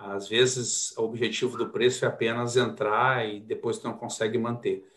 Às 0.01 0.29
vezes, 0.29 0.97
o 0.97 1.03
objetivo 1.03 1.59
do 1.59 1.69
preço 1.69 2.07
é 2.07 2.09
apenas 2.09 2.57
entrar 2.57 3.29
e 3.29 3.39
depois 3.39 3.83
não 3.83 3.93
consegue 3.93 4.39
manter. 4.39 4.89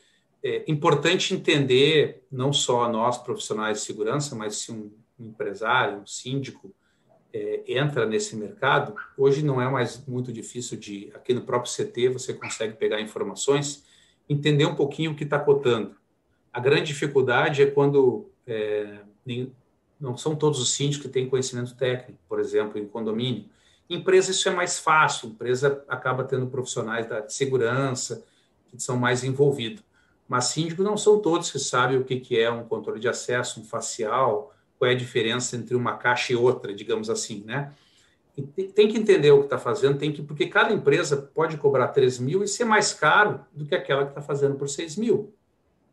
É 0.41 0.63
importante 0.65 1.33
entender, 1.33 2.23
não 2.31 2.53
só 2.53 2.89
nós 2.89 3.17
profissionais 3.17 3.79
de 3.79 3.83
segurança, 3.83 4.33
mas 4.33 4.55
se 4.55 4.71
um 4.71 4.91
empresário, 5.19 5.99
um 5.99 6.05
síndico, 6.05 6.73
é, 7.33 7.63
entra 7.67 8.05
nesse 8.05 8.35
mercado, 8.37 8.95
hoje 9.17 9.43
não 9.43 9.61
é 9.61 9.69
mais 9.69 10.05
muito 10.05 10.31
difícil 10.31 10.77
de, 10.77 11.11
aqui 11.13 11.33
no 11.33 11.41
próprio 11.41 11.71
CT, 11.71 12.09
você 12.09 12.33
consegue 12.33 12.75
pegar 12.75 13.01
informações, 13.01 13.83
entender 14.29 14.65
um 14.65 14.75
pouquinho 14.75 15.11
o 15.11 15.15
que 15.15 15.25
está 15.25 15.37
cotando. 15.37 15.97
A 16.51 16.61
grande 16.61 16.87
dificuldade 16.87 17.61
é 17.61 17.65
quando 17.65 18.29
é, 18.47 18.99
nem, 19.25 19.51
não 19.99 20.15
são 20.15 20.33
todos 20.33 20.61
os 20.61 20.71
síndicos 20.71 21.07
que 21.07 21.11
têm 21.11 21.27
conhecimento 21.27 21.75
técnico, 21.75 22.19
por 22.29 22.39
exemplo, 22.39 22.79
em 22.79 22.87
condomínio. 22.87 23.45
Em 23.89 23.97
empresa 23.97 24.31
isso 24.31 24.47
é 24.47 24.51
mais 24.51 24.79
fácil, 24.79 25.29
empresa 25.29 25.83
acaba 25.87 26.23
tendo 26.23 26.47
profissionais 26.47 27.07
da 27.07 27.27
segurança 27.27 28.23
que 28.71 28.81
são 28.81 28.97
mais 28.97 29.23
envolvidos. 29.23 29.83
Mas 30.27 30.45
síndicos 30.45 30.85
não 30.85 30.97
são 30.97 31.19
todos 31.19 31.51
que 31.51 31.59
sabem 31.59 31.97
o 31.97 32.03
que, 32.03 32.39
é 32.39 32.49
um 32.49 32.63
controle 32.63 32.99
de 32.99 33.07
acesso, 33.07 33.59
um 33.59 33.63
facial, 33.63 34.53
qual 34.79 34.89
é 34.89 34.93
a 34.93 34.97
diferença 34.97 35.55
entre 35.55 35.75
uma 35.75 35.97
caixa 35.97 36.33
e 36.33 36.35
outra, 36.35 36.73
digamos 36.73 37.09
assim, 37.09 37.43
né? 37.45 37.71
Tem 38.73 38.87
que 38.87 38.97
entender 38.97 39.29
o 39.29 39.39
que 39.39 39.45
está 39.45 39.59
fazendo, 39.59 39.99
tem 39.99 40.11
que 40.11 40.23
porque 40.23 40.47
cada 40.47 40.73
empresa 40.73 41.17
pode 41.17 41.55
cobrar 41.57 41.89
3 41.89 42.17
mil 42.17 42.43
e 42.43 42.47
ser 42.47 42.65
mais 42.65 42.91
caro 42.91 43.41
do 43.53 43.63
que 43.63 43.75
aquela 43.75 44.05
que 44.05 44.09
está 44.09 44.21
fazendo 44.21 44.55
por 44.55 44.67
6 44.67 44.95
mil, 44.97 45.35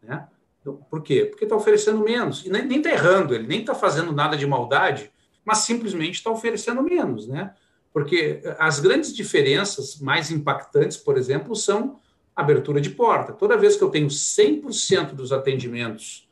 né? 0.02 0.26
Então, 0.60 0.76
por 0.90 1.02
quê? 1.02 1.26
Porque 1.26 1.44
está 1.44 1.56
oferecendo 1.56 2.00
menos 2.00 2.44
e 2.44 2.50
nem 2.50 2.78
está 2.78 2.90
errando, 2.90 3.34
ele 3.34 3.46
nem 3.46 3.60
está 3.60 3.74
fazendo 3.74 4.12
nada 4.12 4.36
de 4.36 4.46
maldade, 4.46 5.10
mas 5.44 5.58
simplesmente 5.58 6.14
está 6.14 6.30
oferecendo 6.30 6.82
menos, 6.82 7.26
né? 7.26 7.54
Porque 7.92 8.40
as 8.58 8.78
grandes 8.78 9.14
diferenças 9.14 9.98
mais 10.00 10.30
impactantes, 10.30 10.96
por 10.96 11.16
exemplo, 11.18 11.56
são 11.56 11.98
abertura 12.34 12.80
de 12.80 12.90
porta. 12.90 13.32
Toda 13.32 13.56
vez 13.56 13.76
que 13.76 13.82
eu 13.82 13.90
tenho 13.90 14.06
100% 14.06 15.12
dos 15.12 15.32
atendimentos 15.32 16.28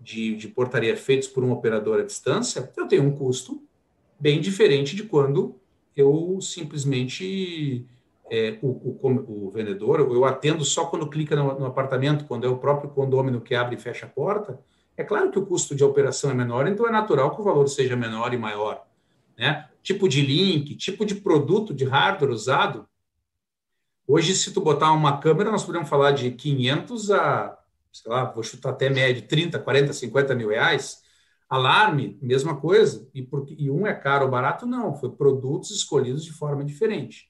de, 0.00 0.34
de 0.36 0.48
portaria 0.48 0.96
feitos 0.96 1.28
por 1.28 1.44
um 1.44 1.52
operador 1.52 2.00
à 2.00 2.04
distância, 2.04 2.72
eu 2.76 2.86
tenho 2.86 3.02
um 3.02 3.12
custo 3.12 3.62
bem 4.18 4.40
diferente 4.40 4.94
de 4.94 5.02
quando 5.02 5.56
eu 5.96 6.38
simplesmente 6.40 7.86
é, 8.30 8.58
o, 8.62 8.68
o, 8.68 9.46
o, 9.46 9.50
vendedor, 9.50 10.00
eu 10.00 10.24
atendo 10.24 10.64
só 10.64 10.86
quando 10.86 11.08
clica 11.08 11.34
no, 11.34 11.58
no, 11.58 11.66
apartamento, 11.66 12.24
quando 12.26 12.46
é 12.46 12.48
o 12.48 12.58
próprio 12.58 12.90
condômino 12.90 13.40
que 13.40 13.54
abre 13.54 13.74
e 13.74 13.78
fecha 13.78 14.06
a 14.06 14.08
porta. 14.08 14.60
É 14.96 15.02
claro 15.02 15.30
que 15.30 15.38
o 15.38 15.46
custo 15.46 15.74
de 15.74 15.82
operação 15.82 16.30
é 16.30 16.34
menor, 16.34 16.68
então 16.68 16.86
é 16.86 16.92
natural 16.92 17.34
que 17.34 17.40
o 17.40 17.44
valor 17.44 17.68
seja 17.68 17.96
menor 17.96 18.32
e 18.32 18.38
maior. 18.38 18.86
Né? 19.40 19.66
Tipo 19.82 20.06
de 20.06 20.20
link, 20.20 20.76
tipo 20.76 21.06
de 21.06 21.14
produto 21.14 21.72
de 21.72 21.86
hardware 21.86 22.30
usado. 22.30 22.86
Hoje, 24.06 24.34
se 24.34 24.52
tu 24.52 24.60
botar 24.60 24.92
uma 24.92 25.18
câmera, 25.18 25.50
nós 25.50 25.64
podemos 25.64 25.88
falar 25.88 26.10
de 26.10 26.30
500 26.32 27.10
a 27.10 27.56
sei 27.90 28.12
lá, 28.12 28.24
vou 28.24 28.42
chutar 28.42 28.70
até 28.70 28.90
médio, 28.90 29.26
30, 29.26 29.58
40, 29.58 29.92
50 29.94 30.34
mil 30.34 30.48
reais. 30.50 31.02
Alarme, 31.48 32.18
mesma 32.22 32.60
coisa. 32.60 33.08
E, 33.14 33.22
porque, 33.22 33.56
e 33.58 33.70
um 33.70 33.86
é 33.86 33.94
caro 33.94 34.26
ou 34.26 34.30
barato? 34.30 34.66
Não, 34.66 34.94
foi 34.94 35.10
produtos 35.10 35.70
escolhidos 35.70 36.22
de 36.22 36.32
forma 36.32 36.62
diferente. 36.62 37.28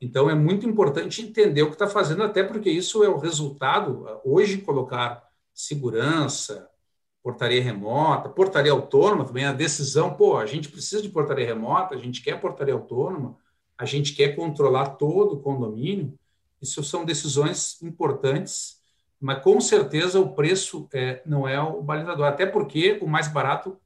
Então, 0.00 0.28
é 0.30 0.34
muito 0.34 0.66
importante 0.66 1.22
entender 1.22 1.62
o 1.62 1.68
que 1.68 1.74
está 1.74 1.86
fazendo, 1.86 2.22
até 2.24 2.42
porque 2.42 2.70
isso 2.70 3.04
é 3.04 3.08
o 3.08 3.18
resultado. 3.18 4.06
Hoje, 4.24 4.58
colocar 4.58 5.22
segurança, 5.52 6.68
portaria 7.24 7.60
remota, 7.60 8.28
portaria 8.28 8.70
autônoma 8.70 9.24
também, 9.24 9.46
a 9.46 9.52
decisão, 9.52 10.14
pô, 10.14 10.36
a 10.38 10.46
gente 10.46 10.68
precisa 10.68 11.02
de 11.02 11.08
portaria 11.08 11.46
remota, 11.46 11.96
a 11.96 11.98
gente 11.98 12.22
quer 12.22 12.40
portaria 12.40 12.74
autônoma, 12.74 13.36
a 13.76 13.84
gente 13.84 14.12
quer 14.12 14.36
controlar 14.36 14.90
todo 14.90 15.34
o 15.34 15.40
condomínio. 15.40 16.16
Isso 16.62 16.84
são 16.84 17.04
decisões 17.04 17.82
importantes 17.82 18.84
mas 19.24 19.42
com 19.42 19.58
certeza 19.58 20.20
o 20.20 20.34
preço 20.34 20.86
é, 20.92 21.22
não 21.24 21.48
é 21.48 21.58
o 21.58 21.80
balizador, 21.80 22.26
até 22.26 22.44
porque 22.44 22.98
o 23.00 23.06
mais 23.06 23.26
barato 23.26 23.80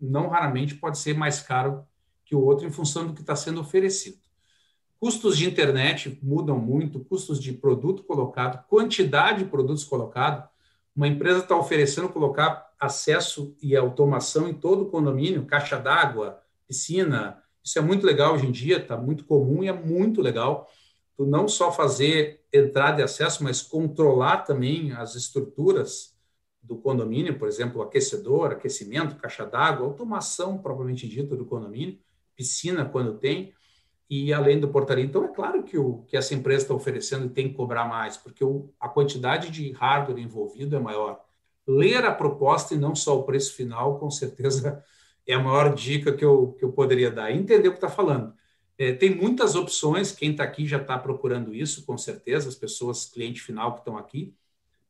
não 0.00 0.26
raramente 0.26 0.74
pode 0.74 0.98
ser 0.98 1.16
mais 1.16 1.40
caro 1.40 1.86
que 2.24 2.34
o 2.34 2.40
outro 2.40 2.66
em 2.66 2.72
função 2.72 3.06
do 3.06 3.14
que 3.14 3.20
está 3.20 3.36
sendo 3.36 3.60
oferecido. 3.60 4.18
Custos 4.98 5.38
de 5.38 5.48
internet 5.48 6.18
mudam 6.20 6.58
muito, 6.58 6.98
custos 6.98 7.40
de 7.40 7.52
produto 7.52 8.02
colocado, 8.02 8.66
quantidade 8.66 9.44
de 9.44 9.50
produtos 9.50 9.84
colocados. 9.84 10.44
Uma 10.96 11.06
empresa 11.06 11.38
está 11.38 11.56
oferecendo 11.56 12.08
colocar 12.08 12.71
acesso 12.82 13.56
e 13.62 13.76
automação 13.76 14.48
em 14.48 14.54
todo 14.54 14.82
o 14.82 14.90
condomínio, 14.90 15.46
caixa 15.46 15.78
d'água, 15.78 16.40
piscina. 16.66 17.42
Isso 17.62 17.78
é 17.78 17.82
muito 17.82 18.04
legal 18.04 18.34
hoje 18.34 18.46
em 18.46 18.52
dia, 18.52 18.78
está 18.78 18.96
muito 18.96 19.24
comum 19.24 19.62
e 19.62 19.68
é 19.68 19.72
muito 19.72 20.20
legal 20.20 20.68
tu 21.16 21.26
não 21.26 21.46
só 21.46 21.70
fazer 21.70 22.40
entrada 22.52 23.00
e 23.00 23.04
acesso, 23.04 23.44
mas 23.44 23.62
controlar 23.62 24.38
também 24.38 24.92
as 24.92 25.14
estruturas 25.14 26.16
do 26.62 26.76
condomínio, 26.76 27.38
por 27.38 27.48
exemplo, 27.48 27.82
aquecedor, 27.82 28.52
aquecimento, 28.52 29.16
caixa 29.16 29.44
d'água, 29.44 29.86
automação 29.86 30.58
propriamente 30.58 31.08
dita 31.08 31.36
do 31.36 31.44
condomínio, 31.44 31.98
piscina 32.36 32.84
quando 32.84 33.18
tem, 33.18 33.52
e 34.08 34.32
além 34.32 34.60
do 34.60 34.68
portaria. 34.68 35.04
Então, 35.04 35.24
é 35.24 35.28
claro 35.28 35.62
que, 35.62 35.78
o, 35.78 36.02
que 36.06 36.16
essa 36.16 36.34
empresa 36.34 36.64
está 36.64 36.74
oferecendo 36.74 37.30
tem 37.30 37.48
que 37.48 37.54
cobrar 37.54 37.86
mais, 37.86 38.16
porque 38.16 38.44
o, 38.44 38.72
a 38.78 38.88
quantidade 38.88 39.50
de 39.50 39.72
hardware 39.72 40.18
envolvido 40.18 40.76
é 40.76 40.78
maior. 40.78 41.24
Ler 41.66 42.04
a 42.04 42.12
proposta 42.12 42.74
e 42.74 42.78
não 42.78 42.94
só 42.94 43.18
o 43.18 43.24
preço 43.24 43.54
final, 43.54 43.98
com 43.98 44.10
certeza, 44.10 44.84
é 45.26 45.34
a 45.34 45.38
maior 45.38 45.74
dica 45.74 46.12
que 46.12 46.24
eu, 46.24 46.56
que 46.58 46.64
eu 46.64 46.72
poderia 46.72 47.10
dar. 47.10 47.30
Entender 47.30 47.68
o 47.68 47.72
que 47.72 47.78
está 47.78 47.88
falando. 47.88 48.34
É, 48.78 48.92
tem 48.92 49.14
muitas 49.14 49.54
opções, 49.54 50.12
quem 50.12 50.32
está 50.32 50.42
aqui 50.42 50.66
já 50.66 50.78
está 50.78 50.98
procurando 50.98 51.54
isso, 51.54 51.84
com 51.84 51.96
certeza, 51.96 52.48
as 52.48 52.54
pessoas, 52.54 53.06
cliente 53.06 53.40
final 53.40 53.74
que 53.74 53.80
estão 53.80 53.96
aqui, 53.96 54.34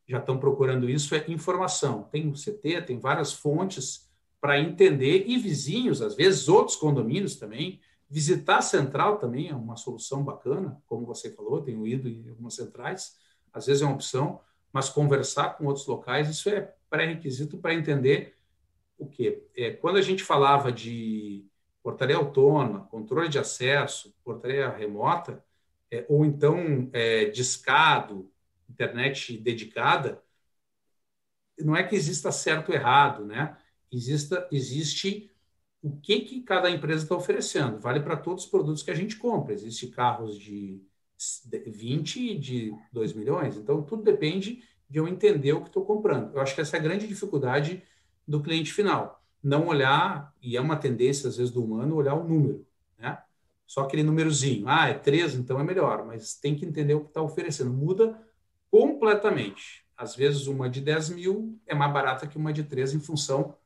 já 0.08 0.18
estão 0.18 0.38
procurando 0.38 0.88
isso, 0.88 1.14
é 1.14 1.24
informação. 1.28 2.04
Tem 2.04 2.28
o 2.28 2.34
CT, 2.34 2.82
tem 2.86 2.98
várias 2.98 3.32
fontes 3.32 4.10
para 4.40 4.58
entender, 4.58 5.24
e 5.28 5.38
vizinhos, 5.38 6.02
às 6.02 6.14
vezes 6.14 6.48
outros 6.48 6.76
condomínios 6.76 7.36
também, 7.36 7.80
visitar 8.10 8.58
a 8.58 8.62
central 8.62 9.18
também 9.18 9.48
é 9.48 9.54
uma 9.54 9.76
solução 9.76 10.22
bacana, 10.22 10.82
como 10.86 11.06
você 11.06 11.30
falou, 11.30 11.62
tenho 11.62 11.86
ido 11.86 12.08
em 12.08 12.28
algumas 12.28 12.54
centrais, 12.54 13.16
às 13.52 13.66
vezes 13.66 13.82
é 13.82 13.86
uma 13.86 13.94
opção, 13.94 14.40
mas 14.72 14.88
conversar 14.88 15.56
com 15.56 15.66
outros 15.66 15.86
locais, 15.86 16.28
isso 16.28 16.48
é 16.48 16.74
pré-requisito 16.88 17.58
para 17.58 17.74
entender 17.74 18.36
o 18.98 19.06
quê? 19.06 19.44
É, 19.56 19.70
quando 19.72 19.96
a 19.98 20.02
gente 20.02 20.22
falava 20.22 20.70
de 20.72 21.44
portaria 21.82 22.16
autônoma, 22.16 22.86
controle 22.86 23.28
de 23.28 23.38
acesso, 23.38 24.14
portaria 24.24 24.68
remota, 24.68 25.44
é, 25.90 26.06
ou 26.08 26.24
então 26.24 26.88
é, 26.92 27.26
discado, 27.26 28.30
internet 28.68 29.36
dedicada, 29.36 30.22
não 31.58 31.76
é 31.76 31.82
que 31.82 31.94
exista 31.94 32.32
certo 32.32 32.70
ou 32.70 32.74
errado, 32.74 33.24
né? 33.24 33.56
Exista, 33.90 34.48
existe 34.50 35.30
o 35.82 35.96
que, 35.96 36.20
que 36.20 36.40
cada 36.42 36.70
empresa 36.70 37.02
está 37.04 37.14
oferecendo. 37.14 37.78
Vale 37.78 38.00
para 38.00 38.16
todos 38.16 38.44
os 38.44 38.50
produtos 38.50 38.82
que 38.82 38.90
a 38.90 38.94
gente 38.94 39.16
compra. 39.16 39.52
Existem 39.52 39.90
carros 39.90 40.38
de 40.38 40.80
20 41.66 42.16
e 42.16 42.38
de 42.38 42.74
2 42.92 43.12
milhões. 43.12 43.56
Então, 43.56 43.82
tudo 43.82 44.02
depende 44.02 44.62
de 44.88 44.98
eu 44.98 45.08
entender 45.08 45.52
o 45.52 45.62
que 45.62 45.68
estou 45.68 45.84
comprando. 45.84 46.34
Eu 46.34 46.40
acho 46.40 46.54
que 46.54 46.60
essa 46.60 46.76
é 46.76 46.80
a 46.80 46.82
grande 46.82 47.06
dificuldade 47.06 47.82
do 48.26 48.42
cliente 48.42 48.72
final 48.72 49.22
não 49.42 49.66
olhar, 49.66 50.32
e 50.40 50.56
é 50.56 50.60
uma 50.60 50.76
tendência 50.76 51.28
às 51.28 51.36
vezes 51.36 51.52
do 51.52 51.64
humano, 51.64 51.96
olhar 51.96 52.14
o 52.14 52.22
número, 52.22 52.64
né? 52.96 53.18
Só 53.66 53.80
aquele 53.82 54.02
númerozinho, 54.02 54.68
ah, 54.68 54.88
é 54.88 54.94
13, 54.94 55.38
então 55.38 55.58
é 55.58 55.64
melhor, 55.64 56.04
mas 56.06 56.34
tem 56.34 56.54
que 56.54 56.64
entender 56.64 56.94
o 56.94 57.00
que 57.00 57.08
está 57.08 57.22
oferecendo. 57.22 57.72
Muda 57.72 58.20
completamente. 58.70 59.84
Às 59.96 60.14
vezes 60.14 60.46
uma 60.46 60.68
de 60.68 60.80
10 60.80 61.10
mil 61.10 61.58
é 61.66 61.74
mais 61.74 61.92
barata 61.92 62.26
que 62.26 62.36
uma 62.36 62.52
de 62.52 62.62
13 62.62 62.96
em 62.96 63.00
função 63.00 63.56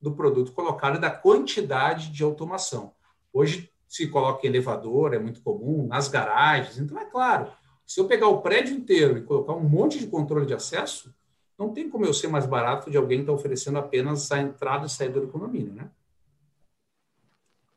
do 0.00 0.14
produto 0.14 0.52
colocado 0.52 0.96
e 0.96 1.00
da 1.00 1.10
quantidade 1.10 2.10
de 2.10 2.22
automação. 2.22 2.94
Hoje 3.32 3.70
se 3.88 4.08
coloca 4.08 4.46
em 4.46 4.50
elevador, 4.50 5.14
é 5.14 5.18
muito 5.18 5.40
comum, 5.42 5.86
nas 5.86 6.08
garagens. 6.08 6.78
Então, 6.78 6.98
é 6.98 7.04
claro, 7.04 7.50
se 7.86 8.00
eu 8.00 8.06
pegar 8.06 8.28
o 8.28 8.40
prédio 8.40 8.74
inteiro 8.74 9.16
e 9.16 9.22
colocar 9.22 9.52
um 9.52 9.68
monte 9.68 9.98
de 9.98 10.06
controle 10.08 10.46
de 10.46 10.54
acesso, 10.54 11.14
não 11.58 11.72
tem 11.72 11.88
como 11.88 12.04
eu 12.04 12.12
ser 12.12 12.28
mais 12.28 12.44
barato 12.44 12.90
de 12.90 12.96
alguém 12.96 13.18
que 13.18 13.22
está 13.22 13.32
oferecendo 13.32 13.78
apenas 13.78 14.30
a 14.30 14.40
entrada 14.40 14.86
e 14.86 14.90
saída 14.90 15.20
do 15.20 15.28
condomínio, 15.28 15.72
né? 15.72 15.88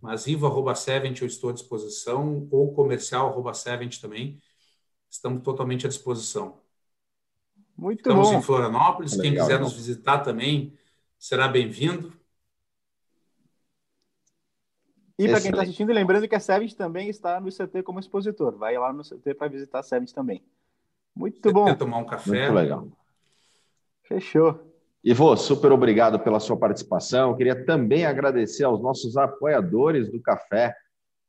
mas 0.00 0.26
ivo.70 0.28 1.22
eu 1.22 1.26
estou 1.26 1.50
à 1.50 1.52
disposição, 1.52 2.46
ou 2.50 2.72
comercial.70 2.72 4.00
também. 4.00 4.40
Estamos 5.10 5.42
totalmente 5.42 5.86
à 5.86 5.88
disposição. 5.88 6.61
Muito 7.82 7.98
Estamos 7.98 8.30
bom. 8.30 8.38
em 8.38 8.42
Florianópolis. 8.42 9.16
Legal, 9.16 9.22
Quem 9.24 9.40
quiser 9.40 9.58
nos 9.58 9.72
visitar 9.72 10.20
também 10.20 10.72
será 11.18 11.48
bem-vindo. 11.48 12.12
E 15.18 15.28
para 15.28 15.40
quem 15.40 15.50
está 15.50 15.62
assistindo, 15.62 15.92
lembrando 15.92 16.28
que 16.28 16.34
a 16.36 16.38
Sevent 16.38 16.74
também 16.74 17.08
está 17.08 17.40
no 17.40 17.50
CT 17.50 17.82
como 17.82 17.98
expositor. 17.98 18.56
Vai 18.56 18.78
lá 18.78 18.92
no 18.92 19.02
CT 19.02 19.34
para 19.34 19.48
visitar 19.48 19.80
a 19.80 19.82
Sevent 19.82 20.12
também. 20.12 20.44
Muito 21.12 21.52
bom. 21.52 21.64
Quer 21.64 21.76
tomar 21.76 21.98
um 21.98 22.06
café. 22.06 22.42
Muito 22.42 22.54
legal. 22.54 22.86
Fechou. 24.04 24.72
Ivo, 25.02 25.36
super 25.36 25.72
obrigado 25.72 26.20
pela 26.20 26.38
sua 26.38 26.56
participação. 26.56 27.30
Eu 27.30 27.36
queria 27.36 27.64
também 27.64 28.06
agradecer 28.06 28.62
aos 28.62 28.80
nossos 28.80 29.16
apoiadores 29.16 30.08
do 30.08 30.20
café 30.20 30.72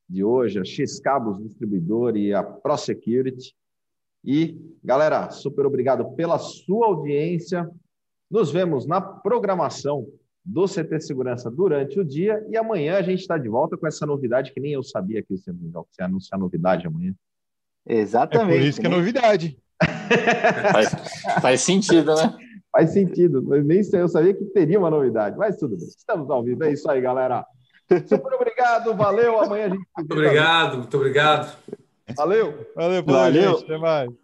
de 0.07 0.23
hoje, 0.23 0.59
a 0.59 0.63
X 0.63 0.99
Cabos 0.99 1.41
Distribuidor 1.41 2.15
e 2.15 2.31
a 2.31 2.43
ProSecurity. 2.43 3.55
E, 4.23 4.57
galera, 4.83 5.29
super 5.31 5.65
obrigado 5.65 6.15
pela 6.15 6.39
sua 6.39 6.87
audiência. 6.87 7.69
Nos 8.31 8.51
vemos 8.51 8.85
na 8.85 9.01
programação 9.01 10.07
do 10.45 10.65
CT 10.65 10.99
Segurança 10.99 11.49
durante 11.49 11.99
o 11.99 12.05
dia 12.05 12.45
e 12.49 12.57
amanhã 12.57 12.97
a 12.97 13.01
gente 13.01 13.21
está 13.21 13.37
de 13.37 13.47
volta 13.47 13.77
com 13.77 13.87
essa 13.87 14.05
novidade 14.05 14.51
que 14.53 14.59
nem 14.59 14.73
eu 14.73 14.83
sabia 14.83 15.21
que 15.21 15.37
você 15.37 15.51
ia 15.51 16.05
anunciar 16.05 16.39
novidade 16.39 16.85
amanhã. 16.85 17.13
É 17.85 17.95
Exatamente. 17.95 18.57
por 18.57 18.65
isso 18.65 18.81
que 18.81 18.87
é 18.87 18.89
né? 18.89 18.95
novidade. 18.97 19.57
Faz, 20.71 21.41
faz 21.41 21.61
sentido, 21.61 22.15
né? 22.15 22.35
Faz 22.71 22.91
sentido, 22.91 23.41
nem 23.63 23.83
sei, 23.83 24.01
eu 24.01 24.07
sabia 24.07 24.33
que 24.33 24.45
teria 24.45 24.79
uma 24.79 24.89
novidade, 24.89 25.37
mas 25.37 25.57
tudo 25.57 25.77
bem. 25.77 25.87
Estamos 25.87 26.29
ao 26.29 26.43
vivo, 26.43 26.63
é 26.63 26.71
isso 26.71 26.89
aí, 26.89 26.99
galera. 26.99 27.45
Super 28.07 28.33
obrigado, 28.33 28.95
valeu. 28.95 29.39
Amanhã 29.39 29.65
a 29.65 29.69
gente 29.69 29.79
se 29.79 29.85
vê 29.85 30.01
Muito 30.01 30.13
obrigado, 30.13 30.77
muito 30.77 30.97
obrigado. 30.97 31.57
Valeu. 32.15 32.67
Valeu, 32.75 33.03
Valeu. 33.03 33.51
gente. 33.53 33.63
Até 33.63 33.77
mais. 33.77 34.22